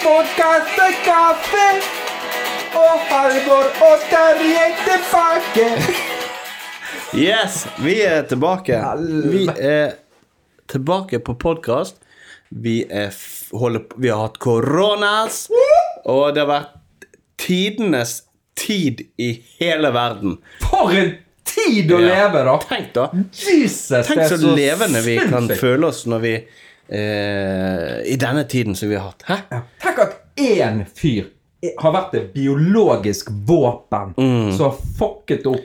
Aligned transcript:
Låtpodkast, 0.00 0.78
og 2.74 3.00
Halvor 3.10 3.66
og 3.84 4.04
Terje 4.08 4.62
tilbake. 4.86 5.66
Yes, 7.14 7.66
vi 7.84 7.98
er 8.06 8.22
tilbake. 8.30 8.78
Vi 9.32 9.42
er 9.60 9.92
tilbake 10.72 11.20
på 11.20 11.34
podkast. 11.34 11.96
Vi, 12.48 12.78
vi 12.88 14.08
har 14.08 14.22
hatt 14.22 14.38
koronas, 14.40 15.42
og 16.08 16.32
det 16.34 16.46
har 16.46 16.48
vært 16.54 17.06
tidenes 17.44 18.22
tid 18.56 19.04
i 19.20 19.34
hele 19.60 19.92
verden. 19.92 20.38
For 20.64 20.96
en 20.96 21.12
tid 21.44 21.92
å 21.92 22.00
Ja. 22.00 22.08
leve, 22.08 22.44
da. 22.48 22.56
Tenk, 22.72 22.92
da. 22.96 23.10
Jesus, 23.36 24.06
Tenk 24.08 24.24
er 24.24 24.28
så 24.32 24.56
levende 24.56 25.04
vi 25.04 25.18
kan 25.28 25.48
føle 25.60 25.92
oss 25.92 26.06
når 26.06 26.24
vi 26.24 26.34
eh, 26.90 28.00
I 28.12 28.16
denne 28.20 28.44
tiden 28.48 28.74
som 28.74 28.88
vi 28.90 28.96
har 28.98 29.10
hatt. 29.12 29.22
Hæ? 29.28 29.36
Ja. 29.50 29.60
Tenk 29.82 29.98
at 29.98 30.16
én 30.40 30.82
fyr 30.96 31.28
har 31.78 31.92
vært 31.92 32.14
et 32.16 32.30
biologisk 32.34 33.28
våpen 33.46 34.14
Mm. 34.16 34.52
som 34.56 34.70
har 34.70 34.76
fucket 34.98 35.46
opp 35.46 35.64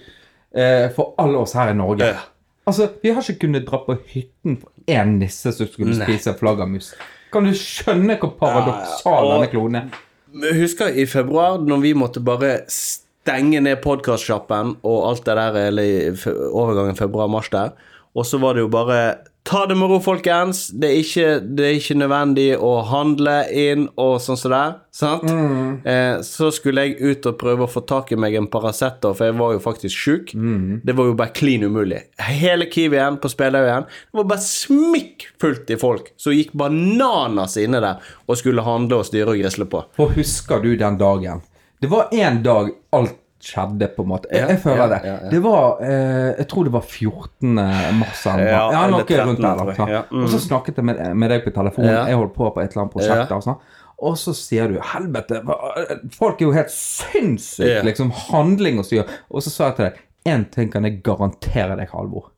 eh, 0.55 0.89
for 0.95 1.13
alle 1.17 1.37
oss 1.37 1.53
her 1.55 1.71
i 1.71 1.73
Norge. 1.77 2.05
Ja. 2.05 2.19
Altså, 2.67 2.89
Vi 3.03 3.11
har 3.13 3.21
ikke 3.21 3.39
kunnet 3.47 3.65
dra 3.67 3.77
på 3.85 3.95
hytten 4.09 4.57
for 4.61 4.71
én 4.87 5.17
nisse 5.19 5.51
som 5.53 5.67
skulle 5.67 5.95
Nei. 5.97 6.05
spise 6.07 6.33
flaggermus. 6.39 6.93
Kan 7.31 7.43
du 7.45 7.51
skjønne 7.53 8.17
hvor 8.19 8.33
paradoksal 8.39 9.25
ja. 9.27 9.33
denne 9.35 9.47
klonen 9.51 9.75
er? 9.75 10.01
Husker 10.55 10.87
i 10.91 11.05
februar, 11.05 11.57
når 11.63 11.79
vi 11.81 11.93
måtte 11.93 12.19
bare 12.23 12.57
stenge 12.71 13.61
ned 13.61 13.77
podkastsjappen 13.83 14.75
og 14.83 14.97
alt 15.09 15.25
det 15.25 15.35
der, 15.37 15.55
eller 15.69 16.25
overgangen 16.51 16.95
februar-mars 16.99 17.49
der, 17.53 17.71
og 18.15 18.25
så 18.25 18.37
var 18.41 18.53
det 18.53 18.65
jo 18.65 18.67
bare 18.67 18.97
Ta 19.45 19.65
det 19.69 19.75
med 19.77 19.91
ro, 19.91 19.99
folkens. 20.01 20.71
Det 20.73 20.87
er 20.89 20.95
ikke, 21.03 21.25
det 21.57 21.65
er 21.67 21.75
ikke 21.77 21.95
nødvendig 21.99 22.47
å 22.57 22.71
handle 22.89 23.35
inn 23.53 23.83
og 24.01 24.15
sånn 24.23 24.39
som 24.41 24.49
det 24.49 24.57
er. 24.57 24.71
Sant? 24.95 25.27
Eh, 25.85 26.15
så 26.25 26.49
skulle 26.55 26.87
jeg 26.87 26.95
ut 26.97 27.27
og 27.29 27.37
prøve 27.37 27.67
å 27.67 27.69
få 27.69 27.83
tak 27.85 28.09
i 28.15 28.17
meg 28.17 28.33
en 28.39 28.47
Paracet, 28.49 29.05
for 29.05 29.21
jeg 29.27 29.35
var 29.37 29.53
jo 29.53 29.61
faktisk 29.61 30.01
sjuk. 30.07 30.33
Det 30.81 30.95
var 30.97 31.11
jo 31.11 31.17
bare 31.19 31.35
klin 31.37 31.67
umulig. 31.67 31.99
Hele 32.25 32.65
Kiwien 32.73 33.19
på 33.21 33.29
Spelaugen 33.29 33.85
det 33.85 34.17
var 34.17 34.29
bare 34.33 34.41
smikkfullt 34.47 35.69
i 35.69 35.77
folk 35.77 36.09
som 36.17 36.33
gikk 36.33 36.55
bananas 36.57 37.59
inne 37.61 37.83
der 37.85 38.01
og 38.25 38.41
skulle 38.41 38.65
handle 38.65 39.03
og 39.03 39.05
styre 39.11 39.35
og 39.35 39.43
grisle 39.43 39.69
på. 39.69 39.83
For 39.99 40.17
husker 40.17 40.65
du 40.65 40.73
den 40.79 40.97
dagen? 40.97 41.45
Det 41.81 41.91
var 41.91 42.09
en 42.17 42.41
dag 42.41 42.73
alt 42.97 43.21
skjedde, 43.45 43.87
på 43.95 44.03
en 44.05 44.09
måte. 44.09 44.29
Jeg, 44.33 44.49
jeg 44.49 44.61
føler 44.63 44.91
det. 44.95 45.13
Det 45.31 45.39
var 45.43 45.81
eh, 45.85 46.31
Jeg 46.39 46.47
tror 46.51 46.67
det 46.67 46.73
var 46.73 46.85
14. 46.85 47.53
mars 47.99 48.25
eller 48.31 48.49
Ja. 48.49 48.61
Ja, 48.73 48.83
noe 48.91 49.03
13, 49.05 49.27
rundt 49.29 49.41
der. 49.45 50.03
mm. 50.09 50.23
Og 50.23 50.29
så 50.33 50.41
snakket 50.43 50.81
jeg 50.81 50.87
med, 50.89 51.01
med 51.15 51.33
deg 51.33 51.45
på 51.45 51.53
telefonen. 51.55 51.93
Jeg 52.09 52.19
holdt 52.21 52.35
på 52.35 52.49
på 52.49 52.63
et 52.63 52.71
eller 52.73 52.85
annet 52.85 52.95
prosjekt. 52.95 53.21
Ja. 53.23 53.27
der 53.29 53.41
og 53.41 53.45
sånn. 53.45 53.59
Så 54.19 54.33
sier 54.35 54.67
du 54.67 54.79
'helvete', 54.83 55.39
folk 56.11 56.41
er 56.41 56.45
jo 56.49 56.51
helt 56.51 56.71
sinnssyke, 56.73 57.83
liksom. 57.87 58.11
Handling 58.31 58.81
og 58.81 58.85
styr. 58.85 59.05
Og 59.31 59.41
så 59.45 59.53
sa 59.53 59.69
jeg 59.71 59.75
til 59.77 59.85
deg 59.85 60.01
én 60.25 60.43
ting 60.51 60.71
kan 60.73 60.83
jeg 60.83 61.03
garantere 61.05 61.77
deg, 61.77 61.89
Halvor. 61.93 62.31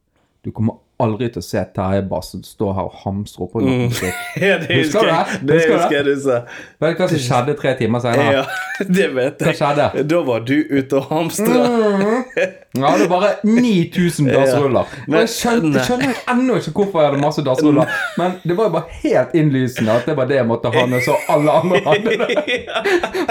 Du 0.44 0.52
kommer 0.52 0.78
aldri 1.00 1.28
til 1.30 1.42
å 1.44 1.46
se 1.46 1.62
Terje 1.76 2.02
Bassen 2.10 2.42
stå 2.46 2.72
her 2.74 2.88
og 2.90 2.96
hamstre 3.04 3.44
opp 3.46 3.52
på 3.54 3.62
Mm. 3.62 3.68
noe 3.70 3.90
musikk. 3.92 4.14
Ja, 4.42 4.58
det 4.62 4.80
Husker 4.82 5.02
du 5.02 5.48
det? 5.54 5.60
Husker 5.72 6.04
du 6.04 6.10
jeg 6.14 6.22
sa. 6.24 6.40
Vet 6.82 6.98
du 6.98 7.04
hva 7.04 7.10
som 7.12 7.22
skjedde 7.28 7.58
tre 7.60 7.74
timer 7.78 8.00
senere? 8.06 8.32
Ja, 8.34 8.46
det 8.98 9.10
vet 9.16 9.42
jeg. 9.42 9.48
Hva 9.48 9.54
skjedde? 9.62 10.08
Da 10.10 10.22
var 10.32 10.40
du 10.48 10.56
ute 10.72 10.98
og 11.02 11.12
hamstra. 11.12 11.68
Ja, 12.78 12.92
det 12.98 13.06
er 13.08 13.10
bare 13.10 13.30
9000 13.48 14.28
dassruller. 14.38 14.90
Og 15.08 15.16
jeg 15.18 15.30
skjønner, 15.34 15.78
jeg 15.80 15.86
skjønner 15.88 16.20
ennå 16.34 16.58
ikke 16.62 16.74
hvorfor 16.76 17.02
jeg 17.02 17.10
hadde 17.12 17.22
masse 17.24 17.42
dassruller, 17.46 17.94
men 18.20 18.36
det 18.44 18.58
var 18.58 18.68
jo 18.70 18.74
bare 18.76 19.00
helt 19.02 19.34
innlysende 19.40 19.96
at 19.98 20.06
det 20.10 20.18
var 20.20 20.28
det 20.30 20.38
jeg 20.38 20.46
måtte 20.50 20.70
ha 20.76 20.84
når 20.92 21.06
så 21.08 21.16
alle 21.34 21.56
andre 21.62 21.82
hadde 21.88 22.18
det. 22.22 22.60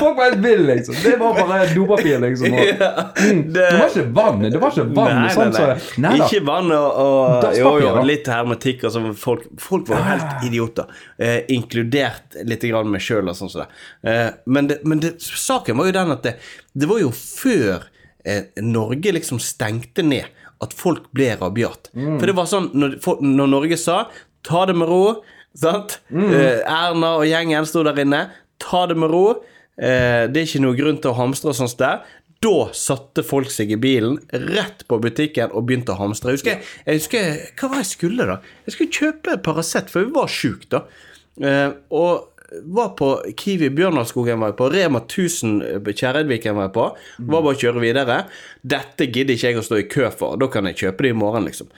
Folk 0.01 0.17
var 0.19 0.25
helt 0.33 0.43
ville, 0.43 0.67
liksom. 0.81 0.99
Det 1.05 1.15
var 1.21 1.39
bare 1.43 1.69
dopapir, 1.75 2.19
liksom. 2.25 2.57
Og, 2.59 2.83
mm, 3.21 3.43
det 3.55 3.69
var 3.77 3.87
ikke 3.93 4.07
vann. 4.19 4.43
Det 4.51 4.61
var 4.63 4.75
ikke 4.75 4.89
vann. 4.99 5.15
Nei, 5.21 5.31
sånn, 5.37 5.53
nei, 5.55 5.67
nei. 5.71 5.79
Så, 5.87 6.01
nei. 6.07 6.15
Ikke 6.27 6.43
vann 6.49 6.75
og, 6.75 6.89
og 7.07 7.47
Jo, 7.59 7.73
jo, 7.83 7.93
litt 8.07 8.29
hermetikk 8.31 8.87
sånn. 8.93 9.11
Folk, 9.19 9.47
folk 9.61 9.89
var 9.91 10.05
helt 10.07 10.47
idioter. 10.49 10.91
Eh, 11.19 11.43
inkludert 11.55 12.39
litt 12.47 12.65
grann 12.69 12.91
meg 12.93 13.05
sjøl 13.05 13.27
og 13.27 13.37
sånn 13.39 13.53
som 13.53 13.65
det. 13.65 13.69
Eh, 14.11 14.31
men 14.47 14.71
det, 14.71 14.81
men 14.85 15.03
det, 15.03 15.17
saken 15.21 15.79
var 15.81 15.91
jo 15.91 15.97
den 15.99 16.15
at 16.17 16.25
det, 16.27 16.37
det 16.77 16.91
var 16.91 17.03
jo 17.03 17.13
før 17.17 17.89
eh, 18.27 18.51
Norge 18.65 19.15
liksom 19.17 19.41
stengte 19.43 20.05
ned 20.07 20.31
at 20.65 20.77
folk 20.77 21.11
ble 21.17 21.33
rabiat. 21.41 21.91
Mm. 21.97 22.17
For 22.19 22.29
det 22.29 22.37
var 22.37 22.49
sånn 22.51 22.71
når, 22.77 22.99
for, 23.05 23.21
når 23.25 23.53
Norge 23.53 23.81
sa 23.81 24.07
'ta 24.47 24.67
det 24.71 24.77
med 24.79 24.89
ro', 24.89 25.23
sant? 25.59 25.99
Mm. 26.09 26.31
Eh, 26.31 26.61
Erna 26.63 27.17
og 27.19 27.27
gjengen 27.29 27.67
sto 27.69 27.83
der 27.87 27.99
inne. 28.01 28.29
'Ta 28.63 28.87
det 28.87 28.97
med 28.97 29.11
ro'. 29.11 29.43
Eh, 29.77 30.25
det 30.33 30.41
er 30.41 30.49
ikke 30.49 30.65
noe 30.65 30.77
grunn 30.79 31.01
til 31.01 31.13
å 31.13 31.19
hamstre 31.19 31.53
og 31.53 31.59
sånt 31.59 31.77
der. 31.81 32.07
Da 32.47 32.69
satte 32.77 33.25
folk 33.27 33.51
seg 33.51 33.73
i 33.75 33.79
bilen, 33.81 34.21
rett 34.31 34.85
på 34.87 35.01
butikken, 35.03 35.51
og 35.51 35.67
begynte 35.67 35.97
å 35.97 35.99
hamstre. 35.99 36.35
Jeg 36.35 36.39
husker, 36.39 36.73
jeg 36.87 37.01
husker 37.01 37.29
Hva 37.59 37.73
var 37.73 37.83
jeg 37.83 37.91
skulle, 37.91 38.29
da? 38.29 38.39
Jeg 38.69 38.77
skulle 38.77 39.01
kjøpe 39.01 39.37
Paracet, 39.43 39.91
for 39.91 40.07
vi 40.07 40.15
var 40.15 40.31
sjuke, 40.31 40.69
da. 40.71 40.85
Eh, 41.43 41.75
og 41.91 42.36
var 42.63 42.89
på 42.99 43.09
Kiwi 43.37 43.71
Bjørnarskogen 43.75 44.39
var 44.41 44.53
jeg 44.53 44.57
på, 44.61 44.69
Rema 44.71 45.01
1000 45.03 45.83
på 45.85 45.95
Kjerredviken 45.99 46.55
var 46.57 46.69
jeg 46.69 46.75
på. 46.77 46.85
Var 47.27 47.43
bare 47.43 47.55
å 47.57 47.59
kjøre 47.59 47.83
videre. 47.83 48.19
Dette 48.63 49.09
gidder 49.11 49.35
ikke 49.35 49.51
jeg 49.51 49.59
å 49.61 49.65
stå 49.67 49.81
i 49.81 49.87
kø 49.91 50.11
for, 50.15 50.39
da 50.41 50.49
kan 50.53 50.69
jeg 50.71 50.79
kjøpe 50.83 51.07
det 51.07 51.13
i 51.15 51.19
morgen, 51.19 51.49
liksom. 51.49 51.71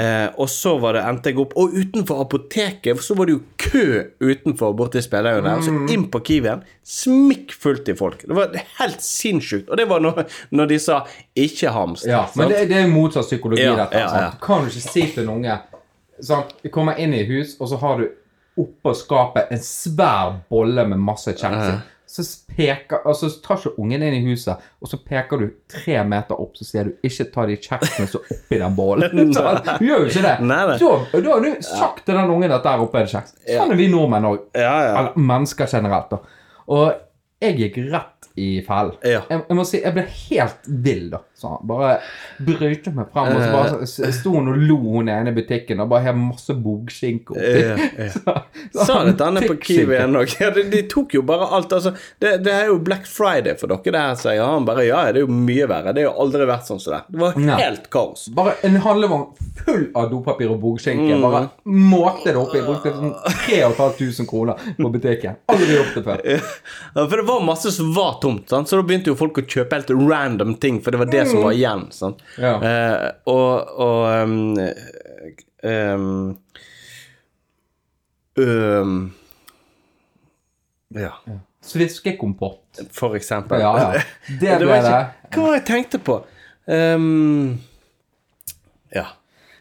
Eh, 0.00 0.26
og 0.40 0.48
så 0.52 0.76
var 0.80 0.96
det, 0.96 1.04
endte 1.08 1.32
jeg 1.32 1.40
opp 1.42 1.52
Og 1.60 1.76
utenfor 1.76 2.22
apoteket 2.24 3.02
så 3.04 3.16
var 3.18 3.28
det 3.28 3.36
jo 3.36 3.42
kø 3.60 3.84
utenfor 4.24 4.74
borte 4.76 5.00
i 5.02 5.06
der. 5.10 5.40
der. 5.44 5.62
Så 5.64 5.74
inn 5.92 6.08
på 6.10 6.22
Kiwien, 6.24 6.64
smikkfullt 6.84 7.88
i 7.88 7.96
folk. 7.98 8.24
Det 8.26 8.34
var 8.36 8.56
helt 8.80 9.04
sinnssykt. 9.04 9.68
Og 9.68 9.76
det 9.80 9.88
var 9.90 10.00
når, 10.00 10.24
når 10.50 10.66
de 10.72 10.78
sa 10.78 11.04
'ikke 11.36 11.72
hamst'. 11.72 12.08
Ja, 12.08 12.26
men 12.36 12.48
det, 12.48 12.68
det 12.68 12.76
er 12.76 12.88
motsatt 12.88 13.26
psykologi, 13.28 13.62
Ja, 13.62 13.76
dette. 13.76 13.98
ja, 13.98 14.20
ja. 14.20 14.30
Kan 14.40 14.64
du 14.64 14.70
ikke 14.70 14.90
si 14.92 15.06
til 15.14 15.24
en 15.24 15.36
unge 15.36 15.60
Sånn, 16.22 16.44
Du 16.62 16.68
kommer 16.70 16.94
inn 16.98 17.12
i 17.12 17.24
hus, 17.24 17.56
og 17.60 17.68
så 17.68 17.76
har 17.76 17.98
du 17.98 18.08
oppå 18.60 18.94
skapet 18.94 19.50
en 19.52 19.62
svær 19.62 20.38
bolle 20.50 20.86
med 20.90 21.00
masse 21.02 21.34
kjeks 21.34 21.66
i. 21.72 21.74
Så, 22.14 22.22
peker, 22.54 23.00
altså, 23.08 23.30
så 23.32 23.40
tar 23.42 23.58
ikke 23.58 23.80
ungen 23.80 24.02
inn 24.04 24.14
i 24.14 24.20
huset, 24.28 24.60
og 24.78 24.86
så 24.90 24.98
peker 25.02 25.40
du 25.40 25.46
tre 25.72 25.96
meter 26.06 26.38
opp, 26.38 26.52
så 26.54 26.66
sier 26.68 26.86
du 26.86 26.92
'ikke 27.02 27.24
ta 27.32 27.46
de 27.48 27.56
kjeksene 27.56 28.06
som 28.06 28.20
er 28.20 28.36
oppi 28.36 28.58
den 28.60 28.76
bollen'. 28.76 29.32
Du 29.80 29.86
gjør 29.88 30.04
jo 30.04 30.10
ikke 30.12 30.22
det. 30.22 30.34
Nei, 30.44 30.60
nei. 30.68 30.76
Da, 30.78 30.92
da 31.16 31.32
har 31.32 31.40
du 31.42 31.64
sagt 31.64 32.04
til 32.04 32.14
den 32.14 32.30
ungen 32.36 32.52
at 32.54 32.62
der 32.62 32.84
oppe 32.84 33.00
er 33.00 33.08
det 33.08 33.14
kjeks. 33.16 33.34
Sånn 33.48 33.72
er 33.74 33.80
vi 33.80 33.88
nordmenn 33.90 34.28
òg. 34.30 34.44
Ja, 34.54 34.74
ja. 34.84 34.92
Eller 35.00 35.18
mennesker 35.32 35.66
generelt, 35.66 36.12
da. 36.12 36.20
Og 36.76 36.92
jeg 37.42 37.58
gikk 37.58 37.80
rett 37.90 38.28
i 38.36 38.48
fellen. 38.66 38.94
Ja. 39.02 39.24
Jeg, 39.30 39.42
jeg 39.48 39.56
må 39.58 39.64
si, 39.66 39.80
jeg 39.82 39.96
ble 39.96 40.04
helt 40.10 40.70
vill, 40.86 41.08
da. 41.16 41.22
Så 41.44 41.58
bare 41.68 41.98
brøyte 42.40 42.92
meg 42.96 43.10
frem, 43.12 43.34
og 43.36 43.42
så 43.42 43.50
bare 43.52 43.86
s- 43.86 44.18
sto 44.18 44.32
hun 44.38 44.48
og 44.48 44.56
lo, 44.64 44.76
hun 44.96 45.08
ene 45.12 45.28
i 45.28 45.36
butikken, 45.36 45.80
og 45.84 45.90
bare 45.92 46.06
har 46.08 46.16
masse 46.16 46.54
bogskinke 46.56 47.34
oppi. 47.36 47.50
Ja, 47.60 47.74
ja. 48.06 48.08
Så- 48.14 48.36
så 48.72 48.86
Sa 48.88 48.96
han 49.02 49.10
det 49.10 49.16
til 49.20 49.26
han 49.26 49.48
på 49.50 49.56
Kiwi. 49.60 49.84
Kiwien 49.84 50.16
òg. 50.22 50.34
Ja, 50.40 50.48
de, 50.56 50.64
de 50.72 50.82
tok 50.90 51.14
jo 51.18 51.22
bare 51.26 51.50
alt. 51.52 51.72
Altså, 51.76 51.92
det, 52.22 52.32
det 52.46 52.52
er 52.54 52.70
jo 52.70 52.78
Black 52.86 53.04
Friday 53.10 53.54
for 53.60 53.68
dere, 53.70 53.84
det 53.94 54.00
her, 54.00 54.14
sier 54.22 54.40
han. 54.44 54.64
Bare 54.68 54.86
ja, 54.88 55.02
det 55.12 55.20
er 55.22 55.26
jo 55.26 55.36
mye 55.36 55.68
verre. 55.70 55.92
Det 55.94 56.04
har 56.06 56.10
jo 56.10 56.24
aldri 56.24 56.48
vært 56.48 56.66
sånn 56.70 56.80
som 56.82 56.96
det. 56.96 57.02
Det 57.12 57.20
var 57.20 57.38
helt 57.60 57.90
kaos. 57.94 58.26
Bare 58.34 58.56
en 58.66 58.80
handlevogn 58.84 59.26
full 59.64 59.84
av 59.96 60.08
dopapir 60.12 60.50
og 60.54 60.58
bogskinke. 60.64 61.20
Bare 61.22 61.44
måte 61.68 62.32
det 62.32 62.40
oppi. 62.40 62.64
Brukte 62.64 62.94
sånn 62.96 63.12
3500 63.44 64.26
kroner 64.30 64.72
på 64.80 64.90
butikken. 64.94 65.36
Aldri 65.52 65.76
gjort 65.78 65.94
det 66.00 66.04
før. 66.08 66.24
Ja, 66.94 67.04
for 67.10 67.18
det 67.18 67.24
var 67.26 67.40
masse 67.42 67.70
som 67.74 67.88
var 67.96 68.18
tomt, 68.22 68.46
sant? 68.50 68.68
så 68.70 68.78
da 68.78 68.84
begynte 68.86 69.10
jo 69.10 69.16
folk 69.18 69.38
å 69.40 69.42
kjøpe 69.50 69.74
helt 69.80 69.88
random 69.90 70.52
ting, 70.62 70.76
for 70.84 70.94
det 70.94 71.00
var 71.00 71.08
det 71.10 71.24
som 71.30 71.33
var 71.42 71.52
igjen. 71.52 71.90
Sant? 71.92 72.18
Ja. 72.38 72.54
Eh, 72.62 73.10
og 73.26 73.80
og 73.80 74.22
um, 74.22 74.54
um, 78.38 79.14
Ja, 80.94 81.12
Sviskekompott. 81.64 82.80
for 82.92 83.16
eksempel. 83.16 83.60
Ja, 83.60 83.94
ja. 83.94 84.00
Det 84.40 84.50
var 84.50 84.58
ble 84.58 84.82
det. 84.82 85.06
ikke- 85.24 85.40
Hva 85.40 85.46
var 85.46 85.54
jeg 85.54 85.64
tenkte 85.66 85.98
på? 85.98 86.24
Um, 86.66 87.58
ja. 88.94 89.06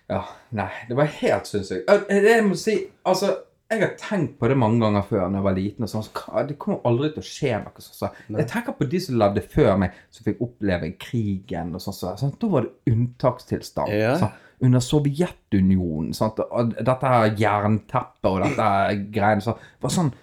Ja, 0.09 0.23
nei, 0.51 0.69
det 0.89 0.95
var 0.99 1.05
helt 1.05 1.47
sinnssykt. 1.47 1.87
Det 2.09 2.23
jeg 2.35 2.43
må 2.45 2.55
si, 2.59 2.75
altså, 3.07 3.37
jeg 3.73 3.81
har 3.83 3.95
tenkt 3.99 4.37
på 4.39 4.47
det 4.51 4.55
mange 4.57 4.79
ganger 4.83 5.03
før 5.09 5.25
når 5.27 5.39
jeg 5.39 5.45
var 5.47 5.55
liten. 5.57 5.83
og 5.85 5.89
sånn, 5.91 6.05
så 6.07 6.43
Det 6.47 6.57
kommer 6.61 6.81
aldri 6.89 7.09
til 7.13 7.23
å 7.23 7.27
skje 7.27 7.51
noe 7.63 7.83
sånt. 7.83 7.97
Så. 7.99 8.09
Jeg 8.37 8.47
tenker 8.51 8.75
på 8.77 8.87
de 8.89 8.99
som 9.03 9.17
levde 9.21 9.43
før 9.53 9.77
meg, 9.83 9.91
som 10.13 10.25
fikk 10.27 10.41
oppleve 10.45 10.91
krigen 11.01 11.73
og 11.75 11.81
sånn. 11.83 11.97
Så, 11.97 12.13
sant? 12.21 12.39
Da 12.41 12.47
var 12.53 12.67
det 12.67 12.93
unntakstilstand. 12.93 13.93
Ja. 13.93 14.17
sant? 14.21 14.39
Under 14.63 14.79
Sovjetunionen. 14.79 16.13
Sant? 16.15 16.39
Og 16.39 16.75
dette 16.77 17.09
her 17.15 17.33
jernteppet 17.39 18.29
og 18.29 18.41
dette 18.45 18.67
greiene. 19.13 19.43
Så, 19.43 19.57
var 19.83 19.93
sånn, 19.93 20.13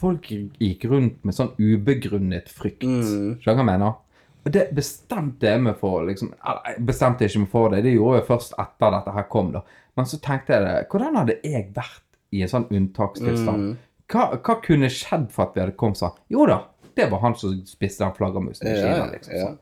folk 0.00 0.30
gikk 0.30 0.86
rundt 0.90 1.20
med 1.24 1.36
sånn 1.36 1.52
ubegrunnet 1.58 2.48
frykt. 2.52 2.84
Skjønner 2.86 3.38
du 3.44 3.44
hva 3.44 3.58
jeg 3.60 3.70
mener? 3.72 4.00
Og 4.44 4.52
det 4.52 4.66
bestemte 4.76 5.48
jeg 5.48 5.60
meg 5.64 5.78
for. 5.80 6.04
liksom, 6.04 6.34
Jeg 6.44 6.84
bestemte 6.84 7.24
ikke 7.24 7.44
meg 7.44 7.52
for 7.52 7.70
det, 7.72 7.82
det 7.86 7.94
gjorde 7.94 8.18
jeg 8.20 8.26
først 8.28 8.56
etter 8.60 8.90
dette 8.98 9.14
her 9.16 9.28
kom. 9.32 9.52
da. 9.54 9.62
Men 9.96 10.08
så 10.10 10.18
tenkte 10.20 10.52
jeg 10.52 10.64
det, 10.66 10.74
hvordan 10.90 11.16
hadde 11.20 11.38
jeg 11.44 11.70
vært 11.76 12.02
i 12.34 12.44
en 12.44 12.50
sånn 12.50 12.68
unntakstilstand? 12.74 13.74
hva, 14.12 14.28
hva 14.36 14.58
kunne 14.64 14.90
skjedd 14.92 15.30
for 15.32 15.48
at 15.48 15.56
vi 15.56 15.64
hadde 15.64 15.76
kommet 15.80 16.00
sånn? 16.00 16.14
Jo 16.32 16.46
da, 16.50 16.60
det 16.98 17.08
var 17.12 17.24
han 17.24 17.36
som 17.38 17.56
spiste 17.68 18.04
den 18.04 18.14
flaggermusen 18.16 18.68
i 18.68 18.76
Kina, 18.76 19.00
ja, 19.00 19.10
liksom. 19.12 19.34
ja. 19.34 19.48
sånn. 19.48 19.60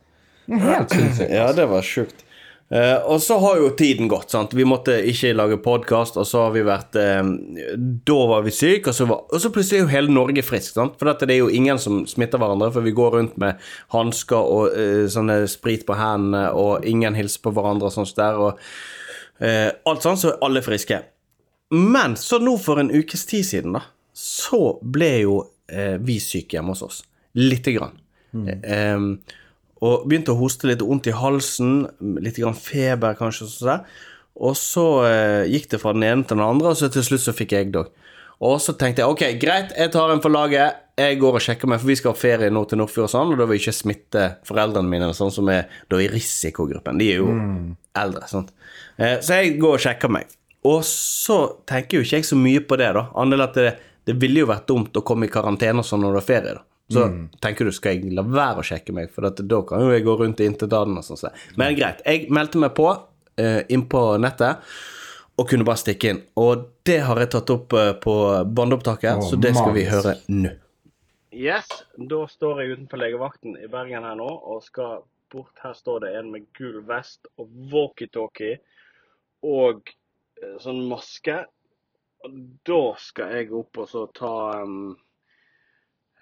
Helt 0.66 0.92
sinnssykt. 0.92 1.32
Ja, 1.32 1.48
det 1.56 1.66
var 1.70 1.86
sjukt. 1.86 2.24
Uh, 2.72 2.96
og 3.04 3.18
så 3.20 3.36
har 3.36 3.58
jo 3.60 3.68
tiden 3.76 4.08
gått. 4.08 4.30
sant? 4.32 4.54
Vi 4.56 4.64
måtte 4.64 4.94
ikke 5.04 5.34
lage 5.36 5.58
podkast, 5.60 6.16
og 6.16 6.24
så 6.24 6.46
har 6.46 6.54
vi 6.54 6.62
vært 6.64 6.96
uh, 6.96 7.20
Da 7.76 8.16
var 8.30 8.46
vi 8.46 8.54
syke, 8.56 8.88
og 8.88 8.96
så, 8.96 9.06
var, 9.10 9.26
og 9.28 9.42
så 9.42 9.50
plutselig 9.52 9.82
er 9.82 9.84
jo 9.84 9.90
hele 9.92 10.14
Norge 10.14 10.44
frisk. 10.46 10.72
sant? 10.72 10.96
For 10.96 11.10
dette, 11.10 11.28
det 11.28 11.36
er 11.36 11.42
jo 11.42 11.52
ingen 11.52 11.80
som 11.82 12.02
smitter 12.08 12.40
hverandre, 12.40 12.70
for 12.72 12.86
vi 12.86 12.94
går 12.96 13.18
rundt 13.18 13.36
med 13.42 13.60
hansker 13.92 14.40
og 14.40 14.72
uh, 14.72 15.04
sånne 15.12 15.42
sprit 15.52 15.84
på 15.88 15.98
hendene, 16.00 16.46
og 16.56 16.88
ingen 16.88 17.18
hilser 17.18 17.44
på 17.44 17.52
hverandre 17.52 17.90
og 17.90 17.96
sånt 17.98 18.16
der. 18.16 18.40
og 18.40 18.64
Alt 19.42 20.04
sånn, 20.04 20.18
så 20.20 20.28
er 20.30 20.44
alle 20.46 20.60
friske. 20.62 21.00
Men 21.72 22.16
så 22.20 22.38
nå 22.42 22.56
for 22.60 22.80
en 22.82 22.92
ukes 22.92 23.24
tid 23.28 23.46
siden, 23.48 23.78
da, 23.78 23.86
så 24.12 24.76
ble 24.84 25.12
jo 25.22 25.38
eh, 25.72 25.96
vi 26.04 26.18
syke 26.20 26.58
hjemme 26.58 26.74
hos 26.74 26.84
oss. 26.84 27.02
Lite 27.38 27.72
grann. 27.76 27.96
Eh, 28.36 29.06
og 29.82 30.04
begynte 30.06 30.34
å 30.34 30.38
hoste 30.38 30.68
litt, 30.70 30.84
vondt 30.84 31.08
i 31.10 31.16
halsen, 31.16 31.86
litt 32.22 32.38
grann 32.38 32.58
feber 32.58 33.16
kanskje. 33.18 33.48
sånn. 33.50 33.86
Og 34.42 34.54
så 34.56 34.86
eh, 35.08 35.50
gikk 35.52 35.72
det 35.72 35.80
fra 35.82 35.94
den 35.96 36.06
ene 36.06 36.24
til 36.24 36.38
den 36.38 36.46
andre, 36.46 36.72
og 36.72 36.78
så 36.78 36.88
til 36.92 37.04
slutt 37.04 37.24
så 37.24 37.34
fikk 37.36 37.56
jeg 37.56 37.72
det 37.72 37.82
òg. 37.82 37.98
Og 38.42 38.56
så 38.58 38.74
tenkte 38.74 39.04
jeg 39.04 39.12
ok, 39.12 39.20
greit, 39.38 39.74
jeg 39.78 39.92
tar 39.94 40.10
en 40.10 40.22
for 40.22 40.34
laget. 40.34 40.80
Jeg 40.98 41.18
går 41.22 41.36
og 41.38 41.44
sjekker 41.44 41.70
meg, 41.70 41.78
for 41.80 41.88
vi 41.88 41.96
skal 41.98 42.12
ha 42.12 42.18
ferie 42.18 42.50
nå 42.52 42.64
til 42.68 42.80
Nordfjord 42.80 43.06
og 43.06 43.12
sånn, 43.12 43.30
og 43.32 43.38
da 43.38 43.46
vil 43.46 43.56
jeg 43.56 43.64
ikke 43.68 43.76
smitte 43.76 44.24
foreldrene 44.48 44.90
mine, 44.90 45.10
sånn 45.16 45.30
som 45.32 45.48
er 45.52 45.70
da 45.92 46.00
i 46.02 46.08
risikogruppen. 46.10 46.98
De 47.00 47.10
er 47.14 47.22
jo 47.22 47.30
eldre, 48.02 48.26
sant. 48.30 48.50
Eh, 48.98 49.20
så 49.22 49.38
jeg 49.40 49.56
går 49.62 49.78
og 49.78 49.84
sjekker 49.84 50.12
meg. 50.12 50.34
Og 50.68 50.84
så 50.86 51.38
tenker 51.66 51.98
jo 51.98 52.06
ikke 52.06 52.20
jeg 52.20 52.28
så 52.28 52.38
mye 52.38 52.62
på 52.64 52.78
det, 52.78 52.92
da. 52.94 53.08
Annet 53.18 53.38
enn 53.38 53.46
at 53.46 53.56
det, 53.58 53.72
det 54.06 54.14
ville 54.22 54.44
jo 54.44 54.50
vært 54.50 54.68
dumt 54.70 54.96
å 54.98 55.02
komme 55.06 55.26
i 55.26 55.32
karantene 55.32 55.82
og 55.82 55.88
sånn 55.88 56.04
når 56.04 56.14
det 56.14 56.22
har 56.22 56.28
ferie, 56.28 56.54
da. 56.58 56.66
Så 56.92 57.06
tenker 57.40 57.64
du, 57.64 57.72
skal 57.72 57.96
jeg 57.96 58.12
la 58.12 58.24
være 58.26 58.60
å 58.60 58.66
sjekke 58.66 58.92
meg, 58.92 59.12
for 59.14 59.24
at 59.24 59.38
da 59.48 59.60
kan 59.64 59.80
jo 59.80 59.92
jeg 59.94 60.04
gå 60.04 60.16
rundt 60.18 60.42
i 60.44 60.48
intedaden 60.50 60.98
og 61.00 61.06
sånn. 61.06 61.20
så. 61.20 61.30
Men 61.56 61.76
greit, 61.78 62.02
jeg 62.04 62.26
meldte 62.34 62.60
meg 62.60 62.74
på 62.76 62.90
eh, 63.40 63.62
inn 63.72 63.86
på 63.88 64.02
nettet 64.20 64.60
og 65.40 65.48
kunne 65.48 65.64
bare 65.64 65.80
stikke 65.80 66.12
inn. 66.12 66.20
Og 66.40 66.66
det 66.86 66.98
har 67.06 67.20
jeg 67.22 67.30
tatt 67.32 67.54
opp 67.54 67.72
eh, 67.78 67.94
på 68.02 68.16
båndopptaket, 68.44 69.22
oh, 69.22 69.24
så 69.24 69.38
det 69.40 69.54
skal 69.56 69.72
vi 69.78 69.86
høre 69.88 70.18
nå. 70.28 70.52
Yes, 71.32 71.70
da 71.96 72.26
står 72.28 72.60
jeg 72.60 72.76
utenfor 72.76 73.00
legevakten 73.00 73.56
i 73.56 73.70
Bergen 73.72 74.04
her 74.04 74.18
nå 74.18 74.28
og 74.28 74.60
skal 74.66 75.00
bort. 75.32 75.54
Her 75.64 75.72
står 75.72 76.04
det 76.04 76.12
en 76.18 76.28
med 76.34 76.44
gul 76.58 76.82
vest 76.84 77.24
og 77.40 77.48
walkietalkie 77.72 78.58
og 79.48 79.88
sånn 80.62 80.82
maske. 80.90 81.42
Og 82.22 82.36
da 82.66 82.82
skal 83.02 83.34
jeg 83.36 83.50
opp 83.58 83.82
og 83.82 83.88
så 83.90 84.04
ta 84.14 84.34
um, 84.62 84.92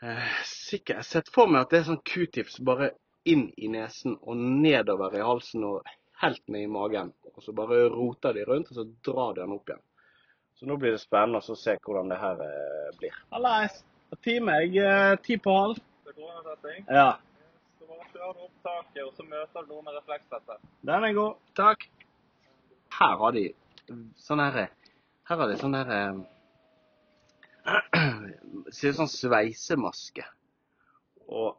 eh, 0.00 0.30
Sikkert 0.48 1.02
Jeg 1.02 1.08
setter 1.08 1.26
sett 1.28 1.34
for 1.34 1.50
meg 1.50 1.66
at 1.66 1.74
det 1.74 1.80
er 1.82 1.88
sånn 1.90 2.00
q-tips 2.08 2.56
bare 2.64 2.94
inn 3.28 3.50
i 3.60 3.68
nesen 3.68 4.16
og 4.22 4.40
nedover 4.40 5.12
i 5.18 5.20
halsen 5.24 5.66
og 5.68 5.90
helt 6.22 6.42
ned 6.48 6.64
i 6.64 6.72
magen. 6.72 7.12
Og 7.34 7.44
så 7.44 7.52
bare 7.56 7.84
roter 7.92 8.36
de 8.36 8.44
rundt, 8.48 8.70
og 8.72 8.80
så 8.80 8.86
drar 9.04 9.36
de 9.36 9.42
den 9.42 9.54
opp 9.56 9.68
igjen. 9.68 9.84
Så 10.56 10.68
nå 10.68 10.76
blir 10.76 10.92
det 10.92 11.00
spennende 11.00 11.40
å 11.40 11.56
se 11.56 11.76
hvordan 11.80 12.10
det 12.12 12.18
her 12.20 12.40
eh, 12.44 12.90
blir. 13.00 13.16
Hallais! 13.32 13.80
Time 14.24 14.56
jeg 14.64 14.82
eh, 14.82 15.14
ti 15.24 15.38
på 15.40 15.52
halv. 15.54 15.78
Det 16.04 16.16
går 16.16 16.32
an 16.32 16.40
å 16.40 16.50
sette. 16.50 16.74
Ja. 16.90 17.06
Så 17.78 17.86
bare 17.88 18.08
kjører 18.10 18.34
du 18.34 18.42
opp 18.44 18.66
taket, 18.66 19.00
og 19.06 19.14
så 19.16 19.24
møter 19.28 19.64
du 19.64 19.72
noe 19.72 19.86
med 19.86 19.96
reflekssettet. 20.00 20.68
Den 20.90 21.06
er 21.08 21.16
god. 21.16 21.38
Takk. 21.60 21.86
Her 22.98 23.16
har 23.22 23.36
de 23.36 23.46
sånn 24.20 24.42
her 24.42 24.68
Her 25.30 25.40
har 25.40 25.48
de 25.50 25.56
sånn 25.60 25.76
her 25.78 25.90
eh, 25.94 26.20
Ser 28.74 28.92
ut 28.92 29.00
som 29.00 29.10
sveisemaske. 29.10 30.24
Og 31.30 31.58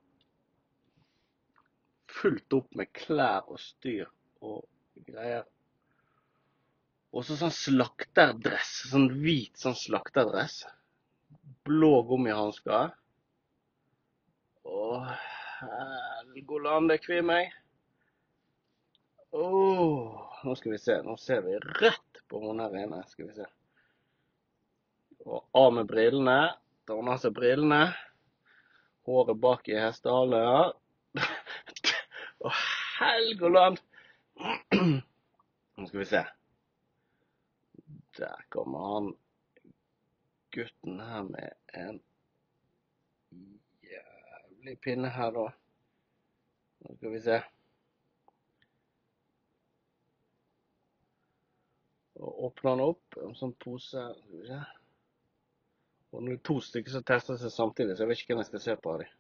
fullt 2.12 2.54
opp 2.58 2.76
med 2.78 2.92
klær 2.96 3.48
og 3.52 3.60
styr 3.62 4.08
og 4.44 4.66
greier. 5.08 5.46
Og 7.12 7.26
så 7.28 7.38
sånn 7.40 7.54
slakterdress. 7.56 8.72
Sånn 8.92 9.10
hvit 9.24 9.60
sånn 9.60 9.78
slakterdress. 9.78 10.62
Blå 11.68 11.94
gummihansker. 12.08 12.94
Å, 14.72 14.84
Helgoland, 15.62 16.92
det 16.92 17.02
kvir 17.04 17.26
meg. 17.28 17.52
Oh, 19.32 20.20
nå 20.44 20.56
skal 20.60 20.76
vi 20.76 20.80
se. 20.82 20.98
Nå 21.06 21.16
ser 21.20 21.44
vi 21.46 21.60
rett 21.82 22.11
på 22.32 22.40
hun 22.40 22.64
inne. 22.80 23.04
Skal 23.08 23.28
vi 23.28 23.34
se. 23.34 23.46
Og 25.26 25.44
av 25.52 25.74
med 25.74 25.90
brillene. 25.92 26.54
Tar 26.88 27.02
hun 27.02 27.12
seg 27.20 27.36
brillene. 27.36 27.82
Håret 29.06 29.40
bak 29.44 29.68
i 29.68 29.76
hestehalen. 29.76 30.72
Å, 32.46 32.52
Helgoland! 33.02 33.82
Nå 35.76 35.88
skal 35.90 36.00
vi 36.00 36.08
se. 36.10 36.22
Der 38.18 38.46
kommer 38.54 38.88
han 38.94 39.12
gutten 40.56 41.00
her 41.04 41.28
med 41.28 41.54
en 41.84 42.00
jævlig 43.92 44.78
pinne 44.84 45.12
her, 45.12 45.36
da. 45.36 45.48
Nå 46.86 46.96
skal 46.96 47.18
vi 47.18 47.22
se. 47.28 47.42
Og 52.22 52.44
åpner 52.48 52.76
den 52.76 52.84
opp 52.86 53.18
en 53.22 53.34
sånn 53.38 53.54
pose. 53.62 54.04
Og 56.12 56.22
nå 56.22 56.28
er 56.34 56.38
det 56.38 56.44
to 56.46 56.60
stykker 56.62 56.94
som 56.94 57.06
tester 57.08 57.40
seg 57.42 57.54
samtidig, 57.54 57.96
så 57.96 58.04
jeg 58.04 58.12
vet 58.12 58.22
ikke 58.22 58.36
hvem 58.36 58.44
jeg 58.44 58.52
skal 58.52 58.64
se 58.66 58.76
på 58.84 58.94
av 58.94 59.02
dem. 59.02 59.18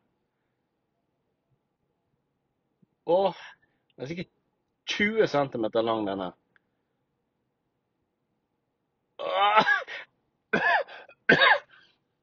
Åh, 3.11 3.41
den 3.95 4.05
er 4.05 4.11
sikkert 4.11 4.31
20 4.91 5.27
cm 5.31 5.65
lang, 5.81 6.05
denne. 6.05 6.29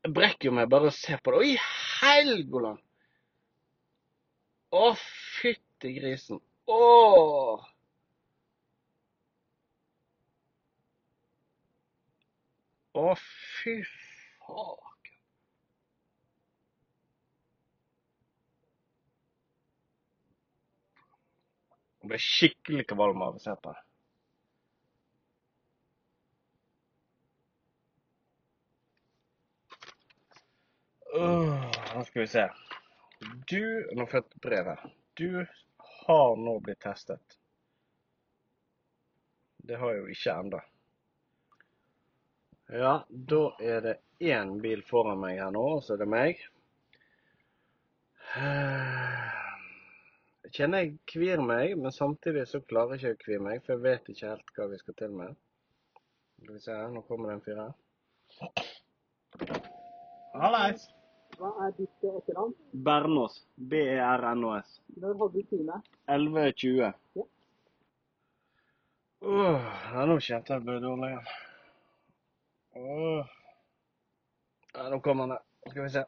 Jeg 0.04 0.14
brekker 0.14 0.54
meg 0.54 0.70
bare 0.72 0.88
å 0.88 0.94
se 0.94 1.16
på 1.20 1.34
det. 1.34 1.40
Oi, 1.42 1.56
Helgoland! 1.98 2.78
Å, 4.72 4.92
fytti 5.40 5.90
grisen. 5.96 6.38
Åh! 6.70 7.66
Å, 12.96 13.14
fy 13.20 13.74
faen. 14.46 14.88
Jeg 21.98 22.08
ble 22.12 22.18
skikkelig 22.24 22.86
kvalm 22.94 23.22
av 23.26 23.36
å 23.36 23.42
se 23.42 23.52
på 23.62 23.74
det. 23.74 23.82
Åh, 31.18 31.68
nå 31.94 32.04
skal 32.04 32.22
vi 32.22 32.26
se. 32.32 32.46
Du 33.50 33.60
Nå 33.96 34.06
får 34.06 34.20
jeg 34.20 34.24
et. 34.72 34.82
Du 35.18 35.46
har 36.06 36.36
nå 36.36 36.58
blitt 36.64 36.80
testet. 36.84 37.38
Det 39.68 39.76
har 39.80 39.92
jeg 39.92 40.04
jo 40.04 40.12
ikke 40.14 40.36
ennå. 40.44 40.60
Ja, 42.68 43.04
da 43.08 43.56
er 43.64 43.80
det 43.80 43.94
én 44.20 44.60
bil 44.60 44.82
foran 44.84 45.20
meg 45.22 45.38
her 45.40 45.50
nå, 45.54 45.62
og 45.78 45.82
så 45.84 45.94
er 45.94 46.02
det 46.02 46.08
meg. 46.12 46.42
Jeg 50.44 50.52
kjenner 50.52 50.84
jeg 50.84 50.98
kvir 51.08 51.40
meg, 51.40 51.72
men 51.80 51.94
samtidig 51.96 52.44
så 52.50 52.60
klarer 52.60 53.00
jeg 53.00 53.00
ikke 53.00 53.14
å 53.14 53.22
kvie 53.24 53.40
meg, 53.46 53.62
for 53.64 53.72
jeg 53.74 53.84
vet 53.86 54.12
ikke 54.12 54.34
helt 54.34 54.52
hva 54.58 54.68
vi 54.74 54.82
skal 54.82 54.98
til 55.00 55.16
med. 55.16 55.40
Skal 56.42 56.54
vi 56.58 56.62
se 56.66 56.76
her, 56.76 56.92
nå 56.92 57.00
kommer 57.08 57.32
det 57.32 57.38
en 57.38 57.46
fyr 57.48 57.58
her. 57.64 57.72
Hallais! 60.36 60.86
Hva 61.38 61.50
er 61.64 61.74
ditt 61.78 62.04
etternavn? 62.04 62.54
Bernås. 62.84 63.34
B-e-r-n-å-s. 63.72 64.78
Når 65.00 65.18
hadde 65.24 65.40
du 65.40 65.42
time? 65.56 65.80
11.20. 66.12 66.80
Ja. 67.16 67.26
Uh, 69.24 69.68
ja, 69.94 70.04
nå 70.06 70.20
kjente 70.20 70.52
jeg 70.52 70.60
det 70.60 70.66
ble 70.68 70.80
dårlig 70.84 71.14
igjen. 71.14 71.28
Åh. 72.78 73.26
Ja, 74.74 74.88
nå 74.88 75.00
kommer 75.00 75.22
han 75.22 75.30
her. 75.30 75.42
Skal 75.70 75.82
vi 75.82 75.90
se. 75.90 76.04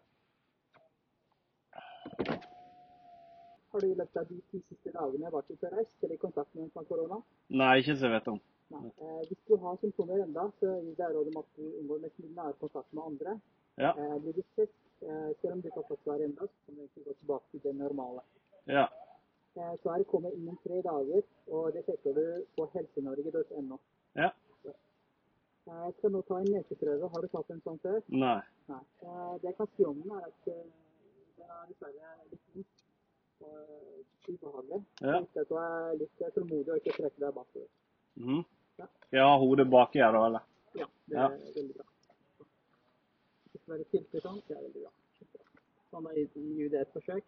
Har 3.70 3.80
du 3.80 3.86
i 3.86 3.94
løpet 3.94 4.16
av 4.16 4.26
de 4.28 4.40
ti 4.50 4.60
siste 4.68 4.92
dagene 4.94 5.30
vært 5.30 5.50
og 5.54 5.66
reist 5.74 6.04
eller 6.04 6.14
i 6.16 6.22
kontakt 6.22 6.54
med 6.54 6.64
en 6.64 6.70
som 6.70 6.80
har 6.82 6.88
korona? 6.90 7.20
Nei, 7.62 7.74
ikke 7.82 7.96
så 7.96 8.08
jeg 8.08 8.14
vet 8.16 8.30
om. 8.32 8.40
Nei. 8.74 8.86
Eh, 9.02 9.20
hvis 9.28 9.42
du 9.48 9.56
har 9.62 9.78
symptomer 9.82 10.22
enda, 10.24 10.46
så 10.60 10.72
gir 10.84 10.94
det 10.98 11.10
råd 11.14 11.30
om 11.32 11.40
at 11.42 11.50
du 11.58 11.64
unngår 11.66 12.02
mest 12.04 12.18
mulig 12.22 12.34
nær 12.38 12.58
kontakt 12.62 12.92
med 12.94 13.06
andre. 13.12 13.36
Ja. 13.78 13.92
Eh, 13.94 14.16
blir 14.22 14.36
du 14.38 14.42
frisk, 14.54 14.78
eh, 15.02 15.30
selv 15.40 15.52
om 15.56 15.62
du 15.62 15.70
har 15.74 15.86
fått 15.88 16.02
svar 16.02 16.22
enda, 16.26 16.46
så 16.46 16.66
kan 16.66 16.74
du 16.74 16.80
egentlig 16.80 17.04
gå 17.04 17.14
tilbake 17.22 17.50
til 17.52 17.62
det 17.66 17.74
normale. 17.78 18.22
Ja. 18.66 18.86
Eh, 19.56 19.74
svaret 19.82 20.06
kommer 20.06 20.30
innen 20.30 20.58
tre 20.66 20.82
dager, 20.86 21.22
og 21.48 21.72
det 21.74 21.84
sjekker 21.86 22.14
du 22.14 22.24
på 22.56 22.68
helsenorge.no. 22.74 23.78
Ja. 24.14 24.30
Eh, 25.70 25.82
Jeg 25.86 25.92
skal 25.98 26.10
nå 26.14 26.20
ta 26.26 26.34
en 26.42 26.48
lekeprøve. 26.50 27.06
Har 27.14 27.20
du 27.22 27.28
tatt 27.30 27.50
en 27.54 27.62
sånn 27.66 27.78
før? 27.82 27.98
Nei. 28.10 28.40
Nei. 28.70 28.82
det 29.42 29.48
jeg 29.50 29.56
kan 29.58 29.68
si 29.76 29.82
om 29.86 29.96
den, 30.02 30.10
er 30.18 30.22
at 30.26 30.40
eh, 30.50 30.66
den 31.38 31.48
er 31.56 31.62
dessverre 31.70 32.08
litt 32.30 32.44
vondt 32.54 32.76
og 33.40 33.50
eh, 33.50 33.54
ubehagelig. 34.34 34.80
Ja. 35.06 35.16
At 35.20 35.48
du 35.50 35.54
er 35.60 35.74
litt 36.00 36.16
eh, 36.26 36.32
tålmodig 36.36 36.70
og 36.74 36.78
ikke 36.82 36.96
trekker 36.98 37.20
deg 37.26 37.32
bakover. 37.38 37.70
Mhm. 38.20 38.42
Jeg 39.12 39.20
har 39.20 39.38
hodet 39.42 39.66
baki 39.70 39.98
her, 40.00 40.12
da, 40.16 40.20
eller? 40.26 40.42
Ja, 40.78 40.86
det 41.10 41.16
Ja. 41.18 41.24
er 41.28 41.32
veldig 41.54 41.74
bra. 41.76 41.86
Hvis 43.50 43.62
det 43.66 43.72
er 43.74 43.78
tilfredsstillende, 43.92 44.42
det 44.48 44.54
er 44.56 44.62
veldig 44.62 44.82
bra. 44.84 44.92
Kjempebra. 45.18 45.48
Sånn, 45.90 46.04
da 46.06 46.10
vi 46.14 46.22
det 46.72 46.80
et 46.80 46.92
forsøk. 46.94 47.24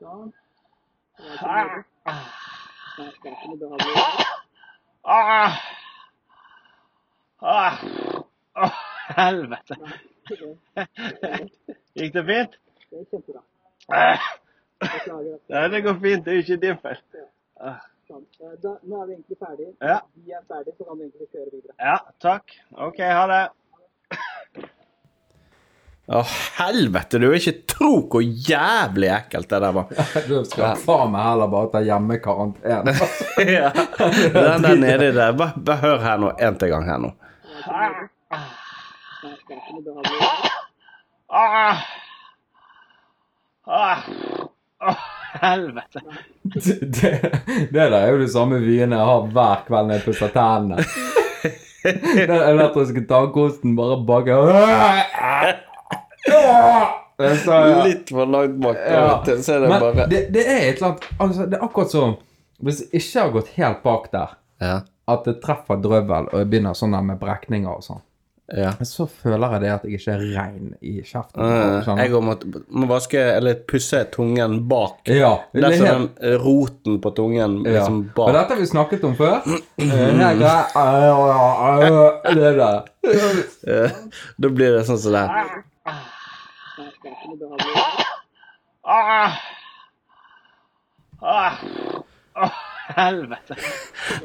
Sånn. 0.00 0.28
Det 1.18 1.26
er 1.26 1.30
ikke 3.32 3.46
noe 3.50 3.58
behagelig. 3.58 3.96
Ah! 5.04 5.58
Ah! 7.38 7.78
Åh, 8.54 8.72
helvete! 9.16 9.76
Gikk 11.98 12.12
det 12.14 12.24
fint? 12.26 12.58
det 12.90 13.00
er 13.00 13.04
kjempebra. 13.10 13.40
Ah! 13.88 14.28
Ja, 15.48 15.68
det 15.68 15.80
går 15.82 15.98
fint. 16.02 16.24
Det 16.24 16.32
er 16.34 16.38
ikke 16.44 16.56
din 16.66 16.78
feil. 16.82 17.00
Ah. 17.60 17.80
Eh, 18.12 18.54
Da, 18.62 18.74
nå 18.82 19.00
er 19.00 19.06
vi 19.06 19.12
egentlig 19.12 19.36
ferdige. 19.40 19.72
Ja. 19.80 19.98
Vi 20.14 20.30
er 20.30 20.42
ferdige, 20.48 20.74
så 20.78 20.84
kan 20.84 20.98
vi 20.98 21.02
egentlig 21.06 21.28
kjøre 21.32 21.50
videre. 21.52 21.74
Ja, 21.80 21.96
takk. 22.20 22.54
OK, 22.86 22.98
ha 22.98 23.26
det. 23.30 23.42
Å, 26.10 26.24
helvete, 26.58 27.20
du 27.22 27.28
vil 27.30 27.38
ikke 27.38 27.62
tro 27.70 27.92
hvor 28.10 28.24
jævlig 28.24 29.06
ekkelt 29.14 29.46
det 29.52 29.60
der 29.62 29.76
var. 29.76 29.92
Du 30.28 30.34
skal 30.48 30.80
faen 30.82 31.12
meg 31.14 31.28
heller 31.28 31.52
bare 31.52 31.70
ta 31.76 31.82
hjemmekarantene. 31.86 32.94
ja. 33.56 33.70
Den 34.34 34.66
der 34.66 34.80
nedi 34.82 35.12
der. 35.14 35.36
Bare, 35.38 35.54
bare 35.56 35.78
hør 35.84 36.02
her 36.02 36.20
nå, 36.24 36.32
en 36.42 36.58
til 36.58 36.74
gang 36.74 36.88
her 36.90 36.98
nå. 37.06 37.12
Helvete. 39.22 39.62
det 39.78 39.94
er. 39.94 40.52
Ah! 41.32 41.82
Ah! 43.70 44.02
Det, 46.42 46.78
det 47.72 47.72
der 47.72 47.94
er 47.96 48.10
jo 48.10 48.18
de 48.20 48.28
samme 48.28 48.58
vyene 48.60 48.98
jeg 48.98 49.08
har 49.08 49.28
hver 49.32 49.66
kveld 49.68 49.88
når 49.88 50.00
jeg 50.00 50.06
pusser 50.10 50.32
tennene. 50.34 50.82
Den 52.28 52.34
elektriske 52.36 53.06
tannkosten 53.08 53.76
bare 53.78 53.96
baker 54.06 54.50
er 54.50 55.62
så, 56.26 57.50
ja. 57.50 57.84
Litt 57.86 58.08
for 58.10 58.26
langt 58.26 58.56
bak. 58.62 58.76
Ja. 58.90 59.22
vet 59.26 59.44
Så 59.44 59.52
er 59.56 59.60
det 59.60 59.68
Men 59.68 59.80
bare 59.80 60.06
det, 60.10 60.22
det 60.34 60.46
er 60.46 60.62
et 60.70 60.76
eller 60.76 60.88
annet 60.92 61.04
altså, 61.18 61.46
Det 61.50 61.58
er 61.58 61.64
akkurat 61.66 61.90
som 61.92 62.14
Hvis 62.62 62.80
jeg 62.92 63.00
ikke 63.02 63.20
har 63.26 63.30
gått 63.34 63.48
helt 63.58 63.82
bak 63.82 64.08
der, 64.12 64.32
Ja. 64.62 64.76
at 65.10 65.24
det 65.26 65.40
treffer 65.42 65.80
drøvel, 65.82 66.28
og 66.32 66.38
jeg 66.38 66.48
begynner 66.52 66.74
sånn 66.78 66.92
der 66.94 67.02
med 67.02 67.18
brekninger 67.18 67.72
og 67.72 67.82
sånn, 67.82 67.98
ja. 68.54 68.70
så 68.86 69.08
føler 69.10 69.56
jeg 69.56 69.60
det 69.64 69.70
at 69.74 69.82
jeg 69.88 69.98
ikke 69.98 70.12
er 70.14 70.22
rein 70.36 70.68
i 70.78 70.92
kjeften. 71.02 71.42
Sånn. 71.82 71.98
Jeg 71.98 72.22
må, 72.22 72.36
må 72.70 72.86
vaske, 72.86 73.18
eller 73.18 73.58
pusse 73.66 74.04
tungen 74.14 74.60
bak. 74.70 75.00
Ja. 75.10 75.32
Det 75.52 75.58
Det 75.58 75.64
er 75.64 75.72
er 75.72 75.74
helt, 75.82 76.14
sånn 76.22 76.38
roten 76.44 77.00
på 77.02 77.10
tungen 77.18 77.58
ja. 77.66 77.72
liksom 77.80 77.98
Og 78.04 78.14
bak. 78.20 78.30
dette 78.38 78.54
har 78.54 78.60
vi 78.62 78.70
snakket 78.70 79.04
om 79.10 79.18
før. 79.18 79.42
Eh, 79.82 80.22
Det 82.34 82.52
der. 82.62 82.82
Eh, 83.66 83.90
Da 84.38 84.48
blir 84.48 84.78
det 84.78 84.86
sånn 84.86 84.98
som 85.02 85.12
det. 85.18 85.26
Nei, 85.86 85.94
det 86.76 86.84
er 86.86 87.14
ikke 87.16 87.30
noe 87.32 87.38
behagelig. 87.40 88.04
Ah! 88.82 89.38
Ah! 91.22 91.58
Åh, 92.42 92.60
helvete. 92.96 93.56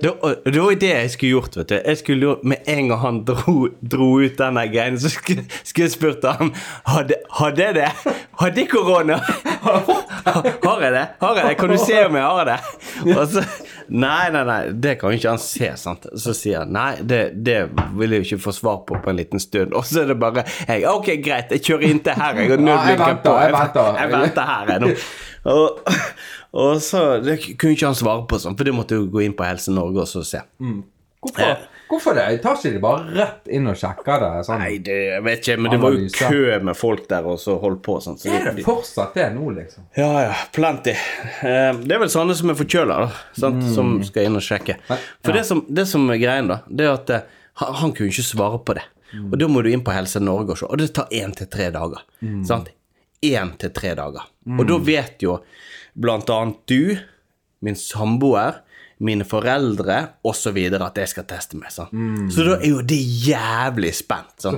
Det 0.02 0.12
var 0.22 0.36
det 0.46 0.56
jo 0.56 0.68
det 0.80 0.90
jeg 0.90 1.10
skulle 1.12 1.32
gjort, 1.32 1.58
vet 1.60 1.70
du. 1.70 1.76
Jeg 1.76 1.98
skulle 2.00 2.28
jo, 2.30 2.36
Med 2.44 2.70
en 2.72 2.88
gang 2.92 3.02
han 3.02 3.18
dro, 3.28 3.56
dro 3.82 4.08
ut 4.22 4.38
den 4.40 4.60
greien, 4.72 5.00
så 5.00 5.10
skulle, 5.12 5.44
skulle 5.64 5.88
jeg 5.90 5.92
spurt 5.92 6.24
ham 6.26 6.54
Hadde, 6.88 7.18
hadde 7.40 7.66
jeg 7.66 7.76
det? 7.76 7.90
Hadde 8.40 8.64
jeg 8.64 8.70
korona? 8.72 9.20
Har 9.68 10.82
jeg 10.86 10.94
det? 10.94 11.06
Har 11.20 11.36
jeg 11.36 11.50
det? 11.50 11.58
Kan 11.60 11.74
du 11.74 11.78
se 11.82 12.00
om 12.06 12.16
jeg 12.16 12.24
har 12.24 12.46
det? 12.54 12.60
Og 13.18 13.28
så 13.34 13.44
Nei, 13.90 14.28
nei, 14.34 14.42
nei, 14.48 14.58
det 14.84 14.98
kan 15.00 15.14
jo 15.14 15.18
ikke 15.20 15.32
han 15.36 15.42
se, 15.42 15.70
sant. 15.80 16.08
Så 16.20 16.34
sier 16.36 16.64
han 16.64 16.74
nei, 16.76 16.90
det, 17.08 17.22
det 17.46 17.58
vil 17.96 18.16
jeg 18.16 18.24
jo 18.24 18.28
ikke 18.28 18.44
få 18.48 18.54
svar 18.58 18.82
på 18.88 18.98
på 19.04 19.12
en 19.14 19.20
liten 19.20 19.40
stund. 19.42 19.76
Og 19.78 19.86
så 19.88 20.04
er 20.04 20.12
det 20.12 20.18
bare 20.20 20.44
jeg, 20.68 20.84
Ok, 20.92 21.14
greit, 21.24 21.54
jeg 21.56 21.64
kjører 21.70 21.88
inntil 21.92 22.20
her, 22.20 22.42
jeg. 22.42 22.52
Og 22.58 22.66
venter, 22.68 23.16
på. 23.24 23.38
jeg 23.40 23.56
venter. 23.56 24.02
Jeg 24.02 24.14
venter 24.16 24.52
her, 24.52 24.74
jeg 24.74 24.84
nå. 24.84 24.92
Og, 25.48 25.80
og 26.60 26.82
så 26.84 27.02
Det 27.24 27.38
kunne 27.56 27.78
ikke 27.78 27.88
han 27.88 27.96
svare 27.96 28.26
på 28.28 28.40
sånn, 28.44 28.58
for 28.60 28.68
det 28.68 28.74
måtte 28.76 28.98
jo 29.00 29.08
gå 29.14 29.24
inn 29.24 29.36
på 29.38 29.46
Helse 29.48 29.72
Norge 29.72 30.04
og 30.04 30.10
så 30.12 30.24
se. 30.28 30.42
Hvorfor, 31.24 31.68
hvorfor 31.90 32.16
det? 32.18 32.24
Jeg 32.32 32.42
Tar 32.44 32.58
ikke 32.60 32.72
de 32.74 32.82
bare 32.84 33.14
rett 33.16 33.48
inn 33.58 33.70
og 33.72 33.78
sjekker 33.80 34.24
det? 34.24 34.32
Sånn? 34.48 34.62
Nei, 34.64 34.78
det 34.84 34.98
jeg 34.98 35.24
vet 35.26 35.42
ikke, 35.44 35.56
men 35.64 35.74
det 35.74 35.80
var 35.82 35.96
jo 35.96 36.10
kø 36.18 36.60
med 36.70 36.78
folk 36.78 37.08
der 37.12 37.30
og 37.32 37.40
så 37.42 37.56
holdt 37.62 37.82
på 37.86 37.98
sånn. 38.04 38.20
Så 38.22 38.32
Er 38.34 38.50
det 38.50 38.66
fortsatt 38.66 39.16
det 39.18 39.30
nå, 39.36 39.50
liksom? 39.56 39.88
ja, 39.98 40.10
ja, 40.28 40.36
plenty. 40.56 40.94
Eh, 40.94 41.72
Det 41.84 41.96
er 41.96 42.04
vel 42.04 42.12
sånne 42.14 42.36
som 42.38 42.52
er 42.54 42.60
forkjøla, 42.60 43.00
da, 43.06 43.24
sant? 43.40 43.64
som 43.74 43.98
skal 44.08 44.30
inn 44.30 44.40
og 44.40 44.46
sjekke. 44.46 44.78
For 44.88 45.32
ja. 45.32 45.40
det, 45.40 45.46
som, 45.50 45.64
det 45.70 45.88
som 45.90 46.06
er 46.14 46.22
greien, 46.22 46.52
da, 46.52 46.62
det 46.68 46.88
er 46.88 46.94
at 46.98 47.14
eh, 47.16 47.36
han, 47.64 47.94
kunne 47.96 48.12
ikke 48.12 48.28
svare 48.28 48.60
på 48.68 48.78
det. 48.78 48.86
Og 49.32 49.38
da 49.40 49.48
må 49.48 49.64
du 49.64 49.72
inn 49.72 49.86
på 49.86 49.94
Helse 49.96 50.20
Norge 50.20 50.54
og 50.54 50.60
se, 50.60 50.68
og 50.68 50.82
det 50.82 50.92
tar 50.94 51.08
én 51.16 51.32
til 51.36 51.48
tre 51.50 51.70
dager. 51.74 52.04
Sant? 52.46 52.68
Én 53.24 53.54
til 53.58 53.72
tre 53.74 53.96
dager. 53.98 54.28
Og 54.58 54.66
da 54.68 54.78
vet 54.84 55.24
jo 55.24 55.40
blant 55.98 56.30
annet 56.30 56.60
du, 56.70 56.98
min 57.66 57.78
samboer, 57.80 58.60
mine 59.00 59.26
foreldre 59.30 59.98
osv. 60.26 60.58
at 60.74 60.98
jeg 60.98 61.10
skal 61.12 61.26
teste 61.30 61.58
meg. 61.60 61.70
Sant? 61.72 61.92
Så 62.34 62.46
da 62.48 62.56
er 62.58 62.70
jo 62.72 62.82
det 62.82 62.98
jævlig 63.28 63.92
spent. 63.94 64.34
Sånn. 64.42 64.58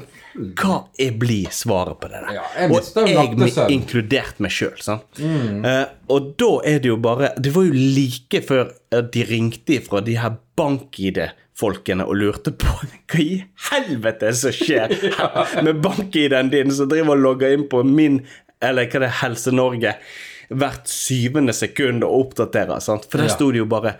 Hva 0.55 0.77
er, 0.99 1.11
blir 1.19 1.49
svaret 1.51 1.99
på 1.99 2.07
det 2.07 2.21
der? 2.23 2.37
Ja, 2.37 2.45
jeg 2.55 2.71
og 2.71 3.09
jeg, 3.09 3.65
inkludert 3.75 4.39
meg 4.39 4.53
sjøl. 4.55 4.77
Eh, 5.19 5.83
og 6.07 6.29
da 6.39 6.51
er 6.69 6.79
det 6.79 6.87
jo 6.91 6.95
bare 7.01 7.33
Det 7.37 7.51
var 7.55 7.65
jo 7.67 7.73
like 7.75 8.39
før 8.47 8.69
de 9.11 9.25
ringte 9.27 9.75
ifra 9.79 9.99
de 10.05 10.15
her 10.21 10.37
bank-ID-folkene 10.59 12.05
og 12.07 12.15
lurte 12.19 12.53
på 12.55 12.71
hva 13.11 13.21
i 13.23 13.41
helvete 13.69 14.31
som 14.37 14.55
skjer 14.55 14.93
med 15.65 15.81
bank-ID-en 15.83 16.51
din 16.53 16.71
som 16.75 16.89
driver 16.91 17.15
og 17.17 17.23
logger 17.25 17.55
inn 17.57 17.67
på 17.71 17.83
min, 17.87 18.21
eller 18.63 18.87
hva 18.89 19.03
det 19.03 19.09
er, 19.11 19.17
Helse 19.23 19.53
Norge, 19.55 19.95
hvert 20.49 20.87
syvende 20.89 21.53
sekund 21.53 22.03
og 22.07 22.15
oppdaterer. 22.23 22.79
Sant? 22.81 23.05
For 23.09 23.21
der 23.21 23.29
Ja. 23.29 23.35
sto 23.35 23.51
det 23.53 23.61
jo 23.61 23.67
bare 23.69 23.97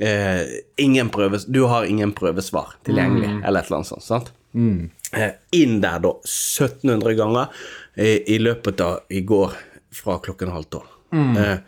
eh, 0.00 0.42
ingen 0.80 1.10
prøves, 1.12 1.44
Du 1.46 1.66
har 1.68 1.84
ingen 1.84 2.12
prøvesvar 2.16 2.74
tilgjengelig, 2.86 3.28
Mm. 3.28 3.44
eller 3.44 3.60
et 3.60 3.66
eller 3.70 3.76
annet 3.80 3.92
sånt. 3.92 4.02
sant? 4.06 4.32
Eh, 5.12 5.32
inn 5.52 5.80
der, 5.80 5.98
da, 6.00 6.14
1700 6.24 7.14
ganger 7.18 7.48
i, 7.96 8.34
i 8.34 8.38
løpet 8.38 8.80
av 8.80 9.00
i 9.10 9.20
går 9.26 9.52
fra 9.92 10.18
klokken 10.22 10.50
halv 10.54 10.64
tolv. 10.70 10.86
Eh, 11.12 11.58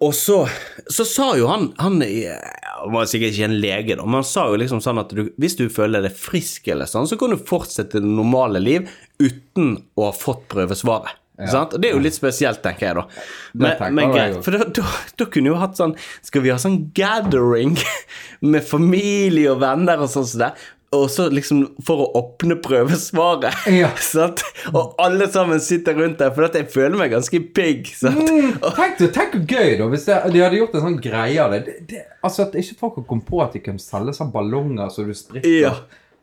og 0.00 0.14
så, 0.16 0.48
så 0.90 1.04
sa 1.06 1.26
jo 1.38 1.46
han 1.46 1.68
Han 1.78 2.00
eh, 2.02 2.32
han 2.80 2.94
var 2.94 3.04
sikkert 3.06 3.34
ikke 3.36 3.44
en 3.44 3.60
lege, 3.60 3.96
da, 3.98 4.04
men 4.08 4.22
han 4.22 4.24
sa 4.24 4.46
jo 4.48 4.56
liksom 4.56 4.80
sånn 4.80 4.98
at 5.02 5.10
du, 5.12 5.26
hvis 5.36 5.58
du 5.58 5.66
føler 5.68 6.00
deg 6.06 6.14
frisk, 6.16 6.66
eller 6.72 6.88
sånn, 6.88 7.04
så 7.06 7.18
kan 7.20 7.28
du 7.34 7.36
fortsette 7.36 8.00
det 8.00 8.08
normale 8.08 8.58
liv 8.62 8.88
uten 9.20 9.74
å 10.00 10.06
ha 10.08 10.12
fått 10.16 10.46
prøvesvaret. 10.48 11.12
Og 11.40 11.76
Det 11.80 11.90
er 11.90 11.96
jo 11.96 12.02
litt 12.02 12.16
spesielt, 12.16 12.60
tenker 12.64 12.90
jeg, 12.90 12.98
da. 12.98 13.06
Men, 13.54 13.94
men 13.96 14.12
greit, 14.14 14.40
for 14.44 14.56
da, 14.56 14.66
da, 14.80 14.84
da 15.20 15.28
kunne 15.32 15.52
jo 15.52 15.60
hatt 15.60 15.78
sånn 15.78 15.96
Skal 16.26 16.44
vi 16.44 16.52
ha 16.52 16.58
sånn 16.60 16.82
gathering 16.96 17.78
med 18.52 18.66
familie 18.66 19.54
og 19.54 19.62
venner 19.64 20.04
og 20.04 20.12
sånn 20.12 20.28
som 20.28 20.44
det? 20.44 20.52
Og 20.90 21.04
så 21.06 21.28
liksom 21.30 21.60
for 21.86 22.02
å 22.02 22.06
åpne 22.18 22.56
prøvesvaret. 22.64 23.54
Ja. 23.80 23.92
Sant? 24.02 24.42
Og 24.72 24.96
alle 24.98 25.28
sammen 25.30 25.60
sitter 25.62 25.94
rundt 25.94 26.18
der, 26.18 26.32
for 26.34 26.48
at 26.48 26.56
jeg 26.58 26.66
føler 26.72 26.98
meg 26.98 27.12
ganske 27.14 27.38
pigg. 27.54 27.92
Mm, 28.02 28.56
Tenk, 29.14 29.36
hvor 29.36 29.44
gøy, 29.46 29.76
da, 29.78 29.86
hvis 29.92 30.08
det, 30.08 30.18
de 30.34 30.42
hadde 30.42 30.58
gjort 30.58 30.74
en 30.74 30.86
sånn 30.88 30.98
greie 31.02 31.38
av 31.38 31.54
det. 31.54 31.62
det, 31.68 31.76
det 31.92 32.02
altså 32.26 32.48
At 32.48 32.58
ikke 32.58 32.78
folk 32.82 32.98
kom 33.06 33.22
på 33.26 33.38
at 33.44 33.54
de 33.54 33.62
kunne 33.62 33.82
selge 33.82 34.16
sånne 34.18 34.34
ballonger 34.34 34.90
så 34.90 35.06
du 35.06 35.14
spritter. 35.14 35.60
Ja. 35.62 35.74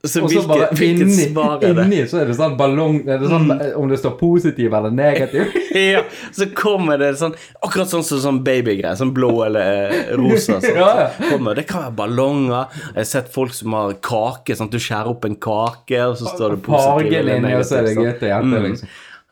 Så 0.07 0.23
Og 0.23 0.29
så 0.31 0.39
hvilke, 0.41 0.47
bare 0.49 0.67
hvilket 0.77 1.01
inni, 1.05 1.25
svar 1.33 1.55
er 1.57 1.61
det? 1.61 1.71
Mm. 1.75 1.91
inni 1.91 2.01
så 2.07 2.21
er 2.21 2.25
det 2.31 2.35
sånn 2.37 2.55
ballong 2.59 2.97
er 3.07 3.19
det 3.21 3.29
sånn, 3.31 3.51
Om 3.81 3.89
det 3.91 3.99
står 3.99 4.13
positiv 4.19 4.73
eller 4.73 4.91
negativ. 4.95 5.53
ja, 5.77 6.03
så 6.31 6.47
kommer 6.57 6.97
det 7.01 7.13
sånn 7.19 7.35
Akkurat 7.61 7.89
sånn 7.91 8.05
som 8.07 8.21
sånn 8.23 8.39
babygreier. 8.45 8.95
Sånn 8.99 9.13
blå 9.15 9.31
eller 9.45 9.91
eh, 9.91 10.15
rosa. 10.17 10.59
Sånn, 10.63 10.77
Ja, 10.79 10.89
ja. 11.01 11.09
Kommer, 11.31 11.55
det 11.59 11.67
kan 11.69 11.83
være 11.87 11.95
ballonger. 11.99 12.71
Jeg 12.93 13.01
har 13.01 13.09
sett 13.11 13.33
folk 13.33 13.53
som 13.53 13.73
har 13.77 13.93
kake. 14.01 14.55
Sånn 14.57 14.69
du 14.71 14.79
skjærer 14.79 15.11
opp 15.11 15.25
en 15.27 15.35
kake, 15.35 15.99
og 16.07 16.15
så 16.19 16.31
står 16.35 16.55
det 16.57 16.63
positiv 16.65 16.87
eller 16.87 17.43
Fargelinje, 17.43 17.57
og 17.59 17.65
så 17.67 17.77
er 17.81 17.85
det 17.87 17.95
negativ. 17.97 18.19
til 18.19 18.29
hjerte, 18.33 18.47
Mm. 18.47 18.65
liksom. 18.71 18.87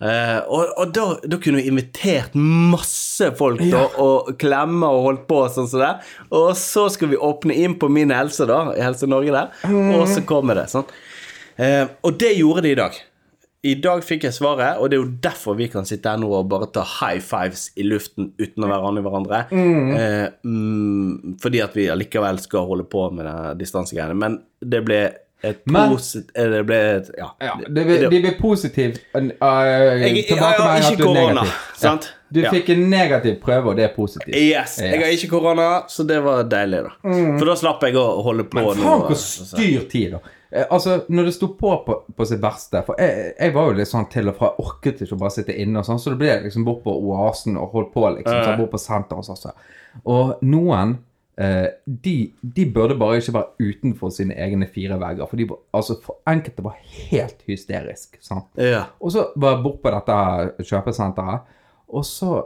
Eh, 0.05 0.39
og 0.51 0.75
og 0.75 0.91
da, 0.93 1.05
da 1.25 1.39
kunne 1.41 1.61
vi 1.61 1.71
invitert 1.71 2.35
masse 2.37 3.31
folk 3.39 3.63
da, 3.71 3.85
og 4.01 4.35
klemme 4.41 4.89
og 4.91 5.07
holdt 5.09 5.25
på 5.29 5.41
sånn 5.55 5.69
så. 5.71 5.95
Og 6.29 6.51
så 6.59 6.85
skal 6.93 7.13
vi 7.13 7.21
åpne 7.21 7.57
inn 7.65 7.77
på 7.81 7.89
Min 7.89 8.13
Helse, 8.13 8.47
da, 8.49 8.67
i 8.75 8.83
Helse 8.83 9.09
Norge 9.09 9.33
der, 9.33 9.51
og 9.95 10.07
så 10.11 10.23
kommer 10.27 10.59
det. 10.61 10.69
sånn. 10.73 10.87
Uh, 11.55 11.85
og 12.03 12.17
det 12.19 12.33
gjorde 12.35 12.65
de 12.65 12.73
i 12.75 12.79
dag. 12.79 12.97
I 13.65 13.73
dag 13.81 14.03
fikk 14.05 14.27
jeg 14.27 14.35
svaret, 14.35 14.77
og 14.77 14.91
det 14.91 14.97
er 14.97 15.01
jo 15.01 15.13
derfor 15.23 15.55
vi 15.57 15.65
kan 15.73 15.87
sitte 15.89 16.11
her 16.11 16.19
nå 16.21 16.27
og 16.37 16.49
bare 16.51 16.67
ta 16.75 16.83
high 16.85 17.21
fives 17.23 17.71
i 17.79 17.85
luften 17.87 18.27
uten 18.37 18.65
å 18.65 18.69
være 18.69 18.89
an 18.91 18.99
i 18.99 19.03
hverandre. 19.05 19.39
Eh, 19.49 20.25
mm, 20.45 21.37
fordi 21.41 21.63
at 21.65 21.73
vi 21.77 21.87
allikevel 21.89 22.37
skal 22.43 22.67
holde 22.69 22.85
på 22.91 23.07
med 23.15 23.57
distansegreiene. 23.57 24.17
Men 24.21 24.37
det 24.61 24.83
ble 24.85 24.99
et 25.49 25.61
posit... 25.69 26.29
eh, 26.35 26.49
Det 26.51 26.61
ble 26.67 26.77
et 26.97 27.09
Ja. 27.17 27.29
Ja, 27.41 27.55
det, 27.67 27.83
vil- 27.87 28.05
det 28.09 28.21
blir 28.25 28.35
positivt 28.39 28.99
uh, 29.15 29.21
Jeg, 29.21 30.15
jeg, 30.15 30.25
jeg 30.29 30.39
har 30.39 30.79
ikke 30.91 31.03
korona, 31.03 31.43
sant? 31.79 32.11
Du 32.35 32.39
Ja. 32.41 32.49
fikk 32.51 32.69
en 32.73 32.87
negativ 32.89 33.35
prøve, 33.43 33.69
og 33.71 33.75
det 33.77 33.85
er 33.85 33.93
positivt. 33.95 34.35
Yes. 34.35 34.79
Jeg 34.81 34.99
har 34.99 35.11
ikke 35.13 35.29
korona, 35.31 35.67
så 35.87 36.03
det 36.07 36.17
var 36.25 36.43
deilig, 36.51 36.81
da. 36.87 36.95
For 37.39 37.45
da 37.47 37.55
slapp 37.55 37.83
jeg 37.87 37.95
å 38.01 38.07
holde 38.25 38.43
på 38.49 38.57
Mm. 38.59 38.65
Men 38.65 38.81
faen 38.83 39.01
hvor 39.05 39.13
altså. 39.15 39.45
styr 39.53 39.85
tid, 39.91 40.11
da. 40.17 40.19
Eh, 40.51 40.65
altså, 40.71 40.97
når 41.09 41.25
det 41.29 41.33
sto 41.35 41.47
på, 41.57 41.71
på 41.85 41.95
på 42.15 42.25
sitt 42.27 42.39
verste 42.41 42.81
For 42.85 42.95
jeg, 43.01 43.33
jeg 43.39 43.53
var 43.55 43.65
jo 43.69 43.73
litt 43.79 43.87
sånn 43.89 44.05
til 44.11 44.29
og 44.29 44.35
fra, 44.37 44.51
jeg 44.53 44.65
orket 44.65 45.01
ikke 45.05 45.15
å 45.15 45.19
bare 45.19 45.31
sitte 45.37 45.55
inne 45.57 45.79
og 45.81 45.85
sånn, 45.87 45.99
så 45.99 46.13
det 46.13 46.19
ble 46.21 46.35
liksom 46.45 46.63
bort 46.67 46.83
på 46.83 46.93
Oasen 47.09 47.57
og 47.57 47.71
holdt 47.75 47.91
på, 47.93 48.05
liksom. 48.17 48.43
Så 48.45 48.57
bort 48.59 48.71
på 48.71 48.77
senteret 48.79 49.29
og 49.31 49.37
sånn. 49.41 49.51
Og 50.05 50.43
noen 50.43 50.97
eh, 50.97 51.14
de, 51.35 52.13
de 52.55 52.63
burde 52.71 52.95
bare 52.95 53.17
ikke 53.19 53.33
være 53.35 53.67
utenfor 53.67 54.13
sine 54.15 54.37
egne 54.39 54.69
fire 54.71 54.95
vegger. 55.01 55.27
For 55.27 55.39
de 55.39 55.47
altså, 55.75 55.97
for 56.03 56.21
enkelte 56.31 56.63
var 56.63 56.77
helt 57.09 57.43
hysterisk. 57.47 58.15
sant? 58.23 58.47
Ja. 58.55 58.85
Og 58.99 59.11
så 59.11 59.25
var 59.35 59.57
jeg 59.57 59.65
bort 59.65 59.81
på 59.83 59.91
dette 59.91 60.63
kjøpesenteret, 60.63 61.51
og 61.91 62.05
så 62.07 62.37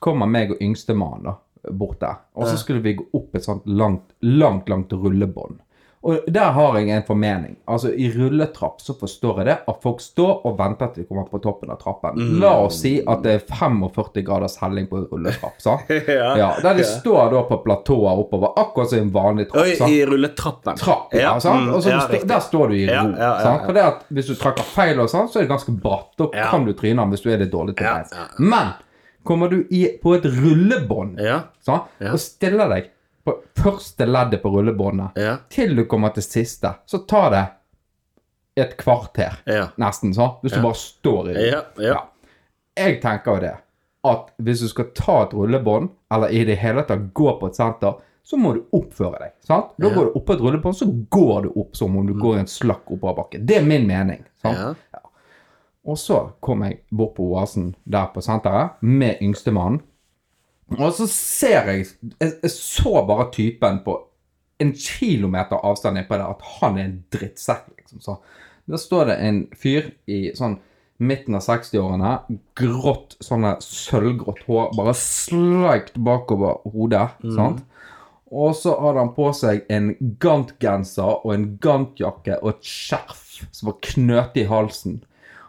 kommer 0.00 0.30
meg 0.30 0.56
og 0.56 0.62
yngstemann 0.64 1.28
bort 1.76 2.00
der. 2.00 2.22
Og 2.38 2.48
så 2.48 2.56
skulle 2.60 2.82
vi 2.84 2.96
gå 2.98 3.04
opp 3.14 3.36
et 3.36 3.44
sånt 3.44 3.66
langt, 3.68 4.14
langt, 4.24 4.68
langt 4.68 4.92
rullebånd. 4.92 5.60
Og 6.06 6.28
der 6.30 6.52
har 6.54 6.76
jeg 6.78 6.90
en 6.94 7.02
formening. 7.02 7.56
Altså, 7.66 7.90
i 7.90 8.06
rulletrapp 8.14 8.80
så 8.80 8.94
forstår 9.00 9.40
jeg 9.40 9.46
det 9.48 9.56
at 9.72 9.80
folk 9.82 10.00
står 10.00 10.44
og 10.46 10.58
venter 10.58 10.92
til 10.94 11.02
de 11.02 11.08
kommer 11.08 11.26
på 11.30 11.40
toppen 11.42 11.72
av 11.74 11.80
trappen. 11.82 12.20
La 12.38 12.52
oss 12.62 12.78
si 12.84 12.92
at 13.02 13.24
det 13.24 13.32
er 13.34 13.42
45 13.48 14.22
graders 14.26 14.54
helling 14.62 14.86
på 14.90 15.02
rulletrapp, 15.10 15.58
sant? 15.62 15.90
Ja, 16.08 16.52
der 16.62 16.78
de 16.78 16.84
ja. 16.84 16.88
står 16.88 17.32
da 17.34 17.42
på 17.48 17.58
platåer 17.64 18.22
oppover, 18.22 18.52
akkurat 18.60 18.92
som 18.92 19.02
en 19.02 19.10
vanlig 19.14 19.48
trapp. 19.50 19.72
Sant? 19.78 19.92
i 19.92 20.04
rulletrappen. 20.06 20.78
trapp, 20.78 21.14
ja, 21.18 21.34
sant? 21.42 21.66
mm, 21.66 21.74
Og 21.74 21.82
så 21.82 21.94
ja, 21.94 22.02
der 22.30 22.44
står 22.46 22.68
du 22.72 22.76
i 22.78 22.84
ro. 22.88 23.06
Sant? 23.18 23.64
For 23.66 23.78
det 23.78 23.86
at 23.88 24.04
hvis 24.14 24.30
du 24.30 24.36
trakker 24.38 24.66
feil, 24.66 25.00
og 25.02 25.10
sånn, 25.10 25.26
så 25.30 25.40
er 25.40 25.48
det 25.48 25.52
ganske 25.54 25.74
bratt. 25.82 26.12
Da 26.18 26.30
kan 26.52 26.66
du 26.68 26.74
tryne 26.78 27.08
hvis 27.10 27.24
du 27.26 27.32
er 27.32 27.42
litt 27.42 27.52
dårlig 27.52 27.74
til 27.78 27.88
Ja, 27.88 28.28
Men 28.38 28.76
kommer 29.26 29.50
du 29.50 29.64
i, 29.74 29.82
på 30.02 30.14
et 30.16 30.24
rullebånd 30.30 31.18
sant? 31.64 31.90
Og 32.12 32.20
stiller 32.22 32.70
deg 32.70 32.92
på 33.28 33.62
første 33.62 34.06
leddet 34.08 34.42
på 34.42 34.50
rullebåndet 34.54 35.16
Ja. 35.20 35.36
til 35.52 35.76
du 35.76 35.84
kommer 35.84 36.14
til 36.16 36.22
siste, 36.26 36.74
så 36.86 37.02
tar 37.08 37.30
det 37.34 37.44
et 38.64 38.76
kvarter, 38.80 39.38
Ja. 39.46 39.68
nesten, 39.78 40.12
sånn, 40.14 40.40
hvis 40.42 40.52
du 40.56 40.62
bare 40.62 40.74
står 40.74 41.30
i 41.30 41.34
det. 41.34 41.46
Ja, 41.52 41.62
ja. 41.78 42.00
Jeg 42.76 43.00
tenker 43.02 43.34
jo 43.34 43.40
det, 43.40 43.54
at 44.04 44.30
hvis 44.42 44.60
du 44.60 44.68
skal 44.68 44.90
ta 44.94 45.22
et 45.24 45.32
rullebånd, 45.34 45.88
eller 46.10 46.28
i 46.34 46.44
det 46.44 46.56
hele 46.58 46.82
tatt 46.86 47.12
gå 47.14 47.32
på 47.40 47.46
et 47.50 47.56
senter, 47.56 47.94
så 48.24 48.36
må 48.36 48.52
du 48.54 48.64
oppføre 48.76 49.18
deg. 49.20 49.32
sant? 49.46 49.70
Da 49.78 49.88
går 49.88 50.04
du 50.12 50.18
opp 50.18 50.26
på 50.26 50.34
et 50.34 50.40
rullebånd, 50.40 50.76
så 50.76 50.86
går 51.10 51.42
du 51.42 51.52
opp 51.60 51.76
som 51.76 51.96
om 51.96 52.06
du 52.06 52.14
går 52.14 52.36
i 52.36 52.40
en 52.40 52.46
slakk 52.46 52.90
oppoverbakke. 52.90 53.44
Det 53.46 53.56
er 53.56 53.62
min 53.64 53.86
mening. 53.86 54.24
sant? 54.42 54.76
Ja. 54.92 55.00
Og 55.86 55.96
så 55.96 56.32
kom 56.40 56.62
jeg 56.62 56.80
bort 56.92 57.14
på 57.16 57.24
Oasen 57.32 57.74
der 57.88 58.06
på 58.12 58.20
senteret 58.20 58.70
med 58.82 59.16
yngstemannen. 59.22 59.80
Og 60.76 60.92
så 60.92 61.06
ser 61.08 61.70
jeg 61.70 61.86
Jeg, 62.20 62.50
så 62.52 63.00
bare 63.08 63.30
typen 63.32 63.80
på 63.84 63.96
en 64.60 64.72
kilometer 64.74 65.60
avstand 65.64 65.96
nedpå 65.96 66.18
der 66.18 66.32
at 66.34 66.42
han 66.58 66.78
er 66.78 66.88
en 66.88 67.04
drittsekk, 67.14 67.68
liksom. 67.78 68.00
Så 68.02 68.16
der 68.68 68.80
står 68.82 69.12
det 69.12 69.18
en 69.24 69.38
fyr 69.56 69.92
i 70.10 70.32
sånn 70.36 70.58
midten 70.98 71.38
av 71.38 71.44
60-årene, 71.46 72.10
grått, 72.58 73.14
sånn 73.22 73.46
sølvgrått 73.62 74.42
hår, 74.48 74.72
bare 74.74 74.94
sleikt 74.98 75.94
bakover 76.02 76.58
hodet, 76.74 77.06
sant? 77.36 77.62
Og 78.34 78.56
så 78.58 78.74
hadde 78.82 79.04
han 79.04 79.14
på 79.14 79.30
seg 79.32 79.62
en 79.72 79.92
gantgenser 80.20 81.22
og 81.22 81.30
en 81.32 81.46
gantjakke 81.62 82.40
og 82.42 82.50
et 82.56 82.66
skjerf 82.66 83.46
som 83.46 83.70
var 83.70 83.78
knøtet 83.86 84.42
i 84.42 84.48
halsen. 84.50 84.98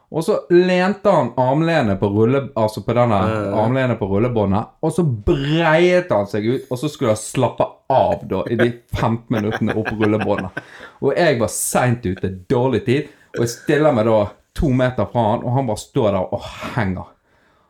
Og 0.09 0.23
så 0.25 0.39
lente 0.49 1.11
han 1.13 1.27
armlenet 1.37 1.99
på, 1.99 2.07
rulle, 2.09 2.47
altså 2.57 2.81
på 2.81 2.95
denne 2.97 3.19
armlenet 3.53 3.99
på 3.99 4.07
rullebåndet, 4.09 4.71
og 4.81 4.93
så 4.95 5.03
breiet 5.05 6.09
han 6.09 6.25
seg 6.31 6.47
ut, 6.49 6.65
og 6.65 6.81
så 6.81 6.89
skulle 6.89 7.13
han 7.13 7.21
slappe 7.21 7.67
av 7.93 8.23
da 8.31 8.41
i 8.49 8.57
de 8.57 8.71
15 8.95 9.29
minuttene 9.35 9.75
opp 9.77 9.91
på 9.91 9.99
rullebåndet. 9.99 10.65
Og 11.05 11.13
jeg 11.13 11.37
var 11.43 11.53
seint 11.53 12.09
ute, 12.09 12.33
dårlig 12.49 12.81
tid, 12.89 13.13
og 13.35 13.45
jeg 13.45 13.53
stiller 13.53 13.93
meg 13.93 14.09
da 14.09 14.17
to 14.57 14.73
meter 14.73 15.05
fra 15.13 15.27
han, 15.29 15.45
og 15.45 15.55
han 15.59 15.69
bare 15.69 15.83
står 15.85 16.09
der 16.09 16.35
og 16.39 16.51
henger. 16.73 17.13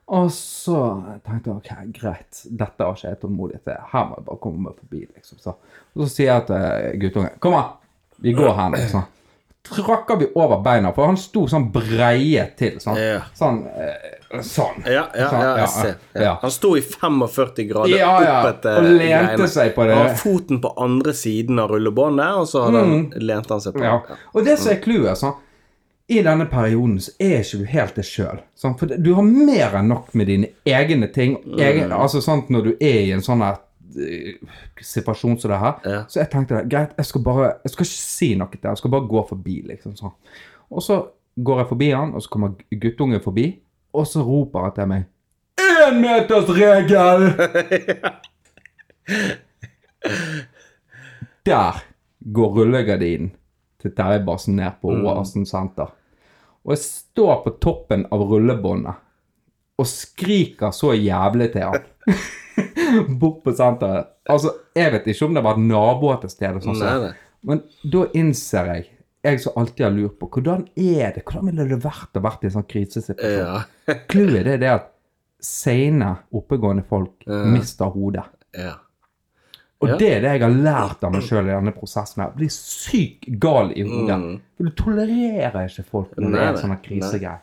Og 0.09 0.31
så 0.33 0.79
tenkte 1.27 1.51
jeg 1.51 1.59
ok, 1.59 1.71
greit, 1.99 2.41
dette 2.47 2.87
har 2.87 2.95
ikke 2.95 3.11
jeg 3.11 3.19
tålmodighet 3.21 3.67
til. 3.67 3.83
Her 3.91 4.07
må 4.07 4.17
jeg 4.17 4.29
bare 4.31 4.41
komme 4.47 4.63
meg 4.63 4.79
forbi, 4.79 5.03
liksom. 5.11 5.43
Så, 5.43 5.53
og 5.93 6.01
så 6.05 6.09
sier 6.15 6.31
jeg 6.31 6.47
til 6.47 7.03
guttungen 7.03 7.35
kom 7.43 7.59
an, 7.59 7.75
vi 8.23 8.33
går 8.37 8.55
her 8.57 8.71
nå. 8.73 8.79
Sånn. 8.95 9.09
Trakker 9.63 10.15
vi 10.17 10.27
over 10.35 10.61
beina, 10.63 10.93
for 10.95 11.05
han 11.11 11.17
sto 11.19 11.43
sånn 11.51 11.67
breie 11.73 12.45
til. 12.57 12.77
Sånn. 12.81 12.95
Ja. 12.97 13.19
Sånn. 13.37 13.59
eh, 13.67 14.39
sånn. 14.45 14.79
Ja, 14.85 15.03
ja, 15.13 15.27
Sånn, 15.29 15.41
ja, 15.43 15.57
jeg 15.59 15.69
ser. 15.73 15.95
Ja. 16.23 16.31
Han 16.41 16.51
sto 16.51 16.71
i 16.77 16.81
45 16.81 17.67
grader 17.69 17.91
Ja, 17.97 18.13
ja, 18.23 18.37
opp 18.39 18.55
etter 18.55 18.77
og 18.79 18.83
lente 18.87 19.35
greiene. 19.35 19.47
seg 19.51 19.75
på 19.75 19.85
det. 19.85 19.95
Han 19.99 20.07
har 20.07 20.15
foten 20.15 20.61
på 20.63 20.73
andre 20.77 21.13
siden 21.13 21.59
av 21.59 21.69
rullebåndet, 21.69 22.37
og 22.39 22.47
så 22.47 22.63
hadde 22.65 22.79
han, 22.85 23.05
lente 23.19 23.53
han 23.53 23.61
seg 23.61 23.73
på 23.73 23.79
Mm. 23.79 23.85
Ja. 23.91 24.17
Og 24.33 24.45
det 24.45 24.57
som 24.59 24.71
er 24.71 24.81
clouet, 24.81 25.17
sånn 25.17 25.35
I 26.09 26.23
denne 26.23 26.45
perioden 26.49 26.97
så 26.99 27.11
er 27.21 27.39
ikke 27.43 27.59
du 27.59 27.65
helt 27.69 27.95
deg 27.95 28.03
sjøl. 28.05 28.39
Sånn, 28.57 28.79
for 28.79 28.87
du 28.87 29.13
har 29.13 29.21
mer 29.21 29.75
enn 29.77 29.87
nok 29.89 30.15
med 30.15 30.25
dine 30.27 30.47
egne 30.65 31.11
ting. 31.13 31.35
Egen, 31.59 31.89
Mm. 31.91 31.99
altså 32.01 32.17
sånn 32.23 32.47
Når 32.49 32.63
du 32.63 32.71
er 32.81 33.01
i 33.05 33.11
en 33.11 33.21
sånn 33.21 33.41
her 33.45 33.57
situasjon 34.81 35.39
som 35.39 35.51
det 35.51 35.59
her. 35.61 35.73
Ja. 35.85 36.01
Så 36.09 36.19
jeg 36.21 36.29
tenkte 36.33 36.69
greit, 36.69 36.89
jeg 36.97 37.05
skal 37.05 37.23
bare 37.25 37.53
Jeg 37.63 37.71
skal 37.73 37.85
ikke 37.85 37.95
si 37.95 38.29
noe 38.39 38.49
til. 38.53 38.69
Jeg 38.69 38.77
skal 38.81 38.93
bare 38.93 39.09
gå 39.09 39.21
forbi, 39.29 39.57
liksom 39.69 39.95
sånn. 39.99 40.15
Og 40.69 40.81
så 40.85 40.95
går 41.39 41.57
jeg 41.63 41.71
forbi 41.71 41.89
han, 41.91 42.13
og 42.13 42.23
så 42.23 42.29
kommer 42.33 42.49
guttungen 42.81 43.21
forbi, 43.23 43.47
og 43.95 44.07
så 44.07 44.19
roper 44.25 44.59
han 44.67 44.75
til 44.75 44.87
meg 44.91 45.01
Énmetersregel! 45.59 47.21
Der 51.45 51.73
går 52.19 52.55
rullegardinen 52.55 53.31
til 53.81 53.91
Terjebassen 53.95 54.55
ned 54.59 54.71
på 54.81 54.87
Oasen 54.91 55.45
senter. 55.47 55.87
Og 56.65 56.71
jeg 56.75 56.81
står 56.83 57.35
på 57.45 57.51
toppen 57.63 58.05
av 58.11 58.19
rullebåndet 58.27 58.95
og 59.79 59.87
skriker 59.87 60.71
så 60.75 60.93
jævlig 60.93 61.51
til 61.53 61.61
han. 61.63 61.79
Bort 63.21 63.41
på 63.43 63.53
senteret. 63.55 64.07
Altså, 64.29 64.53
jeg 64.77 64.91
vet 64.93 65.07
ikke 65.11 65.25
om 65.29 65.33
det 65.37 65.43
var 65.43 65.57
naboer 65.57 66.19
til 66.21 66.29
stede, 66.33 66.61
sånn, 66.63 66.75
sånn. 66.79 67.13
men 67.49 67.63
da 67.83 68.03
innser 68.13 68.65
jeg, 68.73 68.89
jeg 69.23 69.39
som 69.43 69.53
alltid 69.59 69.85
har 69.85 69.91
lurt 69.95 70.19
på, 70.19 70.29
hvordan 70.35 70.67
er 70.77 71.13
det, 71.15 71.23
hvordan 71.25 71.49
ville 71.49 71.65
det 71.71 71.79
vært 71.83 72.15
å 72.19 72.21
vært 72.23 72.43
i 72.43 72.49
en 72.51 72.55
sånn 72.59 72.67
krisesituasjon? 72.69 73.39
Ja. 73.87 73.95
Clouet 74.11 74.45
det 74.47 74.53
er 74.57 74.61
det 74.63 74.69
at 74.75 74.91
seine, 75.41 76.13
oppegående 76.35 76.83
folk 76.87 77.25
mister 77.27 77.91
hodet. 77.95 78.25
ja. 78.57 78.75
Og 79.79 79.87
Ja. 79.87 79.95
det 79.95 80.07
er 80.11 80.19
det 80.25 80.31
jeg 80.33 80.41
har 80.41 80.55
lært 80.59 81.03
av 81.07 81.13
meg 81.13 81.21
sjøl 81.23 81.45
i 81.47 81.53
denne 81.53 81.71
prosessen. 81.71 82.19
her. 82.21 82.31
Blir 82.35 82.49
sykt 82.51 83.29
gal 83.39 83.69
i 83.71 83.85
hodet. 83.87 84.41
For 84.57 84.67
du 84.67 84.71
tolererer 84.75 85.69
ikke 85.69 85.85
folk 85.87 86.09
når 86.17 86.25
det 86.25 86.27
Mm. 86.27 86.35
Er 86.35 86.49
en 86.49 86.57
sånn 86.57 86.81
krisegreie. 86.83 87.39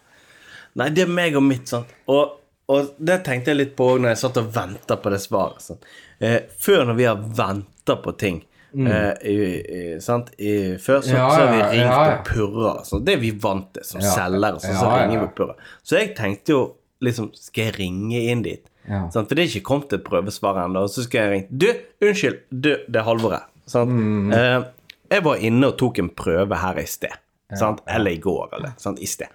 Nei, 0.77 0.89
det 0.91 1.07
er 1.07 1.09
meg 1.09 1.35
og 1.35 1.43
mitt, 1.43 1.67
sant. 1.67 1.87
Og, 2.07 2.35
og 2.73 2.95
det 2.99 3.21
tenkte 3.27 3.53
jeg 3.53 3.61
litt 3.61 3.73
på 3.79 3.87
òg 3.95 4.01
når 4.03 4.15
jeg 4.15 4.21
satt 4.25 4.39
og 4.43 4.49
venta 4.57 4.97
på 4.99 5.11
det 5.15 5.21
svaret. 5.23 5.63
Sånn. 5.63 5.79
Eh, 6.19 6.39
før 6.59 6.85
når 6.89 6.97
vi 6.99 7.05
har 7.07 7.21
venta 7.39 7.97
på 8.03 8.15
ting 8.19 8.41
eh, 8.75 9.13
i, 9.31 9.37
i, 9.63 9.83
sant? 10.03 10.33
I, 10.39 10.77
Før 10.83 11.01
så, 11.05 11.13
Mm. 11.13 11.19
Ja, 11.21 11.29
så 11.31 11.43
har 11.45 11.53
vi 11.53 11.61
ringt 11.63 11.85
ja, 11.85 12.01
ja. 12.09 12.17
og 12.17 12.25
purra. 12.27 12.73
sånn. 12.89 13.05
Det 13.07 13.15
er 13.15 13.21
vi 13.23 13.31
vant 13.45 13.69
til 13.77 13.85
som 13.87 14.01
selgere. 14.03 14.59
Så, 14.61 14.73
så 14.73 14.89
Ja, 14.89 14.97
ja, 14.97 15.05
ringer 15.05 15.23
vi 15.23 15.29
og 15.29 15.35
purrer. 15.39 15.69
Så 15.87 15.99
jeg 16.01 16.15
tenkte 16.19 16.53
jo 16.57 16.63
liksom 17.05 17.29
Skal 17.37 17.67
jeg 17.69 17.75
ringe 17.77 18.23
inn 18.33 18.43
dit? 18.43 18.65
Sant? 18.87 19.27
For 19.29 19.35
det 19.37 19.43
er 19.45 19.51
ikke 19.51 19.67
kommet 19.69 19.93
et 19.93 20.05
prøvesvar 20.07 20.59
ennå. 20.65 20.87
Så 20.91 21.05
skal 21.07 21.27
jeg 21.27 21.33
ringe 21.35 21.61
Du, 21.63 21.67
unnskyld, 22.07 22.39
du, 22.51 22.71
det 22.89 23.01
er 23.03 23.07
Halvor 23.07 23.35
her. 23.37 23.45
Sant? 23.69 23.91
Mm. 23.93 24.33
Eh, 24.33 24.65
jeg 25.13 25.25
var 25.27 25.43
inne 25.45 25.69
og 25.71 25.77
tok 25.79 25.99
en 26.03 26.09
prøve 26.19 26.59
her 26.63 26.79
i 26.83 26.87
sted. 26.91 27.15
Eller 27.53 28.11
i 28.17 28.19
går, 28.23 28.49
eller 28.59 28.75
sant? 28.83 28.99
i 28.99 29.07
sted. 29.07 29.31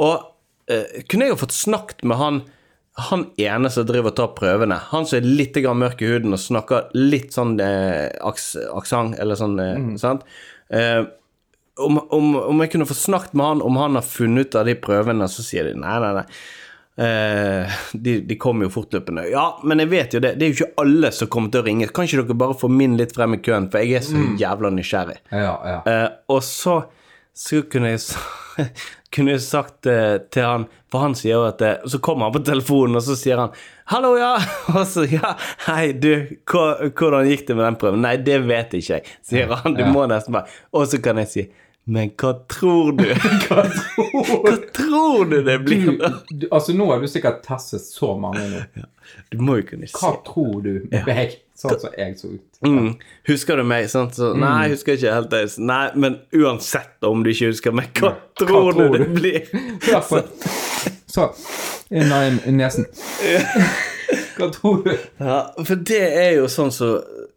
Og 0.00 0.30
eh, 0.70 1.02
kunne 1.10 1.26
jeg 1.28 1.34
jo 1.34 1.40
fått 1.42 1.52
snakket 1.56 2.04
med 2.08 2.16
han 2.20 2.40
han 3.08 3.24
ene 3.40 3.70
som 3.72 3.86
driver 3.88 4.12
og 4.12 4.16
tar 4.18 4.30
prøvene, 4.36 4.76
han 4.90 5.06
som 5.08 5.18
er 5.20 5.26
litt 5.28 5.56
grann 5.64 5.80
mørk 5.80 6.02
i 6.04 6.10
huden 6.12 6.36
og 6.36 6.42
snakker 6.42 6.90
litt 6.98 7.32
sånn 7.36 7.56
eh, 7.64 8.08
aks, 8.26 8.52
aksent, 8.76 9.16
eller 9.22 9.38
sånn, 9.40 9.56
eh, 9.64 9.80
sant? 10.02 10.22
Eh, 10.70 11.02
om, 11.80 11.96
om, 12.12 12.32
om 12.50 12.60
jeg 12.64 12.72
kunne 12.74 12.86
få 12.90 12.96
snakket 12.98 13.32
med 13.38 13.46
han 13.54 13.62
om 13.64 13.76
han 13.80 13.94
har 13.96 14.04
funnet 14.04 14.50
ut 14.50 14.58
av 14.60 14.66
de 14.68 14.74
prøvene, 14.76 15.28
så 15.32 15.44
sier 15.46 15.70
de 15.70 15.76
nei, 15.80 15.94
nei, 16.02 16.10
nei. 16.20 16.26
Eh, 17.00 17.78
de, 17.96 18.18
de 18.28 18.36
kommer 18.36 18.66
jo 18.66 18.72
fortløpende. 18.74 19.22
Ja, 19.32 19.46
men 19.64 19.80
jeg 19.80 19.88
vet 19.88 20.12
jo 20.16 20.20
det. 20.20 20.34
Det 20.36 20.44
er 20.44 20.50
jo 20.50 20.56
ikke 20.58 20.82
alle 20.82 21.08
som 21.16 21.30
kommer 21.32 21.48
til 21.54 21.62
å 21.62 21.66
ringe. 21.70 21.86
Kan 21.96 22.04
ikke 22.04 22.24
dere 22.26 22.36
bare 22.42 22.56
få 22.60 22.68
min 22.68 22.98
litt 23.00 23.14
frem 23.16 23.38
i 23.38 23.40
køen, 23.40 23.70
for 23.72 23.80
jeg 23.80 23.96
er 24.02 24.04
så 24.04 24.24
jævla 24.42 24.72
nysgjerrig. 24.76 25.16
Ja, 25.32 25.54
ja. 25.70 25.78
Eh, 25.88 26.08
og 26.34 26.42
så, 26.44 26.74
så 27.32 27.62
kunne 27.72 27.94
jeg, 27.94 28.02
s- 28.02 28.18
kunne 29.14 29.32
jeg 29.34 29.40
sagt 29.42 29.86
eh, 29.90 30.18
til 30.30 30.44
han 30.46 30.64
For 30.90 31.00
han 31.02 31.14
sier 31.18 31.34
jo 31.36 31.44
at 31.48 31.62
eh, 31.66 31.80
Så 31.90 31.98
kommer 32.02 32.28
han 32.28 32.34
på 32.34 32.44
telefonen, 32.46 32.96
og 32.98 33.02
så 33.02 33.16
sier 33.18 33.38
han 33.42 33.50
'Hallo, 33.90 34.12
ja.' 34.18 34.38
Og 34.76 34.86
så 34.86 35.02
'Ja, 35.10 35.32
hei, 35.66 35.92
du, 35.92 36.26
hvordan 36.46 37.26
gikk 37.26 37.46
det 37.48 37.56
med 37.56 37.64
den 37.66 37.76
prøven?' 37.80 38.00
'Nei, 38.04 38.16
det 38.22 38.38
vet 38.46 38.74
ikke 38.78 39.00
jeg', 39.00 39.10
sier 39.22 39.50
han. 39.54 39.74
Du 39.74 39.82
Ja. 39.82 39.90
må 39.92 40.06
nesten 40.06 40.32
bare 40.32 40.46
Og 40.72 40.86
så 40.86 41.02
kan 41.02 41.18
jeg 41.18 41.28
si 41.28 41.46
Men 41.86 42.10
hva 42.20 42.34
tror 42.46 42.92
du? 42.98 43.04
Hva 43.48 43.64
tror 43.66 44.44
Hva 44.46 44.56
tror 44.76 45.24
du 45.30 45.42
det 45.42 45.58
blir? 45.64 45.86
du, 45.90 45.96
da? 45.98 46.10
du 46.30 46.46
Altså, 46.52 46.72
nå 46.76 46.86
har 46.92 47.00
du 47.00 47.08
sikkert 47.08 47.42
testet 47.42 47.80
så 47.82 48.12
mange 48.20 48.44
nå. 48.52 48.84
Du 49.32 49.38
må 49.42 49.56
jo 49.58 49.62
kunne 49.72 49.88
Hva 49.90 50.12
se. 50.14 50.20
tror 50.28 50.62
du 50.62 50.72
meg, 51.06 51.34
sånn 51.60 51.76
som 51.82 51.94
jeg 51.98 52.16
så 52.18 52.30
ut? 52.32 52.60
Mm. 52.66 52.88
Husker 53.28 53.60
du 53.60 53.64
meg? 53.68 53.88
Sant? 53.92 54.16
Så, 54.18 54.32
Mm. 54.34 54.40
Nei, 54.44 54.54
jeg 54.64 54.74
husker 54.76 54.96
ikke 54.98 55.14
helt 55.14 55.30
det. 55.30 55.42
Nei, 55.58 55.82
men 55.94 56.18
uansett 56.36 57.08
om 57.08 57.22
du 57.24 57.30
ikke 57.32 57.50
husker 57.52 57.76
meg, 57.76 57.92
hva 58.00 58.14
tror 58.40 58.72
du 58.72 58.78
tror 58.78 58.98
det 58.98 59.06
du? 59.06 59.14
blir? 59.20 59.40
Ja, 59.92 60.00
for, 60.00 60.24
så 61.10 61.30
inn 61.90 62.12
i 62.46 62.56
nesen. 62.58 62.86
Hva 64.40 64.48
tror 64.54 64.80
du? 64.86 64.94
Ja, 65.20 65.40
for 65.66 65.76
det 65.86 66.00
er 66.00 66.30
jo 66.38 66.46
sånn 66.50 66.72
så 66.74 66.94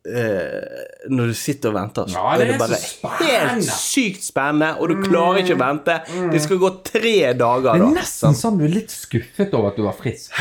eh, 0.07 1.09
Når 1.09 1.31
du 1.31 1.33
sitter 1.37 1.71
og 1.71 1.75
venter, 1.77 2.07
så 2.11 2.15
Ja, 2.19 2.37
det 2.37 2.47
er 2.47 2.51
det 2.53 2.59
bare. 2.59 2.77
Mm. 2.77 3.27
helt 3.27 3.63
sykt 3.67 4.23
spennende, 4.23 4.69
og 4.79 4.89
du 4.91 4.95
klarer 5.03 5.41
ikke 5.43 5.55
å 5.55 5.61
vente. 5.61 5.95
Det 6.31 6.41
skal 6.43 6.59
gå 6.61 6.69
tre 6.87 7.15
dager, 7.39 7.79
Det 7.79 7.87
er 7.87 7.95
nesten 7.97 8.35
sånn 8.37 8.57
du 8.59 8.65
er 8.67 8.73
litt 8.77 8.91
skuffet 8.93 9.53
over 9.53 9.71
at 9.71 9.79
du 9.79 9.83
var 9.85 9.95
frisk. 9.97 10.31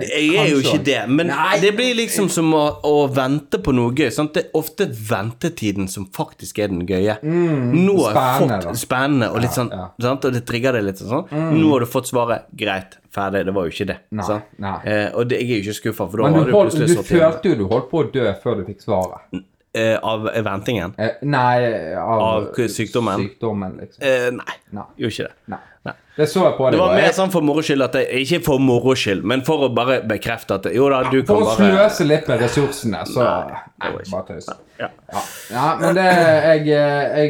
Jeg 0.00 0.36
er 0.36 0.48
jo 0.52 0.60
ikke 0.62 0.82
det, 0.84 1.00
men 1.08 1.30
Nei. 1.32 1.58
det 1.62 1.72
blir 1.76 1.94
liksom 1.98 2.28
som 2.32 2.52
å, 2.56 2.64
å 2.86 3.06
vente 3.12 3.60
på 3.62 3.74
noe 3.76 3.92
gøy. 3.96 4.08
Sant? 4.14 4.34
Det 4.36 4.46
er 4.46 4.58
ofte 4.60 4.86
ventetiden 4.88 5.88
som 5.90 6.06
faktisk 6.16 6.58
er 6.62 6.72
den 6.72 6.84
gøye. 6.88 7.18
Nå 7.24 7.96
har 8.06 8.16
jeg 8.16 8.48
fått 8.64 8.80
spennende, 8.84 9.30
og 9.34 9.40
litt 9.44 9.56
sånn, 9.56 9.70
ja. 9.74 9.90
sant? 10.00 10.24
og 10.28 10.32
det 10.36 10.44
trigger 10.48 10.76
deg 10.78 10.88
litt. 10.90 11.00
Sånn. 11.00 11.28
Nå 11.30 11.70
har 11.72 11.84
du 11.84 11.88
fått 11.90 12.10
svaret. 12.10 12.48
Greit, 12.56 12.98
ferdig. 13.14 13.44
Det 13.48 13.54
var 13.56 13.66
jo 13.66 13.72
ikke 13.74 13.86
det. 13.88 13.98
Nei, 14.16 14.38
nei. 14.62 14.74
Eh, 14.84 15.06
og 15.16 15.28
det, 15.30 15.40
jeg 15.40 15.48
er 15.50 15.60
jo 15.60 15.64
ikke 15.70 15.78
skuffa, 15.80 16.06
for 16.10 16.20
da 16.20 16.30
Men 16.30 16.46
du, 16.46 16.52
du 16.52 16.86
du 16.90 17.02
følte 17.06 17.52
jo 17.52 17.58
du 17.62 17.64
holdt 17.70 17.88
på 17.90 18.02
å 18.02 18.08
dø 18.12 18.26
før 18.42 18.60
du 18.60 18.66
fikk 18.68 18.82
svaret. 18.90 19.40
eh, 19.72 19.96
av 20.02 20.24
ventingen. 20.44 20.94
Eh, 20.98 21.18
nei, 21.22 21.94
av, 21.94 22.20
Av 22.26 22.46
sykdommen? 22.74 23.20
Sykdommen, 23.28 23.76
liksom. 23.78 24.02
Eh, 24.02 24.30
nei, 24.34 24.56
Nei. 24.74 24.86
gjorde 24.98 25.14
ikke 25.14 25.28
det. 25.30 25.36
Nei. 25.54 25.58
Nei. 25.86 25.92
Det 26.16 26.26
så 26.28 26.42
jeg 26.42 26.56
på 26.58 26.66
deg. 26.66 26.74
Det 26.74 26.78
var 26.82 26.90
mer 26.98 27.12
sånn 27.16 27.30
for 27.32 27.46
moro 27.48 27.62
skyld 27.64 27.84
at 27.86 27.94
jeg, 27.96 28.18
Ikke 28.26 28.40
for 28.44 28.60
moro 28.60 28.92
skyld, 28.98 29.22
men 29.24 29.40
for 29.46 29.62
å 29.64 29.70
bare 29.72 30.00
bekrefte 30.04 30.58
at 30.58 30.66
jo 30.74 30.90
da, 30.92 30.98
du 31.08 31.22
kan 31.22 31.38
bare 31.38 31.54
For 31.56 31.62
å 31.64 31.70
sløse 31.70 32.04
litt 32.04 32.26
med 32.28 32.42
ressursene, 32.42 33.00
så 33.08 33.22
Nei, 33.24 33.62
Nei, 33.80 33.92
det 33.94 34.10
bare 34.10 34.26
tøys. 34.28 34.50
Ja. 34.82 34.88
Ja. 35.14 35.22
ja, 35.54 35.64
men 35.80 35.96
det 35.96 36.04
jeg, 36.10 36.66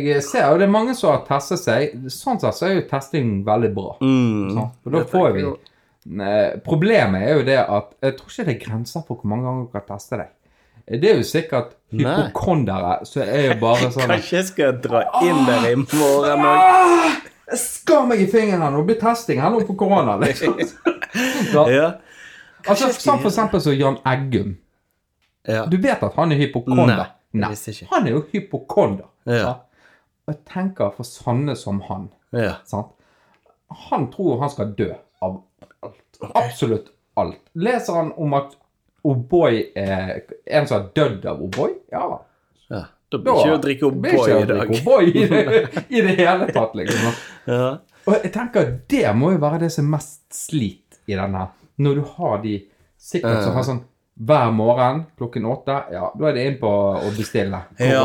jeg 0.08 0.24
ser 0.26 0.48
jo 0.48 0.58
det 0.58 0.66
er 0.66 0.72
mange 0.74 0.96
som 0.98 1.12
har 1.12 1.22
testet 1.28 1.62
seg. 1.62 1.94
Sånn 2.10 2.40
sett 2.42 2.58
så 2.58 2.66
er 2.66 2.74
jo 2.80 2.88
testing 2.90 3.30
veldig 3.46 3.70
bra. 3.76 3.92
Mm. 4.02 4.50
Sant? 4.56 4.80
For 4.82 4.96
da 4.96 5.04
får 5.12 5.30
vi 5.38 5.46
Problemet 6.64 7.22
er 7.28 7.34
jo 7.38 7.46
det 7.46 7.58
at 7.60 7.90
jeg 8.02 8.16
tror 8.18 8.32
ikke 8.32 8.44
det 8.48 8.54
er 8.56 8.60
grenser 8.64 9.02
for 9.06 9.20
hvor 9.20 9.28
mange 9.30 9.44
ganger 9.46 9.66
du 9.68 9.72
kan 9.76 9.86
teste 9.92 10.18
deg. 10.24 10.30
Det 10.90 11.06
er 11.10 11.20
jo 11.20 11.26
sikkert 11.26 11.76
hypokondere 11.94 12.96
som 13.06 13.22
er 13.22 13.44
jo 13.52 13.56
bare 13.60 13.90
sånn 13.94 14.10
Kanskje 14.10 14.36
jeg 14.40 14.46
skal 14.48 14.78
dra 14.82 15.02
inn 15.22 15.44
der 15.46 15.68
i 15.70 15.74
morgen 15.78 16.42
òg. 16.46 16.64
ah, 16.64 17.20
skar 17.58 18.06
meg 18.10 18.24
i 18.24 18.26
fingeren 18.30 18.62
her 18.64 18.74
nå. 18.74 18.82
Blir 18.88 18.98
testing 19.00 19.38
her 19.42 19.52
nå 19.54 19.62
på 19.68 19.76
korona, 19.78 20.16
liksom. 20.22 20.58
Ja. 21.54 21.62
Ja. 21.70 21.86
Altså, 22.68 22.90
sånn 22.94 23.18
for 23.22 23.30
eksempel 23.30 23.62
som 23.64 23.74
Jan 23.74 23.96
Eggum. 24.06 24.52
ja. 25.48 25.64
Du 25.66 25.78
vet 25.82 26.02
at 26.06 26.14
han 26.18 26.30
er 26.34 26.38
hypokonder? 26.42 27.06
Nei, 27.32 27.48
Nei. 27.48 27.54
Han 27.90 28.06
er 28.06 28.14
jo 28.18 28.20
hypokonder. 28.32 29.06
Ja. 29.30 29.54
Og 30.26 30.34
jeg 30.34 30.40
tenker 30.50 30.92
for 30.94 31.06
sanne 31.08 31.54
som 31.58 31.80
han. 31.88 32.10
ja. 32.36 32.56
Sant? 32.68 32.92
Han 33.90 34.08
tror 34.10 34.40
han 34.42 34.50
skal 34.50 34.72
dø 34.74 34.88
av 35.22 35.40
alt. 35.86 36.20
Absolutt 36.34 36.88
alt. 37.18 37.38
Leser 37.54 37.94
han 38.00 38.12
om 38.18 38.34
at 38.34 38.56
O'boy 39.06 39.62
er 39.78 40.24
en 40.46 40.66
som 40.68 40.76
har 40.76 40.88
dødd 40.96 41.28
av 41.30 41.44
O'boy? 41.44 41.76
Ja. 41.92 42.06
ja. 42.68 42.82
Da 43.10 43.18
blir 43.18 43.38
ikke 43.40 43.54
å 43.56 43.62
drikke 43.64 43.88
O'boy 43.88 44.34
i 44.36 44.48
dag. 44.50 44.74
O'boy 44.76 45.12
i, 45.12 45.24
i 45.96 46.02
det 46.06 46.16
hele 46.20 46.50
tatt, 46.52 46.76
liksom. 46.78 47.14
Ja. 47.50 47.70
Og 48.06 48.16
jeg 48.16 48.32
tenker 48.34 48.74
det 48.90 49.06
må 49.16 49.34
jo 49.34 49.40
være 49.42 49.64
det 49.64 49.72
som 49.74 49.88
er 49.88 49.96
mest 49.96 50.22
slit 50.34 51.00
i 51.10 51.16
denne. 51.18 51.46
Når 51.80 52.00
du 52.00 52.04
har 52.16 52.40
de 52.44 52.58
sikkert 53.00 53.44
som 53.44 53.56
har 53.56 53.66
sånn 53.66 53.82
hver 54.20 54.50
morgen 54.52 55.02
klokken 55.18 55.46
åtte, 55.46 55.74
ja, 55.92 56.14
da 56.18 56.26
er 56.28 56.34
det 56.36 56.42
inn 56.44 56.56
på 56.60 56.68
å 56.68 57.10
bestille 57.16 57.60
Ja, 57.80 58.02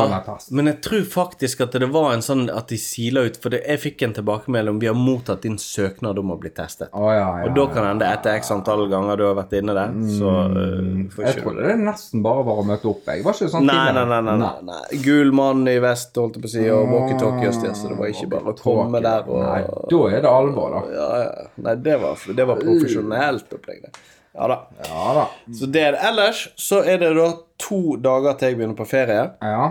men 0.48 0.70
jeg 0.70 0.78
tror 0.86 1.02
faktisk 1.12 1.60
at 1.66 1.76
det 1.76 1.88
var 1.92 2.14
en 2.14 2.24
sånn 2.24 2.46
at 2.48 2.70
de 2.72 2.78
sila 2.80 3.26
ut 3.26 3.36
For 3.42 3.52
det, 3.52 3.60
jeg 3.68 3.82
fikk 3.82 4.04
en 4.06 4.14
tilbakemelding 4.16 4.78
om 4.78 4.80
vi 4.80 4.88
har 4.88 4.96
mottatt 4.96 5.44
din 5.44 5.58
søknad 5.60 6.16
om 6.18 6.32
å 6.32 6.38
bli 6.40 6.50
testet. 6.56 6.88
Oh, 6.96 7.10
ja, 7.12 7.26
ja, 7.42 7.50
Og 7.50 7.52
da 7.58 7.66
kan 7.68 7.84
det 7.84 7.90
hende 7.90 8.08
etter 8.08 8.40
x 8.40 8.48
antall 8.54 8.86
ganger 8.88 9.20
du 9.20 9.26
har 9.26 9.36
vært 9.36 9.52
inne 9.60 9.76
der, 9.76 9.92
så 10.16 10.32
uh, 10.54 11.04
får 11.12 11.28
Jeg 11.28 11.38
trodde 11.42 11.68
det 11.68 11.76
nesten 11.84 12.24
bare 12.24 12.48
var 12.48 12.64
å 12.64 12.66
møte 12.72 12.90
opp. 12.94 13.04
Jeg 13.12 13.24
var 13.26 13.36
ikke 13.36 13.52
sånn 13.52 13.68
Nei, 13.68 13.84
nei, 13.92 14.08
nei, 14.08 14.22
nei, 14.30 14.38
nei, 14.40 14.50
nei. 14.72 14.80
Gul 15.04 15.36
mann 15.36 15.68
i 15.68 15.76
vest, 15.84 16.16
holdt 16.16 16.40
jeg 16.40 16.46
på 16.46 16.52
å 16.52 16.56
si, 16.56 16.66
og 16.72 16.96
walkietalkie 16.96 17.52
og 17.52 17.60
styr, 17.60 17.76
så 17.76 17.92
det 17.92 18.00
var 18.00 18.16
ikke 18.16 18.32
bare 18.32 18.54
å 18.54 18.58
komme 18.64 19.04
der 19.04 19.28
og 19.28 19.44
Nei, 19.44 19.62
da 19.92 20.02
er 20.16 20.24
det 20.24 20.32
alvor, 20.32 20.78
da. 20.78 20.84
Ja, 20.96 21.14
ja. 21.26 21.48
Nei, 21.68 21.80
det 21.84 22.00
var, 22.00 22.28
det 22.40 22.52
var 22.54 22.64
profesjonelt 22.64 23.58
opplegg, 23.60 23.84
det. 23.84 24.06
Ja 24.36 24.48
da. 24.52 24.56
Ja 24.84 25.12
da. 25.16 25.26
Så 25.56 25.68
det 25.72 25.82
er 25.82 25.94
det. 25.96 26.02
Ellers 26.10 26.42
så 26.60 26.82
er 26.84 27.00
det 27.00 27.14
da 27.16 27.28
to 27.62 27.96
dager 27.96 28.36
til 28.36 28.52
jeg 28.52 28.58
begynner 28.58 28.76
på 28.78 28.88
ferie. 28.88 29.22
Ja. 29.40 29.68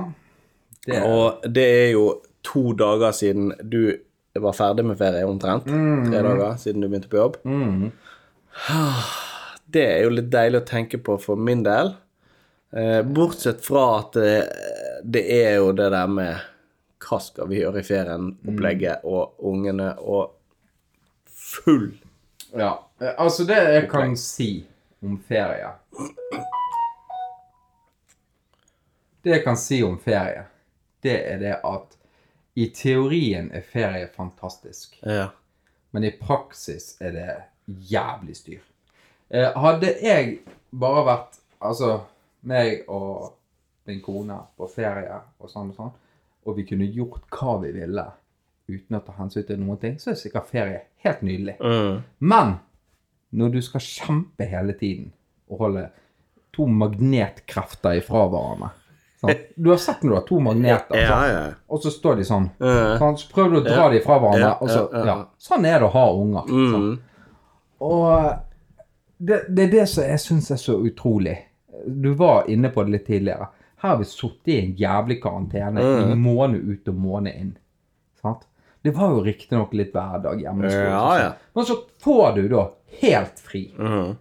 Det 0.86 1.02
Og 1.06 1.46
det 1.50 1.66
er 1.66 1.92
jo 1.94 2.06
to 2.46 2.74
dager 2.78 3.14
siden 3.14 3.54
du 3.62 3.94
var 4.36 4.54
ferdig 4.58 4.84
med 4.86 4.98
ferie, 5.00 5.24
omtrent. 5.26 5.66
Tre 5.70 6.24
dager 6.26 6.58
siden 6.62 6.82
du 6.84 6.90
begynte 6.90 7.10
på 7.12 7.22
jobb. 7.22 7.38
Det 9.66 9.84
er 9.84 10.04
jo 10.06 10.12
litt 10.14 10.28
deilig 10.34 10.62
å 10.62 10.68
tenke 10.68 11.00
på 11.04 11.16
for 11.22 11.40
min 11.40 11.64
del. 11.66 11.94
Eh, 12.76 13.02
bortsett 13.08 13.64
fra 13.66 13.86
at 14.00 14.18
det, 14.20 14.36
det 15.04 15.24
er 15.32 15.56
jo 15.62 15.72
det 15.78 15.90
der 15.94 16.12
med 16.12 16.44
hva 17.06 17.20
skal 17.22 17.48
vi 17.52 17.62
gjøre 17.62 17.80
i 17.82 17.86
ferien, 17.88 18.32
opplegget 18.50 19.06
og 19.06 19.36
ungene 19.46 19.94
og 20.02 20.34
full 21.30 21.92
Ja. 22.56 22.74
Eh, 23.02 23.14
Altså, 23.18 23.44
det 23.44 23.58
jeg 23.74 23.90
kan 23.90 24.18
si 24.18 24.66
om 25.04 25.18
ferie 25.28 25.72
Det 29.24 29.32
jeg 29.32 29.44
kan 29.44 29.58
si 29.58 29.82
om 29.84 29.98
ferie, 30.00 30.44
det 31.02 31.16
er 31.32 31.40
det 31.42 31.56
at 31.66 31.96
i 32.56 32.70
teorien 32.70 33.50
er 33.52 33.64
ferie 33.66 34.08
fantastisk. 34.08 35.00
Ja. 35.02 35.32
Men 35.92 36.04
i 36.04 36.12
praksis 36.12 36.94
er 37.02 37.12
det 37.12 37.34
jævlig 37.66 38.36
styr. 38.38 38.62
Eh, 39.30 39.50
hadde 39.58 39.96
jeg 40.04 40.38
bare 40.72 41.06
vært 41.08 41.42
Altså 41.66 42.04
meg 42.46 42.84
og 42.92 43.34
min 43.88 44.02
kone 44.04 44.36
på 44.58 44.68
ferie 44.70 45.18
og 45.40 45.50
sånn 45.50 45.72
og 45.72 45.78
sånn, 45.80 45.94
og 46.46 46.58
vi 46.60 46.66
kunne 46.68 46.86
gjort 46.94 47.24
hva 47.32 47.56
vi 47.64 47.72
ville 47.74 48.04
uten 48.70 48.98
å 48.98 49.02
ta 49.06 49.16
hensyn 49.18 49.46
til 49.48 49.62
noen 49.62 49.80
ting, 49.82 49.96
så 50.02 50.12
er 50.12 50.20
sikkert 50.20 50.52
ferie 50.52 50.82
helt 51.06 51.24
nydelig. 51.26 51.56
Mm. 51.58 52.04
Men 52.20 52.56
når 53.34 53.50
du 53.52 53.62
skal 53.62 53.82
kjempe 53.82 54.46
hele 54.48 54.74
tiden 54.74 55.12
og 55.50 55.60
holde 55.60 55.90
to 56.56 56.66
magnetkrefter 56.68 57.98
ifra 58.00 58.28
hverandre 58.32 58.70
sånn. 59.22 59.32
Du 59.56 59.70
har 59.70 59.78
sett 59.82 60.04
når 60.04 60.10
du 60.10 60.16
har 60.16 60.26
to 60.28 60.40
magneter, 60.44 61.08
sånn. 61.10 61.56
og 61.68 61.82
så 61.84 61.92
står 61.92 62.16
de 62.22 62.26
sånn. 62.28 62.50
sånn. 62.60 63.18
Så 63.18 63.32
prøver 63.34 63.52
du 63.52 63.60
å 63.62 63.66
dra 63.66 63.84
dem 63.90 63.98
de 63.98 64.02
fra 64.06 64.20
hverandre, 64.20 64.54
og 64.62 64.70
så 64.70 65.06
ja. 65.06 65.18
Sånn 65.42 65.66
er 65.66 65.80
det 65.80 65.88
å 65.90 65.94
ha 65.96 66.06
unger. 66.14 66.50
Mm. 66.52 66.88
Og 67.80 68.34
det, 69.18 69.42
det 69.50 69.68
er 69.68 69.72
det 69.72 69.86
som 69.90 70.04
jeg 70.04 70.20
syns 70.24 70.52
er 70.52 70.60
så 70.62 70.78
utrolig. 70.84 71.38
Du 71.88 72.14
var 72.18 72.50
inne 72.52 72.70
på 72.74 72.84
det 72.86 72.92
litt 72.96 73.08
tidligere. 73.08 73.50
Her 73.84 73.90
har 73.94 73.98
vi 74.02 74.08
sittet 74.10 74.48
i 74.54 74.60
en 74.64 74.76
jævlig 74.80 75.20
karantene 75.24 75.82
Mm. 75.84 76.12
i 76.12 76.16
måned 76.16 76.64
ut 76.72 76.88
og 76.88 76.96
måned 76.96 77.36
inn. 77.36 77.58
Sant? 78.22 78.48
Det 78.86 78.94
var 78.94 79.10
jo 79.16 79.24
riktignok 79.26 79.74
litt 79.74 79.92
hverdag 79.96 80.42
hjemme. 80.44 80.70
Ja, 80.70 81.08
ja. 81.18 81.32
Men 81.58 81.66
så 81.66 81.80
får 82.06 82.36
du 82.38 82.44
da 82.52 82.68
helt 83.02 83.40
fri, 83.42 83.64
Mhm. 83.78 84.16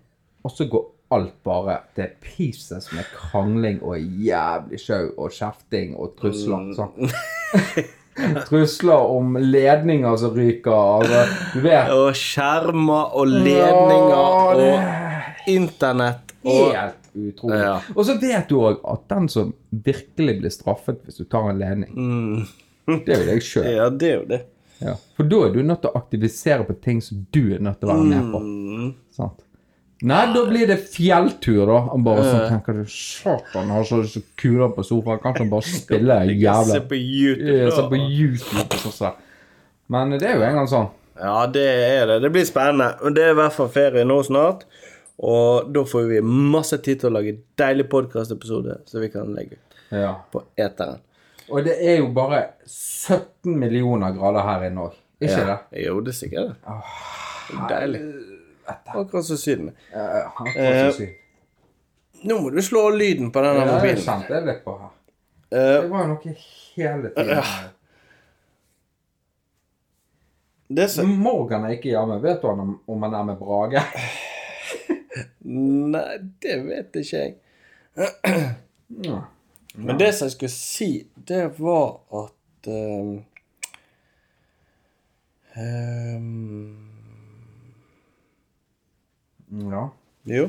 og 0.44 0.50
så 0.56 0.66
går 0.72 0.86
alt 1.14 1.34
bare 1.44 1.76
til 1.94 2.08
pieces 2.24 2.88
med 2.96 3.04
krangling 3.14 3.76
og 3.84 4.00
jævlig 4.00 4.80
sjau 4.80 5.10
og 5.20 5.30
kjefting 5.36 5.92
og 6.00 6.16
trusler. 6.18 6.64
Mm. 6.64 6.74
Sånn. 6.74 7.12
trusler 8.48 9.04
om 9.10 9.36
ledninger 9.40 10.16
som 10.16 10.34
ryker. 10.34 10.72
Altså, 10.72 11.22
du 11.54 11.60
vet 11.64 11.90
Og 11.94 12.14
skjermer 12.18 13.14
og 13.14 13.26
ledninger 13.26 14.10
Ja, 14.10 14.54
det- 14.56 14.74
og 14.74 15.48
internett 15.54 16.32
og 16.44 16.74
Helt 16.74 16.94
utrolig. 17.14 17.60
Ja. 17.62 17.80
Og 17.96 18.04
så 18.06 18.18
vet 18.20 18.48
du 18.48 18.56
òg 18.60 18.80
at 18.92 19.08
den 19.08 19.28
som 19.28 19.54
virkelig 19.70 20.40
blir 20.40 20.50
straffet 20.50 21.02
hvis 21.04 21.16
du 21.20 21.24
tar 21.24 21.50
en 21.50 21.58
ledning, 21.58 21.94
mm. 21.94 22.46
det 23.04 23.08
er 23.14 23.20
jo 23.22 23.30
deg 23.30 23.42
sjøl. 23.42 23.70
Ja, 23.76 23.88
det 23.90 24.10
er 24.10 24.16
jo 24.20 24.24
det. 24.28 24.40
Ja. 24.84 24.94
For 25.16 25.24
da 25.30 25.38
er 25.46 25.54
du 25.54 25.62
nødt 25.64 25.80
til 25.84 25.90
å 25.90 25.98
aktivisere 26.02 26.66
på 26.68 26.76
ting 26.84 27.00
som 27.02 27.22
du 27.32 27.40
er 27.56 27.62
nødt 27.64 27.80
til 27.80 27.88
å 27.88 27.94
være 27.94 28.06
med 28.10 28.30
på. 28.34 28.40
Mm. 28.44 28.88
Sant? 29.16 29.42
Nei, 30.04 30.24
da 30.34 30.40
blir 30.44 30.66
det 30.68 30.76
fjelltur, 30.92 31.62
da. 31.70 31.76
Han 31.92 32.02
bare 32.04 32.24
sånn 32.26 32.42
tenker 32.50 32.76
du 32.76 32.84
Satan, 32.92 33.70
har 33.72 33.86
så 33.88 34.02
så 34.10 34.20
kuler 34.36 34.74
på 34.76 34.84
sofaen. 34.84 35.22
Kanskje 35.22 35.44
han 35.46 35.52
bare 35.54 35.68
spiller 35.80 36.32
jævla 36.34 36.74
Se 36.76 36.82
på 36.90 36.98
YouTube. 36.98 37.54
Ja, 37.62 37.70
Se 37.72 37.86
på 37.88 38.00
YouTube 38.02 38.66
og 38.82 38.92
sånn. 38.98 39.22
Men 39.94 40.12
det 40.18 40.28
er 40.28 40.36
jo 40.36 40.44
en 40.50 40.58
gang 40.60 40.68
sånn. 40.68 40.90
Ja, 41.14 41.38
det 41.46 41.64
er 41.70 42.06
det. 42.10 42.18
Det 42.26 42.32
blir 42.34 42.44
spennende. 42.48 42.90
Og 43.06 43.14
det 43.16 43.22
er 43.28 43.32
i 43.32 43.38
hvert 43.38 43.54
fall 43.56 43.70
ferie 43.72 44.04
nå 44.04 44.18
snart. 44.26 44.66
Og 45.24 45.68
da 45.72 45.84
får 45.86 46.08
vi 46.10 46.20
masse 46.26 46.76
tid 46.82 47.00
til 47.00 47.12
å 47.12 47.14
lage 47.20 47.36
deilig 47.60 47.86
podkastepisode 47.92 48.80
så 48.90 49.00
vi 49.00 49.08
kan 49.14 49.30
legge 49.36 49.60
ut 49.60 49.76
Ja. 49.94 50.16
på 50.34 50.42
eteren. 50.58 50.98
Og 51.50 51.64
det 51.64 51.74
er 51.84 51.98
jo 51.98 52.08
bare 52.16 52.42
17 52.66 53.58
millioner 53.60 54.14
grader 54.16 54.42
her 54.46 54.62
inne 54.70 54.80
òg. 54.88 54.94
Ikke 55.20 55.38
Ja. 55.40 55.58
det? 55.72 55.84
Jo, 55.86 56.00
det 56.00 56.08
er 56.14 56.18
sikkert 56.18 56.48
det. 56.48 56.56
Det 57.50 57.68
Deilig. 57.70 58.00
Akkurat 58.66 59.24
som 59.24 59.36
Syden. 59.36 59.72
Ja, 59.92 60.04
akkurat 60.26 60.56
Eh, 60.56 60.90
sykt. 60.92 61.20
Nå 62.24 62.38
må 62.40 62.50
du 62.50 62.62
slå 62.64 62.86
lyden 62.96 63.30
på 63.32 63.42
denne 63.44 63.66
Ja, 63.66 63.80
det 63.82 63.98
Sant, 64.00 64.28
det 64.28 64.36
er 64.38 64.46
litt 64.46 64.64
på 64.64 64.78
her. 64.80 64.88
Eh, 65.52 65.82
Det 65.82 65.90
var 65.90 66.02
jo 66.02 66.08
noe 66.14 66.34
hele 66.76 67.10
tiden. 67.10 67.42
det 70.68 70.88
som 70.90 71.08
Morgan 71.20 71.64
er 71.68 71.74
ikke 71.76 71.90
hjemme. 71.92 72.16
Vet 72.22 72.40
du 72.42 72.48
om, 72.48 72.80
om 72.88 73.02
han 73.02 73.14
er 73.14 73.22
med 73.28 73.38
Brage? 73.38 73.82
Nei, 75.44 76.18
det 76.42 76.56
vet 76.66 76.96
ikke 76.96 77.20
jeg. 77.20 77.34
Ja. 79.04 79.20
Men 79.76 79.98
det 79.98 80.12
som 80.14 80.28
jeg 80.28 80.32
skulle 80.36 80.54
si, 80.54 80.90
det 81.14 81.44
var 81.58 81.96
at 82.14 82.68
um, 82.70 83.24
um, 85.58 86.90
ja. 89.70 89.88
Jo. 90.24 90.48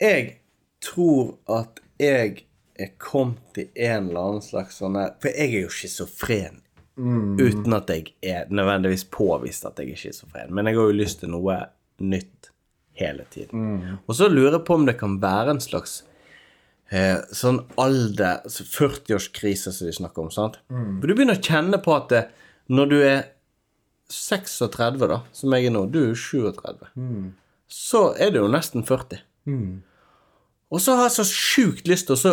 Jeg 0.00 0.38
tror 0.84 1.34
at 1.50 1.82
jeg 1.98 2.44
er 2.78 2.92
kommet 3.02 3.58
i 3.58 3.66
en 3.88 4.08
eller 4.08 4.20
annen 4.20 4.44
slags 4.44 4.78
sånn 4.78 4.94
For 5.18 5.34
jeg 5.34 5.56
er 5.58 5.66
jo 5.66 5.72
schizofren. 5.74 6.62
Uten 7.38 7.74
at 7.74 7.90
jeg 7.90 8.12
er 8.26 8.48
nødvendigvis 8.50 9.04
påvist 9.10 9.66
at 9.66 9.78
jeg 9.82 9.94
er 9.94 10.00
schizofren. 10.00 10.54
Men 10.54 10.66
jeg 10.70 10.78
har 10.78 10.88
jo 10.90 10.98
lyst 10.98 11.20
til 11.22 11.34
noe 11.34 11.58
nytt 11.98 12.50
hele 12.98 13.26
tiden. 13.30 13.98
Og 14.06 14.14
så 14.18 14.30
lurer 14.30 14.58
jeg 14.58 14.66
på 14.66 14.78
om 14.78 14.86
det 14.86 14.96
kan 14.98 15.18
være 15.22 15.56
en 15.56 15.62
slags 15.62 16.00
eh, 16.90 17.18
sånn 17.34 17.62
alder 17.80 18.44
altså 18.44 18.64
40-årskrise 18.68 19.72
som 19.74 19.88
de 19.88 19.96
snakker 19.96 20.24
om. 20.24 20.30
sant? 20.34 20.60
For 20.68 21.08
du 21.08 21.14
begynner 21.14 21.38
å 21.38 21.44
kjenne 21.44 21.80
på 21.84 21.96
at 21.96 22.08
det, 22.12 22.22
når 22.72 22.92
du 22.92 22.96
er 23.02 23.20
36, 24.08 25.02
da, 25.08 25.20
som 25.36 25.52
jeg 25.52 25.68
er 25.68 25.74
nå 25.74 25.82
Du 25.92 25.98
er 26.00 26.08
jo 26.14 26.16
37 26.16 26.88
så 27.68 28.14
er 28.16 28.32
du 28.32 28.40
jo 28.40 28.48
nesten 28.48 28.84
40. 28.88 29.20
Og 30.72 30.80
så 30.80 30.96
har 30.96 31.08
jeg 31.08 31.16
så 31.18 31.26
sjukt 31.28 31.88
lyst 31.88 32.08
til 32.08 32.16
å 32.16 32.20
så 32.20 32.32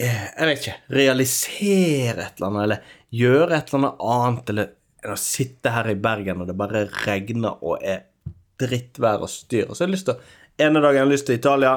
eh, 0.00 0.24
Jeg 0.32 0.48
vet 0.48 0.62
ikke 0.62 0.96
Realisere 0.96 2.24
et 2.26 2.40
eller 2.40 2.48
annet, 2.48 2.62
eller 2.64 2.96
gjøre 3.20 3.56
et 3.56 3.70
eller 3.70 3.78
annet 3.78 4.02
annet, 4.14 4.52
eller 4.54 4.74
enn 5.04 5.14
å 5.14 5.20
sitte 5.20 5.72
her 5.72 5.88
i 5.92 5.98
Bergen 6.08 6.42
og 6.42 6.48
det 6.50 6.56
bare 6.58 6.86
regner 7.06 7.60
og 7.62 7.84
er 7.84 8.06
drittvær 8.58 9.22
og 9.22 9.30
styr. 9.30 9.68
Og 9.68 9.76
så 9.76 9.84
har 9.84 9.90
jeg 9.90 9.98
lyst 9.98 10.10
til 10.10 10.16
å 10.18 10.36
Ene 10.58 10.80
dagen 10.82 10.96
har 10.98 11.04
jeg 11.04 11.12
lyst 11.12 11.28
til 11.28 11.36
Italia, 11.38 11.72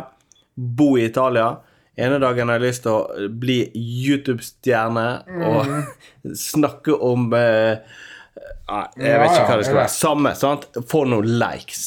bo 0.55 0.93
i 0.97 1.05
Italia. 1.09 1.55
Ene 1.99 2.21
dagen 2.23 2.49
har 2.49 2.59
jeg 2.59 2.71
lyst 2.71 2.85
til 2.85 2.93
å 2.95 3.27
bli 3.41 3.59
YouTube-stjerne 3.75 5.07
og 5.47 5.75
snakke 6.49 6.95
om 6.95 7.27
eh, 7.37 7.83
Nei, 8.71 8.85
jeg 9.03 9.19
vet 9.19 9.33
ikke 9.35 9.47
hva 9.49 9.55
det 9.59 9.65
skal 9.67 9.77
være. 9.77 9.91
Samme, 9.91 10.31
sant? 10.39 10.61
Få 10.87 11.01
noen 11.09 11.27
likes. 11.41 11.81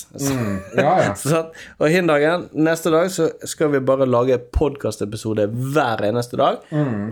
Ja, 0.77 0.90
ja. 1.00 1.12
sånn. 1.20 1.46
Og 1.81 1.88
hin 1.88 2.11
dagen, 2.11 2.44
neste 2.53 2.92
dag 2.92 3.09
så 3.14 3.31
skal 3.48 3.70
vi 3.72 3.81
bare 3.88 4.05
lage 4.05 4.37
podkastepisode 4.53 5.46
hver 5.48 6.05
eneste 6.05 6.37
dag. 6.40 6.61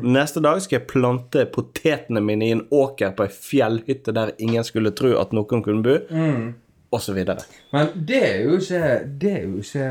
Neste 0.04 0.42
dag 0.44 0.60
skal 0.60 0.76
jeg 0.80 0.88
plante 0.92 1.46
potetene 1.54 2.20
mine 2.24 2.48
i 2.48 2.52
en 2.58 2.66
åker 2.68 3.14
på 3.16 3.24
ei 3.24 3.32
fjellhytte 3.32 4.12
der 4.16 4.34
ingen 4.42 4.66
skulle 4.68 4.92
tro 4.98 5.14
at 5.22 5.32
noen 5.32 5.64
kunne 5.64 5.80
bo, 5.86 7.00
så 7.00 7.16
videre. 7.16 7.48
Men 7.72 7.94
det 7.96 8.18
er 8.28 8.42
jo 8.44 8.58
ikke 8.60 8.88
Det 9.22 9.30
er 9.32 9.46
jo 9.46 9.62
ikke 9.64 9.86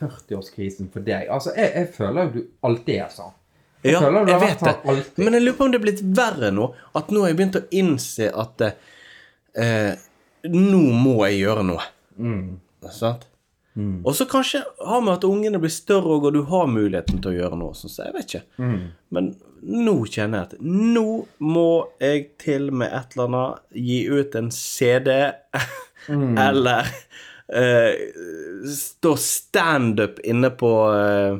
40-årskrisen 0.00 0.88
for 0.92 1.04
deg. 1.06 1.28
Altså, 1.32 1.52
jeg, 1.56 1.70
jeg 1.76 1.92
føler 1.96 2.26
jo 2.26 2.32
du 2.34 2.40
alltid 2.68 2.96
er 3.04 3.12
sånn. 3.14 3.36
Jeg 3.84 3.94
Ja, 3.94 4.00
føler 4.04 4.26
du 4.28 4.32
jeg 4.34 4.40
vet 4.42 4.60
det. 4.60 4.74
sånn 4.74 4.90
alltid. 4.94 5.24
Men 5.24 5.36
jeg 5.38 5.42
lurer 5.46 5.56
på 5.60 5.64
om 5.64 5.72
det 5.72 5.78
er 5.80 5.84
blitt 5.86 6.02
verre 6.18 6.50
nå. 6.52 6.66
At 7.00 7.10
nå 7.14 7.22
har 7.24 7.30
jeg 7.32 7.38
begynt 7.40 7.56
å 7.60 7.66
innse 7.80 8.28
at 8.44 8.64
eh, 8.66 8.74
eh, 9.64 9.92
nå 10.50 10.82
må 11.04 11.14
jeg 11.28 11.38
gjøre 11.44 11.64
noe. 11.70 11.86
Sant? 12.92 13.26
Og 14.04 14.12
så 14.18 14.26
kanskje 14.28 14.60
har 14.84 15.00
vi 15.06 15.12
at 15.14 15.22
ungene 15.24 15.60
blir 15.62 15.70
større, 15.72 16.18
og 16.18 16.32
du 16.34 16.42
har 16.50 16.66
muligheten 16.68 17.20
til 17.22 17.30
å 17.30 17.36
gjøre 17.38 17.56
noe. 17.60 17.76
Sånn, 17.78 17.92
så 17.92 18.08
jeg 18.08 18.16
vet 18.18 18.34
ikke. 18.34 18.80
Men 19.14 19.30
nå 19.62 19.94
kjenner 20.10 20.42
jeg 20.42 20.48
at 20.48 20.64
nå 20.66 21.04
må 21.44 21.66
jeg 22.02 22.26
til 22.42 22.68
med 22.76 22.92
et 22.92 23.14
eller 23.16 23.30
annet. 23.30 23.62
Gi 23.88 24.00
ut 24.10 24.36
en 24.40 24.50
CD, 24.52 25.14
eller 26.48 26.90
eh, 27.54 27.92
stå 28.70 29.16
standup 29.16 30.18
inne 30.24 30.50
på 30.50 30.70
uh, 30.92 31.38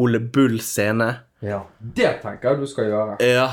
Ole 0.00 0.20
Bull 0.20 0.60
scene. 0.60 1.10
Ja. 1.42 1.64
Det 1.78 2.18
tenker 2.22 2.52
jeg 2.52 2.62
du 2.62 2.66
skal 2.70 2.88
gjøre. 2.90 3.16
Ja. 3.26 3.48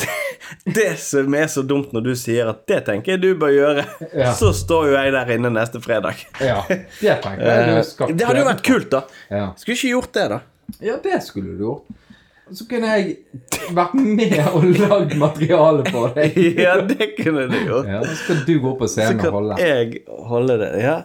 Det, 0.00 0.08
det 0.76 0.90
som 1.00 1.34
er 1.36 1.48
så 1.52 1.62
dumt 1.66 1.92
når 1.96 2.04
du 2.10 2.12
sier 2.16 2.50
at 2.52 2.62
det 2.68 2.82
tenker 2.86 3.16
jeg 3.16 3.22
du 3.24 3.30
bør 3.40 3.52
gjøre, 3.54 3.84
Ja. 4.16 4.30
så 4.36 4.52
står 4.56 4.90
jo 4.90 4.94
jeg 4.98 5.12
der 5.16 5.32
inne 5.36 5.50
neste 5.54 5.80
fredag. 5.84 6.20
Ja, 6.40 6.60
det 6.68 7.16
tenker 7.24 7.44
jeg 7.44 7.66
du 7.70 7.82
skal 7.92 8.14
Det 8.16 8.28
hadde 8.28 8.44
jo 8.44 8.50
vært 8.50 8.64
kult, 8.66 8.90
da. 8.92 9.02
Ja. 9.32 9.48
Skulle 9.60 9.76
ikke 9.78 9.94
gjort 9.96 10.12
det, 10.16 10.28
da. 10.36 10.40
Ja, 10.84 11.00
det 11.02 11.22
skulle 11.26 11.56
du 11.56 11.64
gjort. 11.66 11.96
Så 12.56 12.66
kunne 12.70 12.90
jeg 12.96 13.16
vært 13.76 13.94
med 13.94 14.36
og 14.50 14.64
lagd 14.80 15.16
materiale 15.20 15.84
på 15.86 16.04
deg. 16.16 16.38
Ja, 16.58 16.76
det 16.82 17.12
kunne 17.18 17.46
du 17.52 17.56
gjort. 17.60 17.86
Ja, 17.90 18.00
så 18.04 18.16
skal 18.24 18.40
du 18.48 18.54
gå 18.64 18.72
på 18.80 18.88
scenen 18.90 19.20
og 19.28 19.36
holde. 19.38 19.58
Så 19.58 19.62
kan 19.62 19.76
jeg 19.76 20.02
holde 20.32 20.56
det. 20.64 20.70
Ja. 20.82 20.96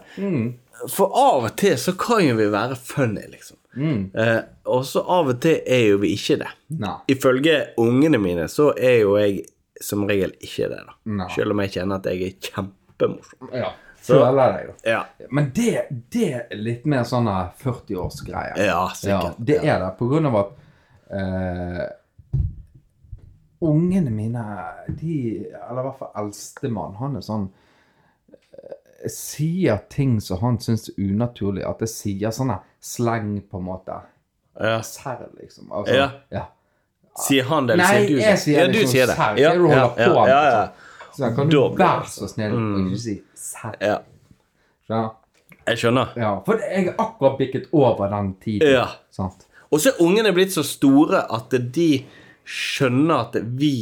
For 0.91 1.13
av 1.15 1.45
og 1.47 1.53
til 1.61 1.77
så 1.79 1.93
kan 1.99 2.23
jo 2.25 2.35
vi 2.39 2.49
være 2.53 2.75
funny, 2.79 3.27
liksom. 3.31 3.57
Eh, 3.75 4.37
og 4.71 4.85
så 4.87 5.01
av 5.11 5.29
og 5.33 5.39
til 5.43 5.57
er 5.67 5.85
jo 5.91 5.97
vi 6.01 6.13
ikke 6.15 6.37
det. 6.41 6.49
Nei. 6.79 6.95
Ifølge 7.11 7.55
ungene 7.81 8.19
mine 8.23 8.45
så 8.51 8.69
er 8.77 9.01
jo 9.03 9.15
jeg 9.19 9.41
som 9.83 10.05
regel 10.07 10.31
ikke 10.39 10.69
det, 10.71 10.81
da. 10.87 10.93
Nei. 11.19 11.29
Selv 11.35 11.51
om 11.55 11.61
jeg 11.63 11.73
kjenner 11.77 11.99
at 11.99 12.05
jeg 12.11 12.21
er 12.29 12.37
kjempemorsom. 12.49 13.49
Ja. 13.53 13.73
Føler 14.05 14.51
deg. 14.53 14.67
Ja. 14.85 14.99
Men 15.33 15.47
det, 15.57 15.71
det 16.13 16.27
er 16.37 16.59
litt 16.61 16.83
mer 16.85 17.03
sånn 17.09 17.25
40-årsgreie. 17.63 18.53
ja, 18.67 18.83
Ja, 19.03 19.19
det 19.39 19.57
er 19.63 19.79
det, 19.81 19.89
på 19.99 20.07
grunn 20.11 20.27
av 20.29 20.37
at 20.43 20.53
eh, 21.11 21.85
Ungene 23.65 24.11
mine, 24.11 24.41
de 24.87 25.45
Eller 25.47 25.79
i 25.81 25.85
hvert 25.87 25.99
fall 25.99 26.11
eldstemann, 26.21 26.95
han 26.99 27.15
er 27.17 27.23
sånn 27.25 27.45
eh, 28.31 29.07
Sier 29.11 29.79
ting 29.89 30.17
som 30.21 30.41
han 30.43 30.57
syns 30.61 30.89
er 30.91 30.97
unaturlig. 31.05 31.63
At 31.67 31.81
jeg 31.85 31.91
sier 31.93 32.33
sånne 32.35 32.59
sleng, 32.81 33.35
på 33.49 33.59
en 33.61 33.67
måte. 33.67 33.99
Ja. 34.59 34.79
Serr, 34.85 35.27
liksom. 35.39 35.71
Altså, 35.71 35.93
Ja. 35.95 36.09
ja. 36.33 36.45
Sier 37.21 37.45
han 37.47 37.67
det, 37.69 37.77
eller 37.77 37.85
Nei, 37.85 37.95
sier 37.95 38.07
du 38.09 38.15
det? 38.15 38.23
jeg 38.25 38.39
sier 38.43 38.57
ja, 38.59 38.67
du 38.67 38.79
som 38.81 38.89
sier 38.91 39.05
det. 39.07 39.15
serr. 39.15 39.37
Ja, 39.39 39.51
ja, 39.55 39.83
på 39.95 40.01
ja, 40.03 40.25
ja, 40.27 40.39
ja. 40.51 40.63
Så 41.15 41.29
kan 41.37 41.47
du 41.53 41.59
være 41.79 42.09
så 42.11 42.27
snill 42.27 42.55
og 42.57 42.79
ikke 42.89 42.97
si 43.05 43.13
serr? 43.39 43.77
ja. 43.79 43.99
Ja. 44.91 45.03
Jeg 45.65 45.79
skjønner. 45.81 46.11
ja. 46.19 46.31
For 46.45 46.59
jeg 46.61 46.89
er 46.91 46.97
akkurat 47.01 47.37
bikket 47.39 47.69
over 47.73 48.09
den 48.11 48.33
tiden. 48.43 48.67
Ja. 48.75 48.83
Sant? 49.15 49.47
Og 49.75 49.81
så 49.83 49.91
er 49.91 50.01
ungene 50.05 50.31
blitt 50.35 50.53
så 50.55 50.63
store 50.63 51.25
at 51.35 51.51
de 51.75 51.89
skjønner 52.47 53.25
at 53.27 53.37
vi 53.59 53.73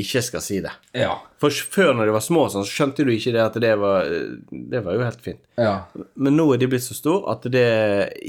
ikke 0.00 0.22
skal 0.24 0.40
si 0.40 0.60
det. 0.64 0.70
Ja. 0.96 1.12
For 1.40 1.52
før 1.52 1.90
når 1.98 2.08
de 2.08 2.12
var 2.14 2.22
små, 2.24 2.46
så 2.52 2.62
skjønte 2.64 3.04
du 3.04 3.10
ikke 3.12 3.34
det 3.34 3.42
at 3.42 3.56
det 3.60 3.72
var 3.80 4.06
Det 4.48 4.80
var 4.84 4.96
jo 4.96 5.02
helt 5.04 5.20
fint. 5.24 5.40
ja. 5.60 5.74
Men 6.16 6.38
nå 6.38 6.46
er 6.54 6.60
de 6.62 6.68
blitt 6.72 6.86
så 6.86 6.96
store 6.96 7.34
at 7.34 7.44
det 7.52 7.66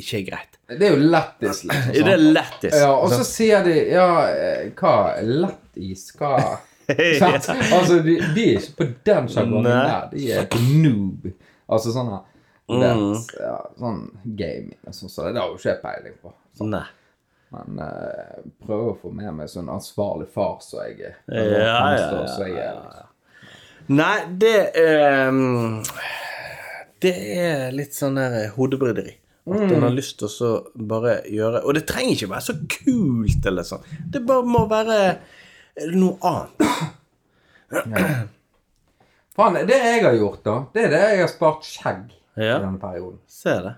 ikke 0.02 0.20
er 0.20 0.26
greit. 0.28 0.58
Det 0.68 0.88
er 0.90 0.98
jo 0.98 1.06
lættis, 1.14 1.64
liksom. 1.70 1.94
Det 2.10 2.12
er 2.18 2.26
lættis. 2.36 2.76
Ja, 2.76 2.92
og 2.92 3.14
så 3.16 3.24
sier 3.28 3.64
de 3.64 3.78
Ja, 3.92 4.10
eh, 4.32 4.68
hva 4.76 4.98
Lættis? 5.24 6.10
Hva? 6.20 6.36
Altså, 6.92 8.02
de, 8.04 8.18
de 8.36 8.44
er 8.50 8.58
ikke 8.60 8.74
på 8.82 8.86
den 9.08 9.30
sjargongen 9.32 9.70
der. 9.70 10.10
De 10.12 10.26
er 10.36 10.48
noob. 10.82 11.30
Altså 11.72 11.94
sånn 11.96 12.10
her 12.12 12.26
Mm. 12.70 12.80
Det, 12.82 13.42
ja, 13.42 13.58
Sånn 13.80 14.02
gaming 14.24 14.78
og 14.88 14.96
sånn, 14.96 15.12
så 15.12 15.28
det 15.28 15.42
har 15.42 15.50
jo 15.50 15.58
ikke 15.60 15.72
jeg 15.72 15.82
peiling 15.84 16.18
på. 16.22 16.34
Sånn. 16.58 16.76
Nei. 16.76 16.86
men 17.52 17.80
eh, 17.84 18.44
prøver 18.64 18.92
å 18.94 18.98
få 19.02 19.12
med 19.16 19.34
meg 19.36 19.50
sånn 19.52 19.72
ansvarlig 19.72 20.30
far 20.32 20.62
så 20.64 20.86
jeg 20.86 21.02
er. 21.10 21.18
Ja, 21.28 21.42
ja, 21.42 21.58
ja, 21.58 21.66
jeg 22.46 22.56
er, 22.56 22.78
liksom. 22.80 23.08
Nei, 23.92 24.18
det 24.40 24.58
ehm, 24.78 25.82
Det 27.02 27.12
er 27.34 27.74
litt 27.76 27.98
sånn 27.98 28.20
der 28.20 28.54
hodebryderi. 28.56 29.18
At 29.52 29.58
en 29.66 29.84
har 29.84 29.92
lyst 29.92 30.20
til 30.22 30.30
å 30.46 30.52
bare 30.86 31.16
gjøre 31.26 31.64
Og 31.66 31.74
det 31.74 31.82
trenger 31.90 32.14
ikke 32.14 32.30
være 32.30 32.46
så 32.46 32.54
kult 32.70 33.48
eller 33.50 33.66
sånn. 33.66 33.88
Det 34.14 34.22
bare 34.28 34.46
må 34.46 34.62
være 34.70 35.00
noe 35.98 36.16
annet. 36.30 36.62
Faen, 39.36 39.58
det 39.66 39.80
jeg 39.80 40.04
har 40.06 40.16
gjort, 40.20 40.42
da, 40.46 40.56
det 40.76 40.84
er 40.86 40.92
det 40.94 41.02
jeg 41.02 41.22
har 41.24 41.32
spart 41.32 41.66
skjegg 41.66 42.12
Ja. 42.36 42.58
i 42.58 42.64
denne 42.64 42.80
perioden. 42.80 43.20
Se 43.28 43.56
det. 43.66 43.74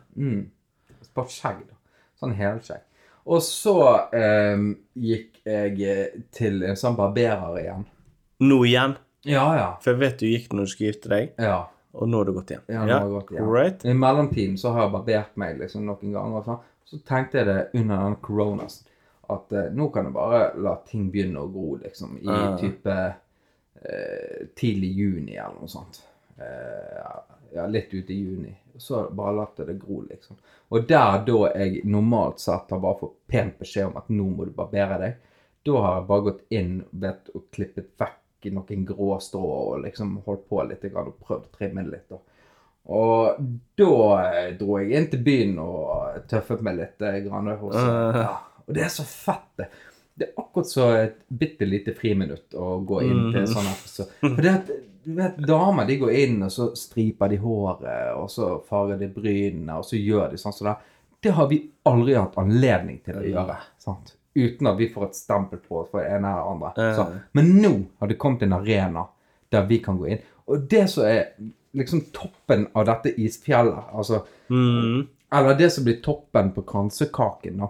Bare 1.13 1.29
skjegg, 1.29 1.63
da. 1.69 1.77
Sånn 2.19 2.35
helskjegg. 2.37 2.83
Og 3.23 3.39
så 3.45 3.75
eh, 4.15 4.63
gikk 4.99 5.39
jeg 5.47 5.77
eh, 5.87 6.15
til 6.35 6.63
en 6.67 6.79
sånn 6.79 6.97
barberer 6.99 7.59
igjen. 7.61 7.85
Nå 8.43 8.59
igjen. 8.67 8.97
Ja, 9.23 9.45
ja. 9.55 9.67
For 9.83 9.93
jeg 9.93 10.01
vet 10.01 10.19
du 10.19 10.27
gikk 10.27 10.53
når 10.53 10.67
du 10.67 10.73
skulle 10.73 10.91
gifte 10.91 11.11
deg, 11.13 11.31
Ja. 11.39 11.69
og 11.95 12.09
nå 12.09 12.19
har 12.19 12.27
du 12.27 12.33
gått 12.35 12.51
igjen. 12.51 12.65
ja, 12.67 12.83
nå 12.83 12.93
har 12.93 13.05
jeg 13.07 13.13
gått 13.15 13.31
igjen. 13.31 13.49
Right. 13.49 13.85
I 13.85 13.93
mellomtiden 13.95 14.57
så 14.59 14.73
har 14.75 14.87
jeg 14.87 14.95
barbert 14.97 15.37
meg 15.39 15.61
liksom 15.61 15.85
noen 15.87 16.15
ganger. 16.15 16.39
og 16.41 16.49
sånn. 16.49 16.63
Så 16.89 16.99
tenkte 17.07 17.39
jeg 17.39 17.47
det 17.47 17.59
under 17.79 18.03
den 18.03 18.17
koronaen 18.21 18.73
at 19.33 19.53
eh, 19.55 19.69
nå 19.71 19.87
kan 19.93 20.05
du 20.05 20.11
bare 20.11 20.51
la 20.59 20.75
ting 20.87 21.07
begynne 21.11 21.39
å 21.39 21.47
gro, 21.51 21.77
liksom, 21.79 22.17
i 22.19 22.27
uh. 22.27 22.57
type 22.59 22.97
eh, 23.79 24.43
tidlig 24.59 24.91
juni 24.99 25.37
eller 25.37 25.61
noe 25.61 25.71
sånt. 25.71 26.01
Eh, 26.35 26.99
ja, 27.53 27.67
litt 27.67 27.93
ut 27.93 28.09
i 28.09 28.19
juni. 28.19 28.55
Så 28.77 29.03
bare 29.13 29.35
latt 29.37 29.61
det 29.67 29.77
gro, 29.81 30.01
liksom. 30.09 30.37
Og 30.73 30.87
der 30.89 31.19
da 31.27 31.39
jeg 31.53 31.83
normalt 31.85 32.41
sett 32.41 32.71
har 32.73 32.81
bare 32.81 32.99
fått 33.03 33.15
pent 33.29 33.59
beskjed 33.59 33.91
om 33.91 33.97
at 34.01 34.09
nå 34.09 34.25
må 34.33 34.47
du 34.47 34.53
barbere 34.55 34.97
deg, 35.01 35.31
da 35.63 35.79
har 35.85 35.97
jeg 35.99 36.07
bare 36.09 36.25
gått 36.27 36.41
inn 36.57 36.75
vet, 36.91 37.29
og 37.35 37.45
klippet 37.53 37.93
vekk 38.01 38.49
noen 38.51 38.85
grå 38.85 39.13
strå 39.23 39.43
og 39.43 39.83
liksom 39.85 40.17
holdt 40.25 40.47
på 40.49 40.63
litt 40.67 40.83
og 40.91 41.13
prøvd 41.23 41.45
å 41.47 41.53
trimme 41.57 41.85
det 41.85 41.93
litt. 41.93 42.09
da. 42.09 42.19
Og 42.83 43.37
da 43.79 43.93
eh, 44.25 44.49
dro 44.59 44.79
jeg 44.81 44.91
inn 44.97 45.07
til 45.13 45.21
byen 45.23 45.53
og 45.63 46.25
tøffet 46.27 46.65
meg 46.65 46.81
litt. 46.81 47.01
eh, 47.01 47.21
Grann, 47.23 47.47
og, 47.55 47.71
ja. 48.25 48.33
Og 48.65 48.75
det 48.75 48.83
er 48.87 48.91
så 48.91 49.05
fett, 49.07 49.47
det. 49.61 49.69
Det 50.13 50.27
er 50.27 50.33
akkurat 50.37 50.67
så 50.69 50.87
et 50.95 51.15
bitte 51.27 51.65
lite 51.65 51.93
friminutt 51.97 52.53
å 52.53 52.75
gå 52.85 52.99
inn 53.01 53.21
til 53.33 53.47
sånn 53.49 53.65
her. 53.65 53.79
Så, 53.89 54.05
for 54.21 54.41
det 54.45 54.51
at, 54.51 54.67
du 55.03 55.13
vet, 55.17 55.39
damer 55.47 55.87
de 55.89 55.97
går 55.99 56.11
inn, 56.21 56.35
og 56.45 56.51
så 56.53 56.67
striper 56.77 57.31
de 57.33 57.39
håret, 57.41 58.11
og 58.15 58.29
så 58.31 58.51
farger 58.69 59.01
de 59.01 59.09
brynene, 59.11 59.79
og 59.81 59.87
så 59.87 59.97
gjør 59.97 60.29
de 60.31 60.37
sånn 60.39 60.53
som 60.55 60.69
det. 60.69 60.75
Det 61.23 61.33
har 61.33 61.47
vi 61.49 61.57
aldri 61.89 62.13
hatt 62.19 62.37
anledning 62.37 63.01
til 63.03 63.17
å 63.19 63.25
gjøre. 63.25 63.57
sant? 63.81 64.13
Uten 64.35 64.67
at 64.69 64.77
vi 64.77 64.87
får 64.93 65.09
et 65.09 65.17
stempel 65.17 65.59
på 65.61 65.81
oss 65.81 65.89
for 65.91 66.01
det 66.01 66.13
ene 66.15 66.29
eller 66.29 66.53
andre. 66.53 66.71
Så, 66.97 67.07
men 67.37 67.51
nå 67.61 67.73
har 67.99 68.09
det 68.09 68.17
kommet 68.21 68.45
en 68.45 68.55
arena 68.57 69.07
der 69.53 69.67
vi 69.69 69.77
kan 69.83 69.97
gå 69.97 70.07
inn. 70.13 70.23
Og 70.49 70.65
det 70.69 70.87
som 70.89 71.05
er 71.09 71.33
liksom 71.73 72.05
toppen 72.13 72.67
av 72.73 72.85
dette 72.85 73.15
isfjellet, 73.17 73.89
altså 73.93 74.23
Mm. 74.53 75.07
Eller 75.33 75.55
det 75.57 75.69
som 75.73 75.83
blir 75.83 75.95
toppen 76.03 76.51
på 76.53 76.61
kransekaken, 76.61 77.57
da. 77.57 77.69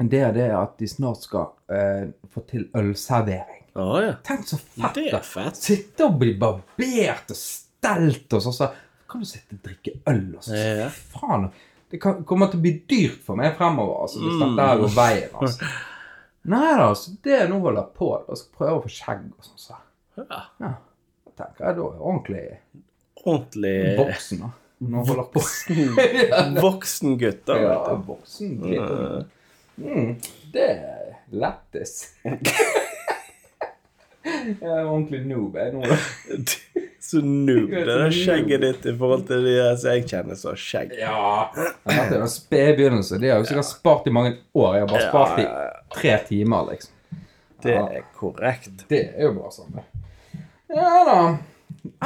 Det 0.00 0.20
er 0.24 0.32
det 0.32 0.46
at 0.56 0.78
de 0.80 0.86
snart 0.88 1.24
skal 1.26 1.50
eh, 1.68 2.06
få 2.32 2.40
til 2.48 2.68
ølservering. 2.76 3.58
Oh, 3.76 3.98
ja. 4.02 4.14
Tenk 4.26 4.46
så 4.48 4.56
fett! 4.58 4.94
Det 4.96 5.10
er 5.12 5.24
fett. 5.26 5.58
Sitte 5.60 6.06
og 6.08 6.16
bli 6.22 6.32
barbert 6.40 7.30
og 7.30 7.36
stelt 7.38 8.32
og 8.32 8.42
sånn. 8.46 8.56
Så 8.56 8.70
kan 9.10 9.20
du 9.22 9.28
sitte 9.28 9.58
og 9.58 9.64
drikke 9.66 9.92
øl 10.10 10.24
og 10.38 10.42
så. 10.46 10.56
Ja. 10.56 10.72
ja. 10.84 10.88
faen. 11.14 11.48
Det 11.90 11.98
kan, 12.02 12.20
kommer 12.24 12.46
til 12.52 12.60
å 12.60 12.64
bli 12.64 12.72
dyrt 12.88 13.20
for 13.26 13.38
meg 13.38 13.56
fremover 13.58 14.04
altså, 14.06 14.20
hvis 14.22 14.36
Mm. 14.40 14.56
dette 14.56 14.76
går 14.84 14.92
veien. 14.96 15.32
altså. 15.34 15.70
Nei 16.54 16.60
da, 16.78 16.84
altså. 16.88 17.16
Det 17.24 17.34
jeg 17.34 17.48
nå 17.50 17.58
holder 17.60 17.88
på 17.98 18.06
Jeg 18.28 18.38
skal 18.40 18.54
prøve 18.62 18.76
å 18.78 18.84
få 18.86 18.92
skjegg 18.94 19.24
og 19.34 19.48
sånn. 19.48 19.58
Så. 19.60 19.80
Ja. 20.22 20.38
Ja. 20.62 20.70
Da 21.26 21.34
tenker 21.44 21.66
jeg 21.68 21.76
da 21.80 21.88
ordentlig 21.98 22.44
Ordentlig 23.20 23.74
voksen. 23.98 24.38
da. 24.46 24.50
Nå 24.90 25.02
holder 25.04 25.26
på. 25.34 25.42
voksen 26.66 27.18
gutt, 27.20 27.42
da. 27.50 27.58
Ja, 27.60 27.74
voksen. 28.06 28.54
dritt. 28.62 29.36
Mm, 29.80 30.10
det 30.52 30.66
er 30.76 31.14
lættis. 31.32 31.94
jeg 34.24 34.68
er 34.68 34.84
ordentlig 34.84 35.22
noob 35.26 35.56
jeg 35.56 35.72
nå. 35.74 35.82
Så 37.10 37.22
noob. 37.24 37.70
Det 37.72 37.94
er 37.96 38.12
skjegget 38.12 38.60
ditt 38.62 38.84
i 38.92 38.92
forhold 39.00 39.24
til 39.30 39.46
de 39.48 39.54
som 39.80 39.94
jeg 39.96 40.04
kjenner 40.10 40.36
som 40.38 40.58
skjegg. 40.60 40.92
Ja. 41.00 41.48
det 41.56 41.96
er 41.96 42.20
en 42.20 42.28
sped 42.30 42.74
begynnelse. 42.76 43.18
De 43.22 43.30
har 43.32 43.40
jo 43.40 43.48
sikkert 43.48 43.70
spart 43.70 44.06
i 44.06 44.12
mange 44.14 44.34
år. 44.54 44.74
Jeg 44.76 44.84
har 44.84 44.90
bare 44.92 45.08
spart 45.08 45.40
i 45.40 45.46
tre 45.96 46.12
timer, 46.28 46.68
liksom. 46.74 46.92
Det 47.64 47.74
er 47.76 48.04
korrekt. 48.16 48.84
Det 48.88 49.00
er 49.16 49.26
jo 49.26 49.32
bare 49.40 49.50
sånn, 49.52 49.72
det. 49.80 49.86
Ja 50.76 51.00
da. 51.08 51.16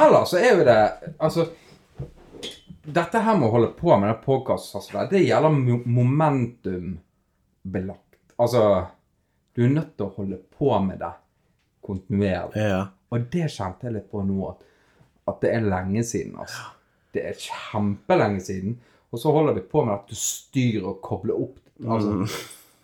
Ellers 0.05 0.31
så 0.31 0.39
er 0.39 0.51
jo 0.59 0.63
det 0.65 0.75
Altså 1.21 1.45
Dette 2.85 3.21
her 3.25 3.37
med 3.37 3.47
å 3.47 3.53
holde 3.53 3.69
på 3.77 3.91
med 3.97 4.09
den 4.11 4.19
podkasten, 4.25 4.77
altså, 4.79 5.05
det 5.09 5.21
gjelder 5.25 5.53
mo- 5.53 5.83
momentumbelagt. 7.65 8.01
Altså 8.37 8.85
Du 9.55 9.63
er 9.63 9.69
nødt 9.69 9.95
til 9.97 10.05
å 10.05 10.13
holde 10.17 10.37
på 10.57 10.79
med 10.83 10.99
det 10.99 11.13
kontinuerlig. 11.85 12.59
Ja. 12.59 12.87
Og 13.09 13.27
det 13.31 13.45
kjente 13.53 13.87
jeg 13.87 13.93
litt 13.95 14.09
på 14.11 14.23
nå, 14.25 14.49
at, 14.49 14.65
at 15.31 15.37
det 15.41 15.51
er 15.55 15.61
lenge 15.69 16.03
siden. 16.03 16.33
altså. 16.39 16.73
Det 17.13 17.23
er 17.29 17.37
kjempelenge 17.39 18.41
siden. 18.43 18.75
Og 19.11 19.21
så 19.21 19.31
holder 19.31 19.55
vi 19.55 19.61
på 19.61 19.85
med 19.85 19.93
at 19.95 20.09
du 20.09 20.15
styrer 20.19 20.89
og 20.89 20.99
kobler 21.01 21.39
opp. 21.39 21.59
altså. 21.87 22.25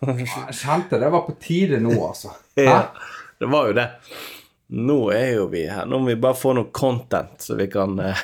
Jeg 0.02 0.56
kjente 0.62 0.98
det 0.98 1.10
var 1.12 1.26
på 1.26 1.34
tide 1.40 1.80
nå, 1.82 1.92
altså. 2.06 2.32
Hæ? 2.56 2.64
ja. 2.64 2.78
Det 3.38 3.50
var 3.50 3.68
jo 3.68 3.74
det. 3.76 3.88
Nå 4.72 4.96
er 5.12 5.28
jo 5.34 5.46
vi 5.52 5.66
her. 5.68 5.84
Nå 5.84 5.98
må 5.98 6.14
vi 6.14 6.16
bare 6.16 6.38
få 6.38 6.54
noe 6.56 6.70
content, 6.72 7.36
så 7.42 7.58
vi 7.58 7.66
kan 7.68 7.98
eh, 8.00 8.22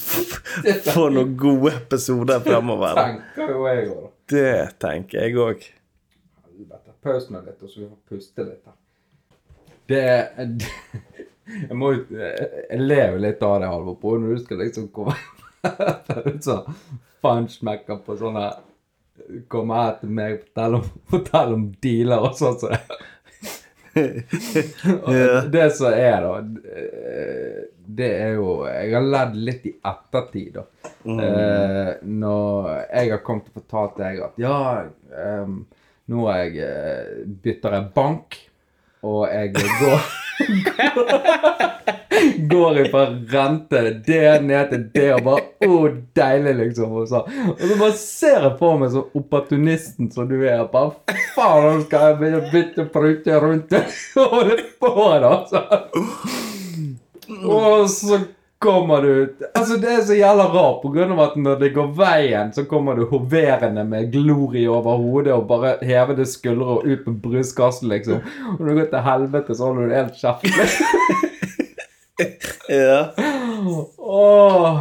få 0.94 1.10
noen 1.12 1.36
gode 1.36 1.74
episoder 1.82 2.40
fremover. 2.40 2.96
Tenker 2.96 3.52
jo 3.52 3.66
jeg 3.68 3.90
òg, 3.90 4.06
da. 4.06 4.09
Det 4.30 4.78
tenker 4.82 5.26
jeg 5.26 5.38
òg. 5.40 5.66
Paus 7.00 7.30
meg 7.32 7.46
litt, 7.48 7.60
og 7.64 7.70
så 7.70 7.80
vi 7.80 7.88
får 7.88 8.00
puste 8.10 8.44
litt 8.44 8.66
her. 8.68 8.78
Det 9.90 10.02
Jeg 11.50 11.74
må 11.74 11.88
jo 11.96 12.02
Jeg 12.14 12.78
ler 12.78 13.16
litt 13.18 13.40
av 13.42 13.56
det, 13.62 13.70
Halvor, 13.72 13.96
på 13.98 14.12
når 14.20 14.36
du 14.36 14.42
skal 14.44 14.60
liksom 14.62 14.90
komme 14.94 15.16
ut 16.28 16.44
sånn 16.44 16.68
fansmekker 17.24 18.02
på 18.04 18.16
sånne 18.20 18.50
Komme 19.52 19.76
her 19.76 19.96
til 20.00 20.12
meg 20.16 20.46
og 20.56 20.86
fortelle 21.10 21.56
om, 21.56 21.64
om 21.64 21.66
dealer 21.84 22.22
og 22.24 22.38
sånn. 22.38 22.56
Så. 22.58 22.70
Det 25.54 25.66
som 25.74 25.92
er, 25.92 26.22
da 26.22 26.34
eh, 26.38 27.62
Det 27.90 28.10
er 28.14 28.36
jo 28.38 28.52
Jeg 28.68 28.92
har 28.94 29.08
ledd 29.16 29.34
litt 29.48 29.66
i 29.66 29.72
ettertid, 29.74 30.60
da. 30.60 30.64
Eh, 31.00 31.90
når 32.06 32.70
jeg 32.86 33.12
har 33.14 33.22
kommet 33.26 33.50
og 33.50 33.60
fortalt 33.62 33.98
deg 33.98 34.22
at 34.28 34.38
ja, 34.40 34.60
um, 35.42 35.62
nå 36.10 36.26
jeg 36.30 36.62
eh, 36.66 37.20
bytter 37.42 37.76
jeg 37.76 37.90
bank, 37.96 38.38
og 39.06 39.22
jeg 39.28 39.52
går 39.54 40.00
Går 42.50 42.90
fra 42.90 43.04
rente 43.32 43.80
det 44.06 44.42
ned 44.44 44.70
til 44.72 44.82
det 44.94 45.08
og 45.14 45.22
bare 45.24 45.42
Å, 45.64 45.66
deilig, 46.16 46.54
liksom. 46.58 46.88
Og 47.00 47.04
så, 47.08 47.18
og 47.24 47.60
så 47.60 47.76
bare 47.80 47.96
ser 47.96 48.40
jeg 48.44 48.54
på 48.60 48.68
meg 48.80 48.88
som 48.94 49.04
opportunisten 49.20 50.04
som 50.12 50.24
du 50.28 50.36
er. 50.40 50.72
Bare 50.72 50.90
faen, 51.36 51.62
nå 51.64 51.70
skal 51.86 52.00
jeg 52.08 52.16
begynne 52.20 52.40
å 52.42 52.50
bytte 52.52 52.82
prute 52.92 53.32
rundt. 53.44 53.70
Og 54.20 54.26
holde 54.34 54.56
på, 54.82 54.90
da. 55.24 55.32
Så. 55.48 55.58
Og 57.46 57.88
så 57.92 58.14
kommer 58.60 59.02
du 59.02 59.08
ut 59.08 59.42
Altså, 59.54 59.76
det 59.80 59.88
er 59.88 60.02
så 60.04 60.16
jævla 60.18 60.44
rart, 60.52 60.82
på 60.82 60.90
grunn 60.92 61.14
av 61.14 61.20
at 61.24 61.36
når 61.40 61.60
det 61.62 61.70
går 61.76 61.94
veien, 61.96 62.52
så 62.52 62.66
kommer 62.68 62.98
du 62.98 63.06
hoverende 63.08 63.84
med 63.88 64.10
glorie 64.12 64.68
over 64.68 65.00
hodet 65.00 65.32
og 65.32 65.46
bare 65.48 65.78
hevede 65.86 66.26
skuldre 66.28 66.76
og 66.76 66.88
ut 66.88 67.06
på 67.06 67.14
brystkassen, 67.24 67.88
liksom. 67.92 68.20
Og 68.52 68.60
når 68.60 68.68
du 68.68 68.80
går 68.82 68.90
til 68.92 69.06
helvete, 69.08 69.56
så 69.56 69.70
holder 69.70 69.82
du 69.82 69.94
det 69.94 70.00
helt 70.02 70.20
kjeft. 70.20 70.46
Ja. 72.70 73.14
Åh. 73.98 74.80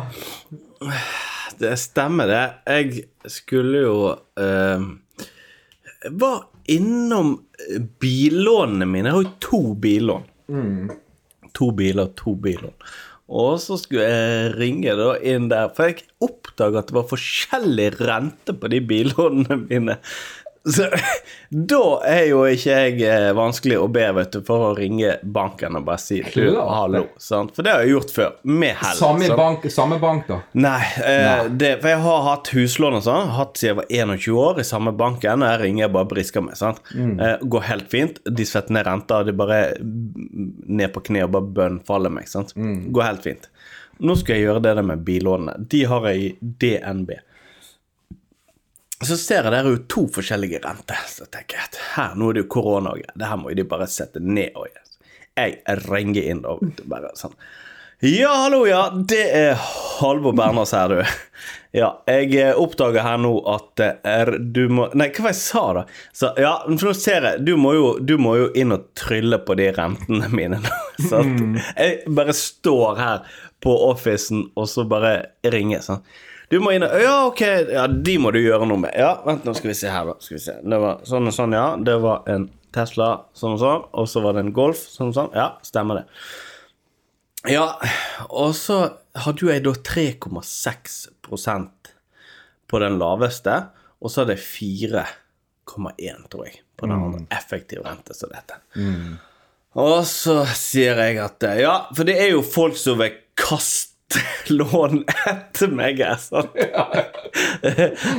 Det 1.58 1.78
stemmer, 1.80 2.28
det. 2.28 2.42
Jeg 2.68 3.04
skulle 3.26 3.80
jo 3.82 3.96
uh, 4.14 4.84
var 6.12 6.44
innom 6.70 7.32
billånene 8.00 8.86
mine. 8.86 9.08
Jeg 9.08 9.16
har 9.16 9.24
jo 9.24 9.32
to 9.42 9.62
billån. 9.74 10.28
To 11.58 11.72
biler, 11.72 12.12
to 12.20 12.36
billån. 12.36 12.76
Og 13.30 13.60
så 13.62 13.78
skulle 13.78 14.08
jeg 14.10 14.54
ringe 14.58 14.96
da 14.98 15.12
inn 15.22 15.52
der, 15.52 15.70
for 15.76 15.92
jeg 15.92 16.08
oppdaga 16.26 16.82
at 16.82 16.90
det 16.90 16.96
var 16.98 17.10
forskjellig 17.12 17.90
rente 18.02 18.56
på 18.58 18.72
de 18.74 18.82
billånene 18.90 19.60
mine. 19.68 20.00
Så 20.68 20.86
da 21.72 21.82
er 22.06 22.26
jo 22.30 22.42
ikke 22.50 22.74
jeg 22.76 22.98
eh, 23.08 23.30
vanskelig 23.38 23.78
å 23.80 23.88
be 23.92 24.04
vet 24.18 24.34
du, 24.36 24.40
for 24.46 24.70
å 24.70 24.72
ringe 24.78 25.16
banken 25.24 25.78
og 25.80 25.86
bare 25.88 26.02
si 26.04 26.20
du, 26.34 26.58
hallo. 26.60 27.06
Sant? 27.22 27.54
For 27.56 27.66
det 27.66 27.74
har 27.74 27.86
jeg 27.86 27.94
gjort 27.94 28.12
før, 28.16 28.34
med 28.44 28.76
hell. 28.82 28.98
Samme 29.00 29.30
bank, 29.40 29.66
samme 29.72 30.00
bank, 30.02 30.28
da. 30.28 30.42
Nei, 30.60 30.82
eh, 31.06 31.46
Det, 31.50 31.72
for 31.82 31.94
jeg 31.94 32.04
har 32.06 32.26
hatt 32.28 32.52
huslån 32.54 33.00
og 33.00 33.06
sånn, 33.08 33.32
hatt 33.38 33.62
siden 33.62 33.86
jeg 33.88 34.10
var 34.10 34.20
21 34.20 34.42
år 34.44 34.62
i 34.62 34.68
samme 34.68 34.94
banken, 35.00 35.46
og 35.46 35.54
jeg 35.54 35.62
ringer 35.64 35.86
jeg 35.86 35.96
bare 35.96 36.12
brisker 36.12 36.46
meg. 36.46 36.60
sant? 36.60 36.84
Eh, 36.96 37.38
går 37.56 37.68
helt 37.72 37.90
fint. 37.92 38.20
De 38.28 38.46
setter 38.48 38.76
ned 38.76 38.88
renta, 38.90 39.24
de 39.24 39.36
bare 39.40 39.62
ned 39.80 40.94
på 40.96 41.06
kne 41.08 41.24
og 41.26 41.34
bare 41.38 41.54
bønnfaller 41.62 42.14
meg. 42.14 42.28
sant? 42.32 42.54
Går 42.56 43.08
helt 43.08 43.26
fint. 43.26 43.50
Nå 44.00 44.16
skal 44.16 44.38
jeg 44.38 44.48
gjøre 44.48 44.62
det 44.64 44.76
der 44.78 44.86
med 44.88 45.02
billånene. 45.08 45.58
De 45.72 45.82
har 45.92 46.06
jeg 46.12 46.22
i 46.24 46.30
DNB. 46.62 47.18
Så 49.06 49.16
ser 49.16 49.46
jeg 49.46 49.54
der 49.54 49.64
er 49.64 49.72
jo 49.72 49.86
to 49.88 50.06
forskjellige 50.12 50.60
renter. 50.66 51.00
Så 51.08 51.30
tenker 51.32 51.60
jeg 51.60 51.70
at 51.70 51.80
her, 51.96 52.20
nå 52.20 52.30
er 52.30 52.40
det 52.40 52.46
jo 52.46 52.52
korona 52.52 52.92
og 52.92 53.00
greier. 53.00 53.16
Det 53.16 53.32
her 53.32 53.40
må 53.40 53.54
jo 53.54 53.60
de 53.62 53.68
bare 53.72 53.88
sette 53.88 54.20
ned 54.24 54.58
og. 54.60 54.68
Jeg 55.40 55.80
ringer 55.88 56.26
inn 56.34 56.42
og 56.50 56.82
bare 56.90 57.14
sånn 57.16 57.32
Ja, 58.04 58.34
hallo, 58.44 58.66
ja. 58.68 58.90
Det 58.92 59.22
er 59.36 59.54
Halvor 60.00 60.36
Berners 60.36 60.74
her, 60.76 60.92
du. 60.92 61.14
Ja, 61.76 61.90
jeg 62.10 62.34
eh, 62.34 62.58
oppdager 62.58 63.06
her 63.06 63.20
nå 63.22 63.32
at 63.48 63.84
er 63.86 64.32
du 64.42 64.64
må 64.74 64.88
Nei, 64.98 65.12
hva 65.14 65.28
var 65.28 65.30
det 65.30 65.36
jeg 65.36 65.42
sa, 65.44 65.64
da? 65.78 65.84
Så, 66.18 66.32
ja, 66.42 66.54
for 66.66 66.90
nå 66.90 66.94
ser 66.98 67.28
jeg 67.28 67.44
Du 67.46 67.52
må 67.62 67.76
jo, 67.78 67.92
du 68.02 68.16
må 68.18 68.34
jo 68.40 68.48
inn 68.58 68.74
og 68.74 68.88
trylle 68.98 69.38
på 69.46 69.56
de 69.60 69.70
rentene 69.78 70.32
mine 70.34 70.60
nå. 70.64 70.80
Sant? 71.12 71.62
Jeg 71.78 72.16
bare 72.18 72.36
står 72.36 73.00
her 73.00 73.38
på 73.64 73.76
officen 73.90 74.48
og 74.58 74.68
så 74.72 74.88
bare 74.90 75.14
ringer 75.52 75.84
sånn. 75.86 76.04
Du 76.50 76.58
må 76.64 76.72
inn 76.74 76.86
og 76.86 76.94
Ja, 76.98 77.16
ok, 77.30 77.42
ja, 77.76 77.84
de 77.88 78.18
må 78.22 78.32
du 78.34 78.40
gjøre 78.42 78.66
noe 78.70 78.82
med. 78.82 78.94
Ja, 78.98 79.12
vent, 79.26 79.46
nå 79.46 79.54
skal 79.58 79.72
vi 79.72 79.78
se 79.78 79.92
her, 79.94 80.10
da. 80.10 80.16
Skal 80.24 80.38
vi 80.40 80.44
se. 80.44 80.56
Det 80.66 80.80
var 80.82 81.04
sånn 81.08 81.30
og 81.30 81.36
sånn, 81.36 81.54
ja. 81.54 81.68
Det 81.78 81.98
var 82.02 82.24
en 82.32 82.48
Tesla, 82.76 83.10
sånn 83.38 83.56
og 83.58 83.62
sånn. 83.62 83.84
Og 84.02 84.06
så 84.10 84.24
var 84.26 84.38
det 84.38 84.44
en 84.48 84.56
Golf, 84.58 84.82
sånn 84.96 85.12
og 85.14 85.18
sånn. 85.18 85.34
Ja, 85.38 85.48
stemmer 85.66 86.02
det. 86.02 86.06
Ja, 87.48 87.68
og 88.28 88.52
så 88.58 88.78
hadde 89.24 89.46
jo 89.46 89.52
jeg 89.54 89.64
da 89.64 89.72
3,6% 89.88 91.94
på 92.70 92.76
den 92.84 92.98
laveste, 93.00 93.56
og 94.02 94.08
så 94.12 94.24
hadde 94.24 94.36
jeg 94.36 94.46
4,1, 94.50 96.26
tror 96.34 96.44
jeg, 96.50 96.56
på 96.76 96.84
den 96.90 96.98
andre 96.98 97.22
effektiv 97.38 97.80
rente 97.86 98.14
som 98.18 98.28
det 98.34 98.42
heter. 98.42 98.60
Og 99.80 100.02
så 100.10 100.36
sier 100.58 100.98
jeg 101.06 101.22
at 101.24 101.40
ja, 101.62 101.76
for 101.94 102.04
det 102.10 102.18
er 102.20 102.30
jo 102.34 102.42
folk 102.44 102.76
som 102.80 103.00
vil 103.00 103.14
kaste 103.40 103.89
lån 104.50 105.04
etter 105.28 105.72
meg. 105.74 106.02
Sånn. 106.22 106.48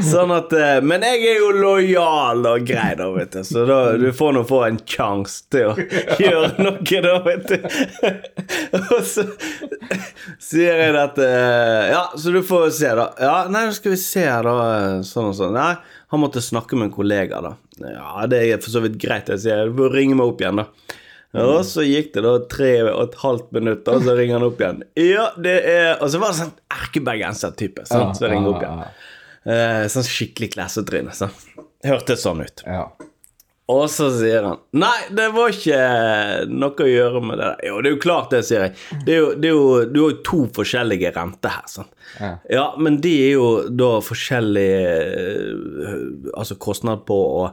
sånn 0.07 0.32
at 0.34 0.53
eh, 0.55 0.78
Men 0.86 1.05
jeg 1.07 1.24
er 1.32 1.41
jo 1.41 1.51
lojal 1.57 2.45
og 2.47 2.66
grei, 2.66 2.93
da, 2.99 3.09
vet 3.14 3.34
du. 3.34 3.41
Så 3.47 3.64
da, 3.68 3.80
du 3.99 4.09
får 4.16 4.36
nå 4.36 4.45
få 4.49 4.62
en 4.68 4.80
sjanse 4.86 5.49
til 5.53 5.72
å 5.72 5.74
gjøre 6.22 6.53
noe, 6.62 7.03
da, 7.07 7.16
vet 7.26 7.51
du. 7.51 7.59
Og 8.95 9.01
så 9.07 9.26
sier 10.38 10.84
jeg 10.84 10.95
at 11.01 11.18
eh, 11.24 11.91
Ja, 11.91 12.05
så 12.14 12.34
du 12.34 12.43
får 12.47 12.70
se, 12.78 12.93
da. 12.99 13.11
Ja, 13.20 13.36
nei, 13.51 13.66
skal 13.74 13.97
vi 13.97 14.01
se 14.03 14.26
da. 14.26 14.55
Sånn 15.07 15.32
og 15.32 15.36
sånn. 15.38 15.57
Nei, 15.59 15.74
han 16.11 16.22
måtte 16.22 16.43
snakke 16.45 16.78
med 16.78 16.91
en 16.91 16.95
kollega, 16.95 17.43
da. 17.45 17.57
Ja, 17.80 18.26
det 18.30 18.45
er 18.45 18.61
for 18.61 18.72
så 18.74 18.82
vidt 18.84 18.99
greit, 19.01 19.30
jeg 19.32 19.43
sier. 19.47 19.70
Du 19.70 19.78
får 19.82 19.95
ringe 19.97 20.18
meg 20.18 20.30
opp 20.32 20.43
igjen, 20.43 20.62
da. 20.62 20.99
Og 21.38 21.60
så 21.66 21.84
gikk 21.86 22.10
det 22.16 22.24
da 22.26 22.32
tre 22.50 22.70
og 22.88 23.04
et 23.04 23.18
halvt 23.20 23.52
minutt, 23.54 23.86
og 23.92 24.02
så 24.02 24.16
ringer 24.18 24.40
han 24.40 24.46
opp 24.48 24.62
igjen. 24.62 24.80
Ja, 24.98 25.28
det 25.38 25.58
er 25.70 26.00
Og 26.00 26.10
så 26.10 26.18
var 26.18 26.32
det 26.32 26.40
sånn 26.40 26.56
erkebergenser-type 26.74 27.86
så 27.86 28.00
som 28.18 28.32
ringer 28.32 28.50
opp 28.50 28.64
igjen. 28.64 28.82
Eh, 29.50 29.84
sånn 29.92 30.08
skikkelig 30.08 30.50
klassetryne. 30.56 31.14
Så. 31.14 31.30
Hørtes 31.86 32.26
sånn 32.26 32.42
ut. 32.42 32.64
Ja. 32.66 32.88
Og 33.70 33.84
så 33.92 34.08
sier 34.16 34.42
han 34.42 34.58
Nei, 34.74 34.96
det 35.14 35.28
var 35.34 35.52
ikke 35.54 35.80
noe 36.50 36.84
å 36.84 36.88
gjøre 36.90 37.22
med 37.22 37.38
det 37.38 37.46
der. 37.52 37.64
Jo, 37.68 37.78
det 37.78 37.90
er 37.90 37.94
jo 37.94 38.02
klart 38.02 38.34
det, 38.34 38.42
sier 38.48 38.66
jeg. 38.66 38.74
Det 39.06 39.14
er 39.14 39.20
jo, 39.20 39.28
det 39.38 39.50
er 39.50 39.54
jo, 39.54 39.68
du 39.86 40.00
har 40.02 40.14
jo 40.14 40.22
to 40.26 40.40
forskjellige 40.58 41.12
renter 41.14 41.54
her. 41.54 41.68
sant? 41.70 41.92
Ja. 42.18 42.32
Ja, 42.50 42.64
men 42.82 42.98
de 43.04 43.12
er 43.28 43.36
jo 43.36 43.50
da 43.70 43.92
forskjellig 44.02 44.70
eh, 44.82 46.00
Altså 46.34 46.56
kostnad 46.58 47.04
på 47.06 47.14
å 47.14 47.44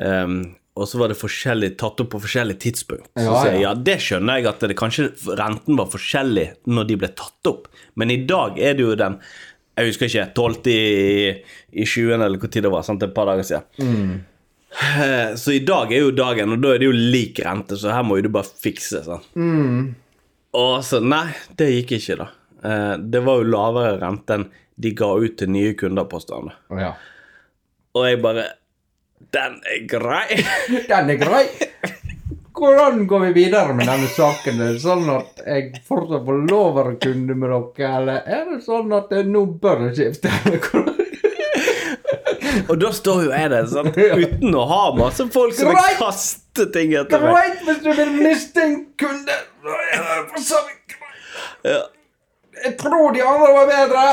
ehm, 0.00 0.38
og 0.78 0.86
så 0.86 1.00
var 1.00 1.10
det 1.10 1.18
forskjellig 1.18 1.72
tatt 1.80 2.00
opp 2.04 2.10
på 2.14 2.20
forskjellige 2.22 2.60
tidspunkt. 2.62 3.08
Så 3.18 3.24
Ja, 3.26 3.44
jeg 3.50 3.60
ja. 3.64 3.74
det 3.74 3.96
skjønner 4.04 4.38
jeg 4.38 4.46
at 4.52 4.60
det 4.70 4.76
kanskje 4.78 5.08
renten 5.40 5.76
var 5.80 5.88
forskjellig 5.90 6.46
når 6.70 6.86
de 6.92 6.96
ble 7.02 7.08
tatt 7.18 7.50
opp, 7.50 7.66
men 7.98 8.10
i 8.14 8.20
dag 8.30 8.58
er 8.62 8.74
det 8.78 8.84
jo 8.86 8.94
den 9.00 9.18
Jeg 9.78 9.92
husker 9.92 10.06
ikke, 10.10 10.22
12. 10.34 10.56
i, 10.72 11.28
i 11.82 11.84
20. 11.86 12.14
eller 12.18 12.38
hvor 12.42 12.50
tid 12.50 12.64
det 12.66 12.70
var, 12.74 12.82
sant, 12.86 13.02
et 13.06 13.12
par 13.14 13.26
dager 13.30 13.46
siden. 13.46 13.62
Mm. 13.78 15.36
Så 15.38 15.52
i 15.54 15.60
dag 15.64 15.92
er 15.94 16.02
jo 16.02 16.10
dagen, 16.18 16.50
og 16.56 16.60
da 16.64 16.72
er 16.74 16.80
det 16.82 16.88
jo 16.88 16.96
lik 17.14 17.38
rente, 17.46 17.78
så 17.78 17.92
her 17.94 18.02
må 18.02 18.16
jo 18.18 18.26
du 18.26 18.32
bare 18.34 18.50
fikse. 18.58 19.04
sant? 19.06 19.28
Og 20.58 20.74
så 20.86 20.98
Nei, 21.04 21.28
det 21.58 21.68
gikk 21.76 21.94
ikke, 21.98 22.16
da. 22.24 22.26
Eh, 22.64 22.94
Det 22.98 23.22
var 23.24 23.38
jo 23.38 23.46
lavere 23.52 23.94
rente 24.02 24.34
enn 24.40 24.48
de 24.78 24.92
ga 24.98 25.08
ut 25.18 25.36
til 25.40 25.50
nye 25.50 25.74
kunder 25.78 26.04
på 26.10 26.20
Stranda. 26.22 26.54
ja. 26.74 26.92
Og 27.96 28.04
jeg 28.06 28.20
bare 28.22 28.42
Den 29.34 29.58
er 29.64 29.80
grei! 29.90 30.38
Den 30.90 31.10
er 31.14 31.18
grei. 31.20 31.44
Hvordan 32.58 33.04
går 33.06 33.20
vi 33.28 33.32
videre 33.36 33.74
med 33.76 33.86
denne 33.86 34.08
saken? 34.10 34.60
Er 34.60 34.72
det 34.74 34.82
sånn 34.82 35.04
at 35.14 35.42
jeg 35.46 35.82
fortsatt 35.86 36.24
får 36.26 36.40
lov 36.50 36.64
å 36.72 36.76
være 36.80 36.94
kunde 37.04 37.36
med 37.38 37.52
dere, 37.52 37.90
eller 38.00 38.24
er 38.26 38.48
det 38.48 38.62
sånn 38.66 38.94
at 38.96 39.12
jeg 39.14 39.28
nå 39.30 39.44
bør 39.62 39.84
jeg 39.88 39.98
skifte? 40.00 40.32
Og 42.68 42.80
da 42.80 42.90
står 42.92 43.20
jo 43.28 43.30
jeg 43.30 43.50
der 43.52 43.68
sånn 43.70 43.92
uten 43.94 44.56
å 44.58 44.64
ha 44.68 44.80
masse 44.96 45.28
folk 45.32 45.54
som 45.56 45.70
vil 45.70 46.00
kaste 46.00 46.66
ting 46.74 46.96
etter 46.98 47.22
meg. 47.22 47.36
Greit 47.36 47.62
hvis 47.68 47.80
du 47.84 47.90
vil 48.00 48.10
miste 48.16 48.64
en 48.64 48.74
kunde. 48.98 49.38
Ja. 51.68 51.78
Jeg 52.64 52.74
tror 52.80 53.12
de 53.14 53.22
andre 53.22 53.52
var 53.54 53.66
bedre. 53.66 54.04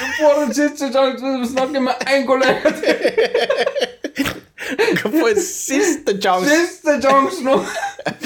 Du 0.00 0.06
får 0.18 0.42
en 0.42 0.54
siste 0.54 0.90
sjanse 0.92 1.18
til 1.20 1.42
å 1.42 1.50
snakke 1.50 1.82
med 1.84 2.08
en 2.14 2.26
kollega 2.28 2.72
til. 2.80 2.96
Kan 4.98 5.12
få 5.12 5.28
en 5.28 5.40
siste 5.40 6.14
sjanse. 6.22 6.48
Siste 6.50 6.96
sjanse 7.02 7.44
nå. 7.44 7.58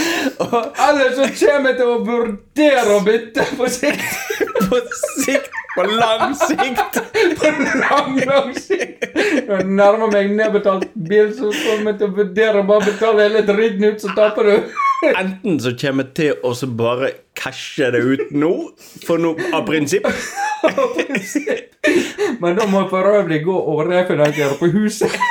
Ellers 0.86 1.16
så 1.16 1.28
kommer 1.40 1.72
jeg 1.72 1.78
til 1.80 1.88
å 1.90 1.98
vurdere 2.06 2.96
å 2.96 3.00
bytte 3.06 3.46
på 3.58 3.70
sikt. 3.72 4.04
På 4.68 4.76
sikt, 5.22 5.52
på 5.76 5.84
lang 5.86 6.34
sikt. 6.36 6.96
På 7.38 7.50
lang, 7.78 8.16
lang 8.26 8.50
sikt. 8.58 9.04
Når 9.46 9.62
jeg 9.62 9.68
nærmer 9.78 10.10
meg 10.12 10.32
nedbetalt 10.34 10.90
bil, 11.08 11.30
så 11.36 11.52
kommer 11.54 11.92
jeg 11.92 12.00
til 12.00 12.08
å 12.10 12.16
vurdere 12.18 12.60
å 12.60 12.66
bare 12.68 12.90
betale 12.90 13.28
hele 13.28 13.44
dritten 13.48 13.86
ut, 13.86 14.02
så 14.02 14.12
taper 14.18 14.50
du. 14.50 14.74
Enten 15.12 15.60
så 15.62 15.72
kommer 15.78 16.08
jeg 16.08 16.16
til 16.18 16.44
å 16.44 16.52
bare 16.82 17.12
cashe 17.38 17.90
det 17.94 18.02
ut 18.02 18.32
nå, 18.34 18.50
for 19.06 19.16
nå 19.22 19.36
av 19.54 19.62
prinsipp. 19.68 20.06
Men 22.42 22.58
da 22.58 22.66
må 22.70 22.88
for 22.90 23.06
øvrig 23.06 23.44
gå 23.46 23.54
og 23.54 23.86
refinansiere 23.88 24.58
på 24.58 24.66
huset. 24.74 25.14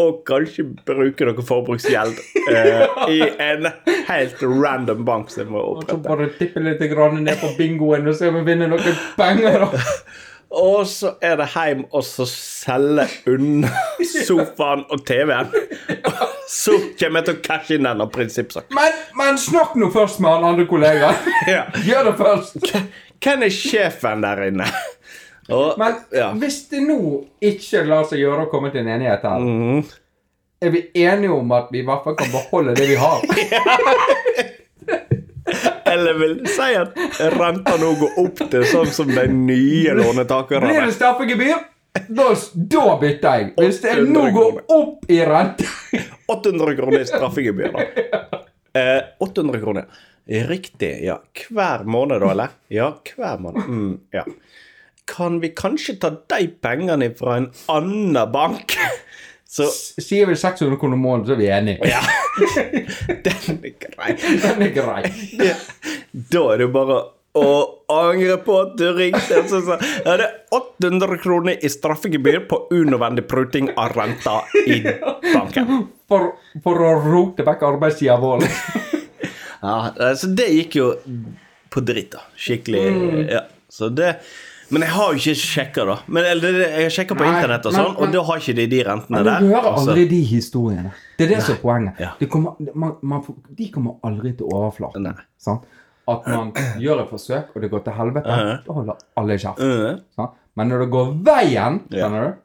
Og 0.00 0.22
kanskje 0.28 0.64
bruke 0.88 1.24
noe 1.28 1.42
forbruksgjeld 1.44 2.16
uh, 2.48 2.84
i 3.12 3.18
en 3.42 3.66
helt 4.08 4.40
random 4.42 5.04
bank 5.08 5.30
som 5.32 5.46
må 5.52 5.60
opprette. 5.72 5.96
Og 5.96 5.98
så 5.98 6.08
bare 6.08 6.28
tippe 6.38 6.60
litt 6.64 6.80
ned 6.80 7.36
på 7.40 7.48
bingoen 7.58 8.08
og 8.08 8.14
se 8.16 8.24
om 8.30 8.36
jeg 8.40 8.46
vinner 8.48 8.68
noen 8.72 8.96
penger. 9.18 9.56
da. 9.66 9.70
Og 10.50 10.86
så 10.86 11.16
er 11.20 11.36
det 11.40 11.48
hjem 11.50 11.82
og 11.90 12.04
så 12.06 12.24
selge 12.30 13.06
unna 13.28 13.70
sofaen 14.06 14.84
og 14.94 15.02
TV-en. 15.06 15.50
Så 16.48 16.76
kommer 17.00 17.20
jeg 17.20 17.26
til 17.26 17.34
å 17.34 17.42
cashe 17.42 17.76
inn 17.76 17.88
den 17.88 18.04
av 18.04 18.12
prinsipp. 18.14 18.54
Men, 18.74 19.00
men 19.18 19.40
snakk 19.42 19.74
nå 19.78 19.90
først 19.94 20.22
med 20.22 20.30
alle 20.30 20.54
andre 20.54 20.68
kollegaen. 20.70 21.32
Ja. 21.50 21.66
Gjør 21.86 22.10
det 22.10 22.14
først. 22.18 22.70
Hvem 23.22 23.44
er 23.46 23.52
sjefen 23.54 24.22
der 24.24 24.44
inne? 24.46 24.66
Og, 25.48 25.76
Men 25.78 26.00
ja. 26.14 26.32
hvis 26.34 26.64
det 26.72 26.82
nå 26.82 26.98
ikke 27.44 27.84
lar 27.86 28.06
seg 28.08 28.22
gjøre 28.22 28.46
å 28.46 28.50
komme 28.50 28.72
til 28.74 28.82
en 28.82 28.90
enighet 28.96 29.26
her, 29.26 29.42
mm. 29.42 29.84
er 30.62 30.74
vi 30.74 30.82
enige 31.04 31.34
om 31.34 31.54
at 31.54 31.70
vi 31.74 31.84
i 31.84 31.86
hvert 31.86 32.06
fall 32.06 32.16
kan 32.18 32.32
beholde 32.34 32.74
det 32.78 32.88
vi 32.90 32.98
har? 32.98 33.22
Eller 35.86 36.18
vil 36.18 36.34
si 36.50 36.74
at 36.78 36.96
renta 37.36 37.76
nå 37.80 37.92
går 38.00 38.18
opp 38.24 38.42
til 38.50 38.66
sånn 38.68 38.90
som 38.92 39.10
de 39.12 39.26
nye 39.32 39.94
Blir 39.94 40.86
det 40.86 40.92
straffegebyr? 40.96 41.64
Da, 42.08 42.26
da 42.54 42.86
bytter 43.00 43.38
jeg. 43.40 43.52
Hvis 43.56 43.78
det 43.84 43.94
nå 44.10 44.26
går 44.34 44.58
opp 44.74 45.06
i 45.10 45.20
rente 45.24 45.68
800 46.34 46.76
kroner 46.76 47.00
i 47.00 47.08
straffegebyr, 47.08 47.72
da. 47.72 48.42
Eh, 48.76 49.02
800 49.24 49.60
kroner. 49.62 49.86
Riktig, 50.26 51.04
ja. 51.06 51.20
Hver 51.48 51.84
måned, 51.86 52.20
da, 52.20 52.30
eller? 52.34 52.56
Ja, 52.74 52.90
hver 53.16 53.38
måned. 53.40 53.68
Mm, 53.70 53.92
ja. 54.12 54.24
Kan 55.06 55.38
vi 55.40 55.52
kanskje 55.54 55.94
ta 56.02 56.10
de 56.10 56.48
pengene 56.62 57.12
fra 57.14 57.36
en 57.38 57.46
annen 57.70 58.32
bank? 58.34 58.74
Så 59.48 59.66
Sier 59.70 60.26
vi 60.26 60.34
600 60.36 60.76
kroner 60.80 60.98
måneden, 60.98 61.26
så 61.28 61.34
er 61.36 61.40
vi 61.40 61.50
enige. 61.54 61.90
Ja. 61.90 62.00
Den 63.26 63.60
er 63.62 63.76
grei. 63.80 64.16
Den 64.42 64.64
er 64.66 64.72
grei. 64.74 65.02
Da 66.12 66.42
er 66.52 66.58
det 66.58 66.66
jo 66.66 66.72
bare 66.74 66.98
å 67.36 67.48
angre 67.92 68.38
på 68.42 68.56
at 68.62 68.74
du 68.80 68.86
ringte. 68.96 69.42
Så 69.48 69.60
sa 69.66 69.76
ja, 69.78 70.16
det 70.18 70.26
er 70.26 70.56
800 70.56 71.18
kroner 71.22 71.58
i 71.64 71.70
straffegebyr 71.70 72.42
på 72.50 72.62
unødvendig 72.72 73.26
pruting 73.28 73.70
av 73.78 73.92
renta 73.96 74.38
i 74.66 74.80
banken. 75.34 75.86
For, 76.08 76.32
for 76.64 76.84
å 76.86 76.94
rote 77.04 77.46
vekk 77.46 77.66
arbeidstida 77.72 78.18
vår. 78.22 78.46
Ja, 79.66 80.12
så 80.14 80.28
det 80.36 80.44
gikk 80.52 80.74
jo 80.78 80.84
på 81.72 81.80
dritt, 81.82 82.12
da. 82.12 82.20
Skikkelig. 82.38 82.82
Mm. 82.92 83.22
Ja. 83.32 83.40
Så 83.72 83.88
det 83.90 84.12
Men 84.70 84.82
jeg 84.82 84.90
har 84.96 85.12
jo 85.12 85.18
ikke 85.20 85.34
sjekka, 85.38 85.84
da. 85.86 85.96
Men 86.10 86.24
eller, 86.32 86.56
jeg 86.82 86.90
sjekka 86.96 87.14
på 87.14 87.22
Nei, 87.26 87.32
internett, 87.36 87.66
og 87.66 87.72
men- 87.72 87.84
sånn, 87.84 87.96
og 88.02 88.12
da 88.12 88.22
har 88.28 88.40
ikke 88.42 88.54
de 88.58 88.66
de 88.72 88.80
rentene 88.84 89.16
Men 89.20 89.24
der. 89.28 89.40
du 89.40 89.46
hører 89.54 89.68
altså. 89.72 89.90
aldri 89.90 90.06
de 90.10 90.20
historiene. 90.26 90.92
Det 91.18 91.26
er 91.30 91.34
det 91.36 91.42
som 91.46 91.54
er 91.54 91.60
poenget. 91.62 92.00
Ja. 92.02 92.10
De, 92.18 92.26
kommer, 92.26 92.56
man, 92.74 92.96
man, 93.02 93.22
de 93.58 93.68
kommer 93.70 93.94
aldri 94.02 94.32
til 94.36 94.46
overflaten. 94.50 95.06
Sant? 95.38 95.62
At 96.08 96.26
man 96.30 96.50
gjør 96.78 97.02
et 97.04 97.08
forsøk, 97.10 97.54
og 97.54 97.62
det 97.62 97.70
går 97.70 97.84
til 97.84 97.92
helvete, 97.92 98.40
da 98.66 98.72
holder 98.72 98.98
alle 99.18 99.38
kjeft. 99.42 99.62
Sant? 100.14 100.30
Men 100.56 100.68
når 100.70 100.84
det 100.84 100.90
går 100.90 101.14
veien, 101.26 101.80
skjønner 101.90 102.26
du, 102.30 102.42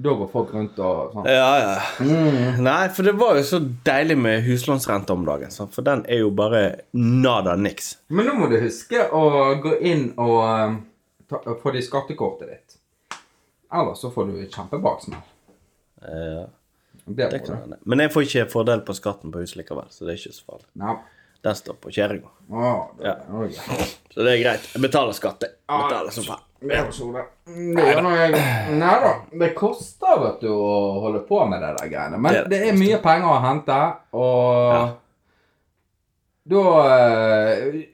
da 0.00 0.12
går 0.16 0.28
folk 0.32 0.52
rundt 0.54 0.78
og 0.78 1.10
sånn. 1.12 1.26
Ja, 1.26 1.48
ja. 1.60 1.72
Mm. 2.00 2.60
Nei, 2.62 2.88
for 2.94 3.02
det 3.04 3.14
var 3.18 3.34
jo 3.36 3.42
så 3.44 3.58
deilig 3.84 4.16
med 4.16 4.42
huslånsrente 4.46 5.10
om 5.12 5.24
dagen. 5.26 5.50
Så, 5.50 5.66
For 5.74 5.82
den 5.84 6.04
er 6.08 6.22
jo 6.22 6.30
bare 6.30 6.62
nada 6.94 7.56
niks. 7.58 7.96
Men 8.08 8.26
nå 8.30 8.34
må 8.38 8.48
du 8.48 8.56
huske 8.62 9.02
å 9.12 9.24
gå 9.60 9.74
inn 9.82 10.12
og 10.16 10.78
um, 11.32 11.38
de 11.44 11.54
få 11.62 11.70
det 11.72 11.78
i 11.78 11.86
skattekortet 11.86 12.48
ditt. 12.48 12.76
Eller 13.72 13.94
så 13.94 14.10
får 14.10 14.26
du 14.26 14.46
kjempebaksmell. 14.50 15.20
Ja, 16.02 16.46
Det 17.04 17.30
det 17.30 17.38
kan 17.46 17.56
hende. 17.56 17.76
Men 17.84 17.98
jeg 17.98 18.12
får 18.12 18.22
ikke 18.26 18.46
fordel 18.50 18.80
på 18.86 18.94
skatten 18.94 19.32
på 19.32 19.38
hus 19.42 19.54
likevel, 19.56 19.86
så 19.90 20.04
det 20.06 20.12
er 20.14 20.18
ikke 20.20 20.34
så 20.36 20.44
farlig. 20.46 20.66
Nei. 20.74 20.96
Den 21.42 21.54
står 21.56 21.76
på 21.80 21.90
kjerringa. 21.90 22.28
Ah, 22.52 22.86
Ja. 23.00 23.14
Så 24.10 24.22
det 24.26 24.32
er 24.34 24.42
greit. 24.42 24.66
Jeg 24.74 24.82
betaler 24.82 25.12
skatt, 25.16 25.40
jeg. 25.46 25.54
Betaler 25.70 26.10
som 26.12 26.24
faen. 26.24 26.42
Er. 26.68 28.32
Nei 28.76 28.96
da. 29.04 29.12
Det 29.40 29.54
koster, 29.56 30.18
vet 30.20 30.40
du, 30.42 30.48
å 30.52 31.00
holde 31.00 31.22
på 31.28 31.38
med 31.48 31.62
det 31.62 31.70
der 31.78 31.88
greiene. 31.88 32.18
Men 32.20 32.32
Det- 32.34 32.48
det 32.50 32.68
er 32.68 32.72
mye 32.76 32.98
penger 33.02 33.28
å 33.28 33.40
hente, 33.40 33.78
og 34.12 34.74
Ja. 34.74 34.94
da 36.44 36.64
eh, 36.98 37.84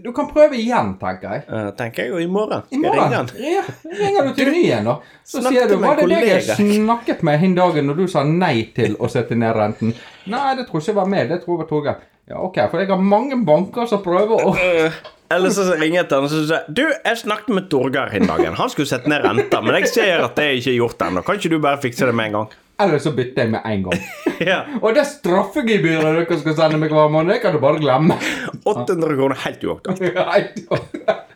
Du 0.00 0.08
kan 0.16 0.24
prøve 0.24 0.56
igjen, 0.56 0.94
tenker 0.96 1.34
jeg. 1.34 1.42
Uh, 1.52 1.66
tenker 1.76 2.06
jeg 2.06 2.12
jo 2.14 2.20
i 2.22 2.28
morgen. 2.32 2.62
I 2.72 2.78
morgen 2.80 3.12
ja, 3.12 3.60
ringer 4.00 4.24
du 4.24 4.30
til 4.38 4.48
ny 4.48 4.62
igjen, 4.62 4.86
da. 4.88 4.94
Så 5.28 5.42
sier 5.44 5.66
du 5.68 5.74
Var 5.82 5.98
det 6.00 6.06
deg 6.08 6.28
jeg 6.30 6.44
snakket 6.56 7.20
med 7.28 7.36
hin 7.42 7.52
dagen 7.58 7.90
når 7.90 7.98
du 8.00 8.06
sa 8.08 8.22
nei 8.24 8.70
til 8.72 8.96
å 8.96 9.10
sette 9.12 9.36
ned 9.36 9.52
renten? 9.58 9.92
Nei, 10.32 10.54
det 10.56 10.64
tror 10.70 10.80
ikke 10.80 10.94
jeg 10.94 10.96
var 10.96 11.10
med. 11.12 11.28
Det 11.28 11.38
tror 11.42 11.52
jeg 11.52 11.60
var 11.60 11.68
Torgeir. 11.74 12.00
Ja, 12.32 12.38
OK, 12.40 12.56
for 12.72 12.80
jeg 12.80 12.88
har 12.88 13.04
mange 13.04 13.36
banker 13.44 13.90
som 13.90 14.00
prøver 14.00 14.40
å 14.40 14.54
Eh, 14.56 14.96
Eller 15.36 15.52
så 15.52 15.68
ringer 15.74 15.98
jeg 16.00 16.08
til 16.08 16.16
han 16.22 16.24
og 16.24 16.32
sier 16.32 16.72
Du, 16.72 16.82
jeg 16.88 17.20
snakket 17.26 17.52
med 17.60 17.68
Torgeir 17.68 18.16
hin 18.16 18.24
dagen. 18.30 18.56
Han 18.56 18.72
skulle 18.72 18.88
sette 18.88 19.12
ned 19.12 19.28
renta, 19.28 19.60
men 19.60 19.76
jeg 19.82 19.92
ser 19.92 20.24
at 20.24 20.40
det 20.40 20.48
er 20.48 20.56
ikke 20.62 20.78
gjort 20.78 21.04
ennå. 21.04 21.20
Kan 21.28 21.36
ikke 21.36 21.52
du 21.52 21.60
bare 21.60 21.84
fikse 21.84 22.08
det 22.08 22.16
med 22.16 22.32
en 22.32 22.38
gang? 22.40 22.56
Eller 22.82 22.98
så 23.02 23.12
bytter 23.16 23.44
jeg 23.46 23.50
med 23.56 23.66
en 23.68 23.82
gang. 23.88 24.02
Ja. 24.42 24.56
Og 24.82 24.96
det 24.96 25.04
straffegebyret 25.06 26.02
dere 26.02 26.36
skal 26.40 26.54
sende 26.58 26.78
meg 26.82 26.90
hver 26.90 27.10
måned, 27.14 27.36
kan 27.44 27.52
du 27.54 27.60
bare 27.62 27.78
glemme. 27.78 28.16
800 28.66 29.12
kroner 29.14 29.38
helt 29.44 29.62
uaktuelt. 29.68 31.28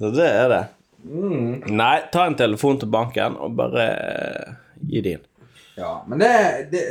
Så 0.00 0.08
det 0.16 0.28
er 0.30 0.48
det. 0.48 0.60
Nei, 1.68 1.96
ta 2.14 2.24
en 2.30 2.36
telefon 2.38 2.78
til 2.80 2.88
banken 2.94 3.36
og 3.42 3.52
bare 3.58 3.84
eh, 3.90 4.54
gi 4.88 5.02
det 5.04 5.12
inn. 5.18 5.26
ja, 5.76 5.90
men 6.08 6.22
det, 6.22 6.30
det 6.72 6.82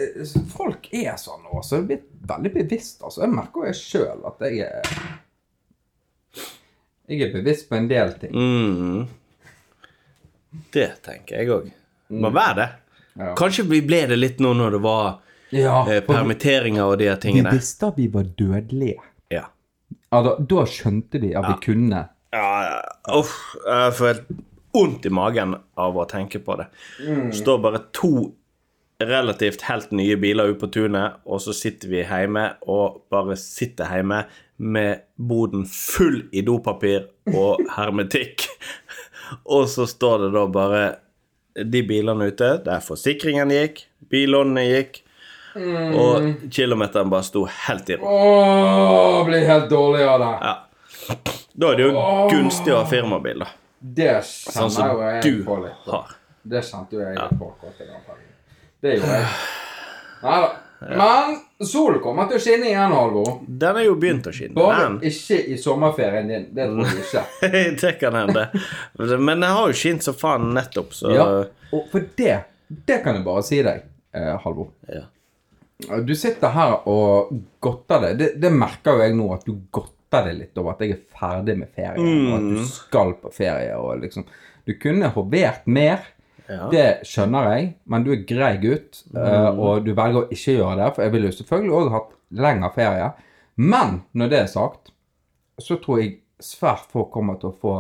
Folk 0.52 0.90
er 0.94 1.16
sånn 1.22 1.42
nå, 1.48 1.62
så 1.66 1.80
det 1.80 1.88
blitt 1.90 2.06
veldig 2.30 2.52
bevisst. 2.60 3.02
altså. 3.02 3.24
Jeg 3.26 3.34
merker 3.34 3.64
jo 3.64 3.72
jeg 3.72 3.80
sjøl 3.82 4.22
at 4.30 4.46
jeg 4.46 4.68
er 4.68 4.94
Jeg 7.10 7.26
er 7.28 7.34
bevisst 7.34 7.66
på 7.72 7.80
en 7.80 7.90
del 7.90 8.14
ting. 8.22 8.36
Mm. 8.38 9.02
Det 10.76 10.90
tenker 11.08 11.42
jeg 11.42 11.50
òg. 11.58 11.72
Må 12.14 12.30
være 12.36 12.56
det. 12.62 12.70
Ja. 13.20 13.34
Kanskje 13.40 13.66
vi 13.70 13.82
ble 13.86 14.06
det 14.12 14.18
litt 14.20 14.40
nå 14.44 14.54
når 14.58 14.78
det 14.78 14.82
var 14.86 15.08
Ja, 15.52 15.82
eh, 15.90 16.00
permitteringer 16.06 16.94
og 16.94 17.00
de 17.02 17.10
her 17.12 17.20
vi 17.24 17.42
De 17.42 17.56
visste 17.56 17.90
at 17.92 18.00
vi 18.00 18.08
var 18.12 18.30
dødelige. 18.40 19.02
Ja. 19.34 19.50
Altså, 20.12 20.38
da, 20.48 20.66
skjønte 20.68 21.20
de 21.20 21.34
at 21.36 21.50
vi 21.50 21.58
kunne. 21.66 22.06
Ja, 22.32 22.52
uff, 23.12 23.36
jeg 23.66 23.98
får 23.98 24.14
helt 24.14 24.32
vondt 24.72 25.06
i 25.06 25.12
magen 25.12 25.58
av 25.80 25.98
å 26.00 26.06
tenke 26.08 26.40
på 26.44 26.56
det. 26.60 26.70
Står 27.36 27.60
bare 27.64 27.84
to 27.96 28.32
relativt 29.02 29.66
helt 29.66 29.92
nye 29.92 30.16
biler 30.22 30.52
ute 30.52 30.60
på 30.62 30.70
tunet, 30.76 31.22
og 31.26 31.42
så 31.42 31.56
sitter 31.58 31.92
vi 31.92 32.04
hjemme 32.06 32.46
og 32.70 33.02
bare 33.12 33.38
sitter 33.40 33.90
hjemme 33.96 34.24
med 34.62 35.08
boden 35.18 35.66
full 35.66 36.22
i 36.32 36.44
dopapir 36.46 37.08
og 37.34 37.64
hermetikk. 37.76 38.46
og 39.56 39.68
så 39.72 39.88
står 39.90 40.28
det 40.28 40.32
da 40.38 40.46
bare 40.54 40.84
de 41.56 41.82
bilene 41.84 42.30
ute 42.32 42.52
der 42.66 42.80
forsikringen 42.84 43.52
gikk, 43.52 43.86
billånene 44.12 44.64
gikk, 44.70 45.02
og 45.56 46.48
kilometeren 46.54 47.10
bare 47.12 47.28
sto 47.28 47.44
helt 47.68 47.90
i 47.92 47.98
ro. 48.00 48.08
Åh, 48.08 49.18
blir 49.28 49.44
helt 49.48 49.70
dårlig 49.70 50.06
av 50.08 50.20
det. 50.24 50.32
Ja. 50.48 51.16
Da 51.54 51.72
er 51.74 51.80
det 51.82 51.88
jo 51.90 52.06
gunstig 52.32 52.72
å 52.72 52.80
ha 52.82 52.86
firmabil, 52.88 53.44
da. 53.44 53.50
Det 53.82 54.14
Sånn 54.24 54.70
som 54.72 55.00
jeg 55.02 55.24
du 55.26 55.44
på 55.44 55.58
litt. 55.64 55.88
har. 55.90 56.14
Det 56.44 56.62
kjente 56.66 56.96
jo 56.96 57.02
jeg 57.02 57.18
ja. 57.18 57.28
på. 57.38 57.50
akkurat 57.52 57.82
i 57.82 57.88
den 57.90 58.04
perioden. 58.06 58.36
Det 58.82 58.94
gjorde 58.96 59.18
jeg. 59.18 59.32
Nei 60.22 60.38
da. 60.42 60.52
Men 60.82 61.36
solen 61.68 62.00
kommer 62.04 62.28
til 62.30 62.38
å 62.40 62.42
skinne 62.44 62.68
igjen, 62.72 62.94
Halvor. 62.96 63.40
Den 63.48 63.78
er 63.82 63.86
jo 63.86 63.96
begynt 64.02 64.28
å 64.28 64.34
skinne. 64.36 64.56
Bare 64.58 64.90
Men 64.90 65.00
ikke 65.12 65.38
i 65.54 65.58
sommerferien 65.62 66.28
din. 66.32 66.48
Det 66.56 66.68
tror 66.72 66.90
jeg 66.90 67.06
ikke. 67.06 67.52
det 67.82 67.94
kan 68.02 68.18
hende. 68.20 68.48
Men 69.20 69.40
den 69.44 69.50
har 69.52 69.68
jo 69.72 69.78
skint 69.78 70.04
som 70.06 70.18
faen 70.18 70.52
nettopp, 70.56 70.94
så 70.98 71.14
Ja, 71.16 71.26
og 71.72 71.88
for 71.92 72.04
det, 72.18 72.38
det 72.88 73.00
kan 73.04 73.16
jeg 73.20 73.26
bare 73.28 73.44
si 73.48 73.62
deg, 73.66 73.84
eh, 74.14 74.34
Halvor. 74.44 74.72
Ja. 74.92 75.06
Du 76.06 76.14
sitter 76.14 76.52
her 76.54 76.76
og 76.92 77.32
godter 77.64 78.04
deg. 78.06 78.18
det. 78.20 78.30
Det 78.44 78.52
merker 78.54 79.00
jo 79.00 79.02
jeg 79.08 79.16
nå, 79.18 79.30
at 79.34 79.46
du 79.48 79.56
godter 79.74 80.28
deg 80.28 80.36
litt 80.44 80.58
over 80.62 80.76
at 80.76 80.84
jeg 80.86 80.92
er 80.94 81.04
ferdig 81.18 81.56
med 81.58 81.72
ferie. 81.74 81.98
Og 81.98 82.36
at 82.36 82.42
Mm. 82.46 82.56
du 82.60 82.66
skal 82.70 83.14
på 83.22 83.32
ferie 83.34 83.74
og 83.80 84.02
liksom 84.04 84.26
Du 84.68 84.76
kunne 84.78 85.08
hovert 85.16 85.66
mer. 85.66 86.04
Ja. 86.52 86.68
Det 86.74 86.88
skjønner 87.08 87.48
jeg, 87.56 87.70
men 87.88 88.04
du 88.06 88.12
er 88.14 88.26
grei 88.28 88.54
gutt, 88.62 89.04
eh, 89.16 89.22
Mm. 89.22 89.60
og 89.64 89.86
du 89.86 89.94
velger 89.96 90.26
å 90.26 90.30
ikke 90.36 90.58
gjøre 90.60 90.78
det. 90.82 90.90
For 90.96 91.04
jeg 91.08 91.12
ville 91.16 91.30
jo 91.32 91.38
selvfølgelig 91.40 91.78
òg 91.80 91.92
hatt 91.96 92.12
lengre 92.32 92.74
ferie. 92.76 93.12
Men 93.58 94.02
når 94.16 94.30
det 94.30 94.40
er 94.44 94.52
sagt, 94.52 94.92
så 95.62 95.78
tror 95.82 96.02
jeg 96.02 96.20
svært 96.42 96.88
få 96.92 97.06
kommer 97.12 97.40
til 97.40 97.52
å 97.52 97.56
få 97.62 97.74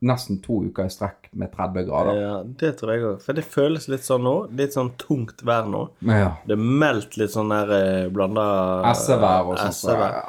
nesten 0.00 0.36
to 0.40 0.60
uker 0.68 0.84
i 0.86 0.92
strekk 0.94 1.26
med 1.34 1.50
30 1.56 1.84
grader. 1.88 2.14
ja, 2.20 2.34
det 2.44 2.76
tror 2.78 2.92
jeg 2.94 3.02
òg. 3.02 3.20
For 3.24 3.32
det 3.34 3.42
føles 3.44 3.88
litt 3.90 4.04
sånn 4.06 4.22
nå. 4.22 4.34
Litt 4.54 4.70
sånn 4.76 4.92
tungt 4.96 5.42
vær 5.42 5.66
nå. 5.66 5.88
Ja. 6.06 6.36
Det 6.46 6.54
er 6.54 6.62
meldt 6.84 7.16
litt 7.18 7.30
sånn 7.34 7.48
der 7.50 7.72
eh, 7.74 8.08
blanda 8.08 8.44
Essevær 8.92 9.48
og 9.50 9.58
sånt. 9.58 9.74
Essevær. 9.74 10.22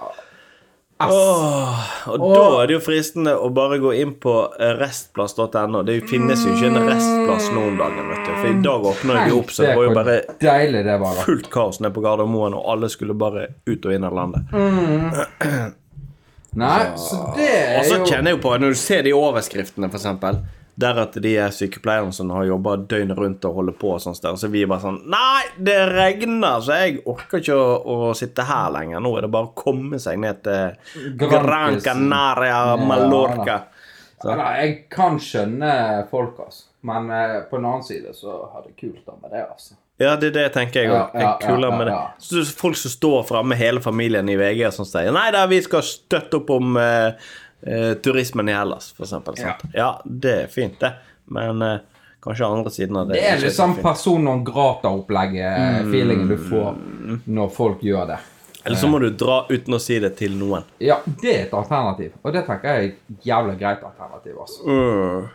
Åh, 1.00 1.84
og 2.12 2.20
da 2.20 2.40
er 2.60 2.68
det 2.68 2.74
jo 2.76 2.80
fristende 2.84 3.32
å 3.40 3.48
bare 3.56 3.78
gå 3.80 3.94
inn 4.02 4.10
på 4.20 4.34
eh, 4.60 4.74
restplass.no. 4.76 5.80
Det 5.88 5.96
finnes 6.10 6.42
jo 6.44 6.52
ikke 6.58 6.74
en 6.74 6.90
restplass 6.90 7.46
nå 7.56 7.62
om 7.70 7.78
dagen, 7.80 8.10
vet 8.12 8.26
du. 8.28 8.32
For 8.34 8.48
i 8.50 8.58
dag 8.66 8.88
åpner 8.92 9.22
de 9.24 9.38
opp, 9.38 9.54
så 9.56 9.64
det 9.64 9.78
var 9.80 9.88
jo 9.88 9.94
bare 9.96 10.18
deilig 10.44 10.82
det 10.90 10.98
var. 11.00 11.22
fullt 11.24 11.48
kaos 11.54 11.80
nede 11.80 11.96
på 11.96 12.04
Gardermoen, 12.04 12.58
og 12.60 12.68
alle 12.74 12.92
skulle 12.92 13.16
bare 13.16 13.48
ut 13.70 13.88
og 13.88 13.96
inn 13.96 14.04
av 14.10 14.18
landet. 14.20 14.52
Nei, 16.60 16.80
så 16.98 17.16
det 17.38 17.48
Og 17.48 17.80
er 17.80 17.88
så 17.88 17.98
kjenner 18.04 18.34
jeg 18.34 18.40
jo 18.40 18.44
på, 18.44 18.52
når 18.60 18.74
du 18.76 18.80
ser 18.82 19.06
de 19.06 19.14
overskriftene, 19.16 19.88
for 19.88 20.02
eksempel, 20.02 20.42
der 20.80 21.02
at 21.04 21.18
de 21.22 21.34
er 21.40 21.52
sykepleierne 21.54 22.14
som 22.16 22.32
har 22.32 22.46
jobba 22.48 22.76
døgnet 22.90 23.18
rundt 23.20 23.48
og 23.50 23.58
holder 23.60 23.76
på 23.82 23.92
og 23.96 24.04
sånn, 24.04 24.16
der, 24.24 24.38
så 24.40 24.50
vi 24.52 24.64
er 24.64 24.72
bare 24.72 24.86
sånn 24.86 25.02
Nei, 25.12 25.42
det 25.70 25.78
regner, 25.92 26.62
så 26.64 26.78
jeg 26.80 27.02
orker 27.10 27.44
ikke 27.44 27.58
å, 27.58 27.68
å 27.80 28.14
sitte 28.18 28.46
her 28.48 28.72
lenger. 28.76 29.04
Nå 29.04 29.12
er 29.18 29.28
det 29.28 29.34
bare 29.34 29.50
å 29.50 29.58
komme 29.58 30.00
seg 30.02 30.22
ned 30.24 30.42
til 30.46 31.14
Gran 31.20 31.80
Canaria, 31.84 32.62
Mallorca. 32.80 33.60
Ja, 34.20 34.34
da, 34.36 34.50
jeg 34.60 34.74
kan 34.92 35.20
skjønne 35.24 35.74
folk, 36.12 36.40
altså. 36.44 36.66
Men 36.88 37.12
eh, 37.12 37.42
på 37.50 37.60
den 37.60 37.68
annen 37.68 37.84
side 37.84 38.14
så 38.16 38.38
har 38.54 38.64
det 38.64 38.76
kult 38.80 39.04
da 39.08 39.16
med 39.20 39.34
det, 39.36 39.44
altså. 39.48 39.76
Ja, 40.00 40.14
det 40.16 40.30
er 40.32 40.36
det 40.38 40.46
tenker 40.56 40.86
jeg 40.86 40.94
òg. 40.94 40.96
Ja, 40.96 41.34
ja, 41.44 41.58
ja, 41.60 41.72
ja, 41.92 41.96
ja. 42.32 42.44
Folk 42.56 42.78
som 42.80 42.92
står 42.94 43.26
framme, 43.28 43.58
hele 43.60 43.82
familien 43.84 44.32
i 44.32 44.38
VG, 44.40 44.62
som 44.72 44.88
sier 44.88 45.12
Nei 45.12 45.28
da, 45.36 45.44
vi 45.52 45.60
skal 45.66 45.84
støtte 45.84 46.40
opp 46.40 46.54
om 46.56 46.80
eh, 46.80 47.32
eh, 47.62 47.94
turismen 47.94 48.50
i 48.50 48.54
Hellas, 48.54 48.92
for 48.98 49.04
eksempel. 49.08 49.36
Ja. 49.38 49.56
Ja. 49.74 50.02
det 50.06 50.36
er 50.44 50.48
fint, 50.48 50.80
det. 50.80 50.94
Men 51.26 51.62
eh, 51.62 51.80
kanskje 52.24 52.46
andre 52.46 52.72
siden 52.72 52.98
av 52.98 53.08
det 53.08 53.14
Det 53.20 53.28
er 53.30 53.40
liksom 53.40 53.76
personen 53.76 53.76
fint. 53.76 53.86
person 53.86 54.24
non 54.26 54.44
grata-opplegget-feelingen 54.46 56.28
du 56.28 56.38
får 56.50 56.76
når 57.26 57.50
folk 57.56 57.84
gjør 57.84 58.08
det. 58.14 58.20
Eller 58.64 58.78
så 58.78 58.88
må 58.92 59.00
du 59.00 59.10
dra 59.10 59.46
uten 59.50 59.74
å 59.74 59.80
si 59.80 60.00
det 60.04 60.12
til 60.20 60.34
noen. 60.38 60.66
Ja, 60.84 61.00
det 61.22 61.30
er 61.32 61.44
et 61.46 61.54
alternativ. 61.56 62.18
Og 62.22 62.34
det 62.36 62.44
tenker 62.48 62.68
jeg 62.68 62.80
er 62.80 62.88
et 62.90 63.28
jævlig 63.30 63.56
greit 63.62 63.84
alternativ, 63.88 64.36
altså. 64.44 64.66
Mm. 64.68 65.30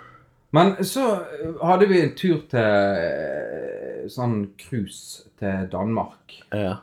Men 0.55 0.75
så 0.87 1.05
eh, 1.18 1.55
hadde 1.66 1.87
vi 1.91 2.03
en 2.03 2.12
tur 2.14 2.43
til 2.51 2.61
eh, 2.61 4.05
sånn 4.12 4.37
cruise 4.61 5.25
til 5.41 5.64
Danmark. 5.72 6.37
Ja. 6.53 6.77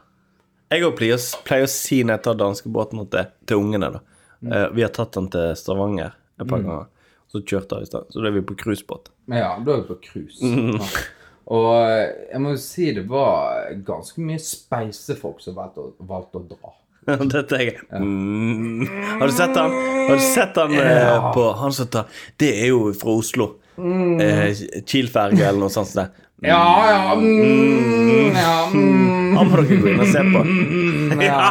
Jeg 0.71 0.87
òg 0.87 0.95
pleier, 0.97 1.21
pleier 1.47 1.67
å 1.67 1.71
si 1.71 2.01
når 2.03 2.17
jeg 2.17 2.25
tar 2.25 2.39
danskebåten 2.39 3.05
til, 3.11 3.29
til 3.47 3.61
ungene, 3.61 3.91
da. 3.95 4.01
Eh, 4.45 4.67
vi 4.75 4.83
har 4.85 4.91
tatt 4.95 5.13
den 5.17 5.29
til 5.33 5.55
Stavanger 5.59 6.15
et 6.39 6.47
par 6.47 6.61
ganger. 6.61 6.89
Så 7.31 7.41
kjørte 7.47 7.79
vi 7.79 7.87
i 7.87 7.89
sted. 7.89 8.11
Så 8.11 8.21
da 8.21 8.27
er 8.27 8.35
vi 8.35 8.43
på 8.43 8.57
cruisebåt. 8.59 9.11
Ja, 9.31 9.55
da 9.63 9.75
er 9.77 9.83
vi 9.83 9.89
på 9.93 9.99
cruise. 10.03 10.43
Ja. 10.43 10.91
Og 11.51 11.71
eh, 11.83 12.11
jeg 12.31 12.41
må 12.43 12.53
jo 12.53 12.59
si 12.61 12.91
det 12.95 13.07
var 13.09 13.71
ganske 13.87 14.23
mye 14.23 14.41
speisefolk 14.41 15.41
som 15.43 15.57
valgte 15.57 15.83
å, 15.83 15.93
valgte 16.07 16.39
å 16.39 16.45
dra. 16.51 16.73
Dette 17.33 17.57
er 17.57 17.65
jeg. 17.65 17.79
Mm. 17.97 18.85
Har 19.19 19.27
du 19.27 19.33
sett 19.35 19.57
han? 19.57 19.73
Har 19.73 20.19
du 20.19 20.25
sett 20.25 20.59
han 20.61 20.75
eh, 20.77 21.31
på 21.33 21.47
Han 21.57 21.73
som 21.73 21.87
tar 21.89 22.21
Det 22.37 22.51
er 22.61 22.69
jo 22.69 22.91
fra 22.93 23.15
Oslo. 23.17 23.47
Eh, 23.81 24.51
Kiel-ferge 24.85 25.47
eller 25.47 25.63
noe 25.63 25.73
sånt. 25.73 25.97
Ja, 26.41 26.89
ja, 26.89 27.15
mm, 27.15 28.33
ja, 28.33 28.69
mm, 28.73 29.35
Han 29.37 29.49
må 29.51 29.57
dere 29.61 29.75
gå 29.77 29.89
inn 29.91 29.99
og 30.01 30.07
se 30.09 30.21
på. 30.25 30.39
ja, 31.21 31.41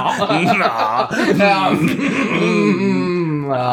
ja, 1.38 1.58
mm, 2.40 3.44
ja. 3.52 3.68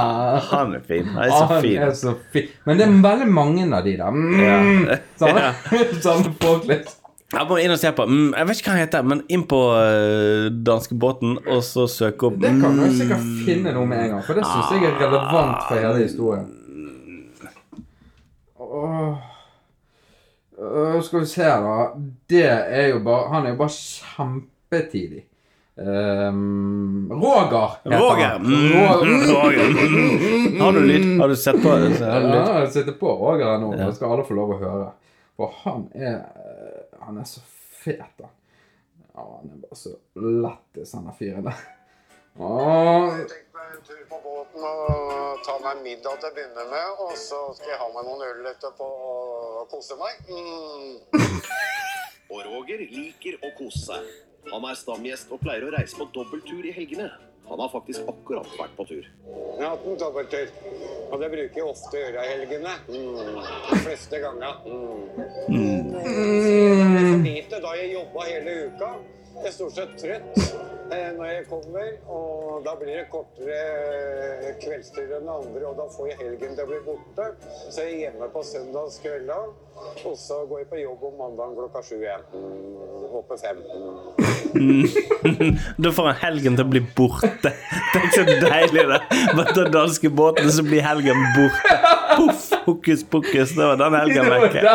Han 0.51 0.75
er 0.77 0.83
fin. 0.85 1.07
Han 1.15 1.23
er 1.23 1.31
så 1.33 1.45
Han 1.49 1.61
fin. 1.65 1.81
er 1.81 1.93
så 1.97 2.13
fin. 2.33 2.51
Men 2.69 2.77
det 2.77 2.85
er 2.85 2.93
veldig 3.01 3.27
mange 3.33 3.65
av 3.65 3.81
de 3.87 3.95
der. 3.97 4.11
Mm, 4.13 4.37
Ja. 4.45 4.97
Samme, 5.21 5.41
samme 6.05 6.33
litt. 6.69 6.93
Jeg 7.33 7.47
må 7.49 7.57
inn 7.59 7.73
og 7.73 7.79
se 7.81 7.89
på 7.91 8.05
mm, 8.07 8.29
Jeg 8.37 8.47
vet 8.47 8.59
ikke 8.61 8.69
hva 8.69 8.75
han 8.77 8.83
heter, 8.85 9.07
men 9.11 9.23
inn 9.33 9.41
på 9.51 9.57
uh, 9.73 10.45
danskebåten 10.69 11.33
og 11.43 11.63
så 11.65 11.83
søke 11.91 12.29
opp 12.29 12.37
Det 12.39 12.53
kan 12.61 12.77
du 12.77 12.85
mm, 12.85 12.93
sikkert 12.95 13.25
finne 13.47 13.73
noe 13.75 13.89
med 13.89 14.05
en 14.05 14.13
gang, 14.13 14.21
for 14.23 14.37
det 14.37 14.45
syns 14.47 14.69
jeg 14.77 14.85
er 14.91 15.01
relevant 15.01 15.65
for 15.65 15.81
hele 15.81 16.05
historien. 16.05 16.45
Åh. 18.61 19.33
Øh, 20.57 21.01
skal 21.03 21.19
vi 21.19 21.25
se, 21.29 21.43
da. 21.43 21.87
Det 22.29 22.45
er 22.49 22.87
jo 22.87 22.99
bare 23.05 23.29
Han 23.33 23.45
er 23.45 23.49
jo 23.53 23.55
bare 23.59 23.69
kjempetidig. 23.73 25.23
Um, 25.77 27.11
Roger 27.11 27.75
heter 27.83 27.99
Roger. 28.01 28.27
han. 28.27 28.45
Roger. 28.73 29.09
Roger. 29.29 30.63
Har 30.63 30.71
du 30.71 30.79
lyd? 30.79 31.19
Har 31.19 31.27
du 31.27 31.35
sett 31.35 31.61
på? 31.61 31.69
det? 31.69 31.99
Ja, 32.01 32.59
jeg 32.63 32.71
sitter 32.73 32.95
på 32.97 33.11
Roger 33.19 33.59
nå. 33.61 33.75
Det 33.77 33.91
skal 33.95 34.15
alle 34.15 34.25
få 34.25 34.33
lov 34.39 34.55
å 34.55 34.59
høre. 34.63 34.87
For 35.37 35.53
han 35.63 35.85
er 35.93 36.23
Han 37.05 37.17
er 37.21 37.27
så 37.29 37.39
fet, 37.83 38.09
da. 38.17 38.25
Ja, 39.13 39.21
han 39.37 39.51
er 39.53 39.61
bare 39.61 39.77
så 39.77 39.93
lættis, 40.17 40.93
han 40.97 41.05
der 41.05 41.15
fyren 41.19 41.45
der. 41.45 41.61
Meg 42.37 43.31
en 43.77 43.83
tur 43.83 44.05
på 44.09 44.17
båten 44.23 44.63
og 44.63 45.41
ta 45.45 45.55
meg 45.61 45.81
middag 45.85 46.17
til 46.21 46.29
å 46.29 46.33
begynne 46.33 46.63
med, 46.71 47.01
og 47.03 47.13
så 47.19 47.39
skal 47.57 47.73
jeg 47.73 47.79
ha 47.81 47.87
meg 47.93 48.07
noen 48.07 48.23
øl 48.25 48.49
etterpå 48.49 48.87
og 49.61 49.67
kose 49.73 49.97
meg. 49.99 50.13
Mm. 50.31 50.95
Og 52.33 52.41
Roger 52.43 52.81
liker 52.91 53.37
å 53.39 53.53
kose 53.55 53.79
seg. 53.85 54.07
Han 54.51 54.65
er 54.67 54.75
stamgjest 54.75 55.29
og 55.31 55.39
pleier 55.39 55.63
å 55.63 55.69
reise 55.71 55.95
på 55.95 56.09
dobbelttur 56.11 56.65
i 56.67 56.73
helgene. 56.75 57.05
Han 57.47 57.61
har 57.63 57.69
faktisk 57.71 58.09
akkurat 58.11 58.49
vært 58.59 58.73
på 58.75 58.85
tur. 58.89 59.05
Jeg 59.07 59.61
har 59.61 59.71
hatt 59.77 59.85
en 59.87 59.99
dobbelttur, 60.01 60.51
og 61.07 61.21
det 61.21 61.29
bruker 61.31 61.61
jeg 61.61 61.69
ofte 61.69 61.93
å 61.95 62.01
gjøre 62.01 62.25
i 62.25 62.33
helgene. 62.33 62.73
Mm. 62.89 63.39
De 63.69 63.79
fleste 63.85 64.19
ganger. 64.25 64.59
Mm. 64.67 65.07
Mm. 65.55 67.23
Lite 67.29 67.61
da 67.63 67.77
jeg 67.79 67.93
jobba 67.93 68.27
hele 68.27 68.57
uka. 68.67 68.91
Jeg 69.37 69.47
er 69.47 69.55
stort 69.55 69.79
sett 69.79 69.95
trøtt 70.01 70.76
når 70.89 71.25
jeg 71.25 71.45
kommer, 71.49 71.87
og 72.07 72.63
da 72.65 72.73
blir 72.79 72.93
det 72.95 73.05
kortere 73.11 74.53
kveldstid 74.61 75.11
enn 75.17 75.29
andre, 75.31 75.63
og 75.67 75.75
da 75.79 75.87
får 75.91 76.11
jeg 76.11 76.19
helgen 76.21 76.55
til 76.55 76.63
å 76.63 76.67
bli 76.69 76.79
borte. 76.85 77.25
Så 77.67 77.83
jeg 77.83 77.93
er 77.93 78.03
hjemme 78.05 78.29
på 78.33 78.43
søndagskvelda, 78.47 79.39
og 80.07 80.15
så 80.17 80.39
går 80.49 80.63
jeg 80.63 80.69
på 80.71 80.81
jobb 80.81 81.03
om 81.09 81.19
mandagen 81.21 81.57
klokka 81.57 81.83
sju 81.85 81.97
igjen. 81.99 82.23
Håper 83.13 83.43
fem. 83.43 83.63
Da 85.77 85.91
får 85.93 86.07
han 86.07 86.17
helgen 86.21 86.55
til 86.57 86.63
å 86.63 86.69
bli 86.71 86.81
borte. 86.97 87.51
Tenk 87.93 88.15
så 88.15 88.23
deilig 88.25 88.85
det. 88.89 88.99
Bare 89.35 89.53
ta 89.53 89.67
danskebåten, 89.73 90.49
så 90.53 90.63
blir 90.65 90.85
helgen 90.85 91.19
borte. 91.35 91.75
Poff, 92.17 92.46
hokus 92.67 93.01
pokus. 93.09 93.55
Det 93.55 93.63
var 93.63 93.79
den 93.81 93.95
helgen 94.01 94.29
det 94.29 94.39
vekke. 94.43 94.61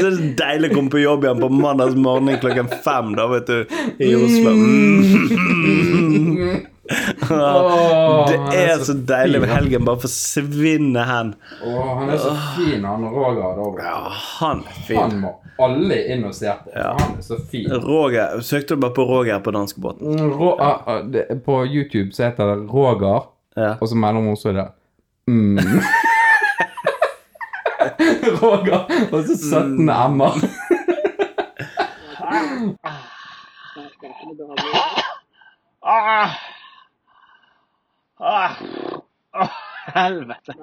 Så 0.00 0.06
er 0.06 0.10
så 0.16 0.24
deilig 0.40 0.70
å 0.72 0.74
komme 0.78 0.92
på 0.94 1.02
jobb 1.02 1.20
igjen 1.26 1.42
på 1.44 1.48
mandags 1.60 1.96
morgen 1.98 2.40
klokken 2.42 2.68
fem, 2.84 3.06
da, 3.18 3.24
vet 3.34 3.46
du, 3.50 3.58
i 4.00 4.02
Oslo. 4.18 4.50
Mm. 4.56 6.60
Oh, 7.30 8.26
Det 8.26 8.34
er, 8.58 8.72
er 8.72 8.80
så 8.82 8.96
deilig 9.06 9.38
fin, 9.38 9.44
med 9.44 9.50
helgen 9.54 9.84
bare 9.86 10.00
forsvinne 10.02 11.02
hen. 11.06 11.28
Åh, 11.62 11.90
han 12.00 12.08
er 12.10 12.18
så 12.18 12.32
fin, 12.56 12.82
han 12.82 13.04
Roger. 13.06 13.52
Da. 13.60 13.66
Ja, 13.84 14.00
han 14.40 14.64
er 14.66 14.80
fin. 14.88 14.98
Han 14.98 15.20
må 15.22 15.30
alle 15.62 16.00
inn 16.10 16.24
og 16.26 16.34
se 16.34 16.50
på. 16.64 16.72
Ja. 16.74 16.96
Han 16.98 17.14
er 17.20 17.22
så 17.22 17.38
fin. 17.52 17.70
Roger, 17.84 18.40
Søkte 18.42 18.74
du 18.74 18.82
bare 18.82 18.96
på 18.96 19.04
Roger 19.06 19.38
på 19.44 19.54
danskebåten? 19.54 20.18
Ro 20.32 20.50
ja. 20.58 20.72
uh, 20.86 20.96
uh, 20.96 21.04
det, 21.14 21.28
på 21.46 21.60
YouTube 21.66 22.10
så 22.16 22.24
heter 22.26 22.50
det 22.54 22.58
Roger, 22.72 23.22
Ja. 23.56 23.72
og 23.80 23.88
så 23.90 23.96
mellom 23.98 24.28
oss 24.30 24.44
er 24.46 24.52
det 24.58 24.66
mm. 25.26 25.56
Roger, 28.42 28.84
og 29.12 29.22
så 29.26 29.36
17 29.36 29.84
m-er. 29.86 30.36
Nei, 32.30 32.42
det 33.74 33.82
er 33.82 33.90
ikke 33.90 34.26
noe 34.28 34.36
behagelig. 34.36 35.04
Ah! 35.82 36.34
Ah! 38.20 38.52
Åh, 39.40 39.58
helvete. 39.94 40.54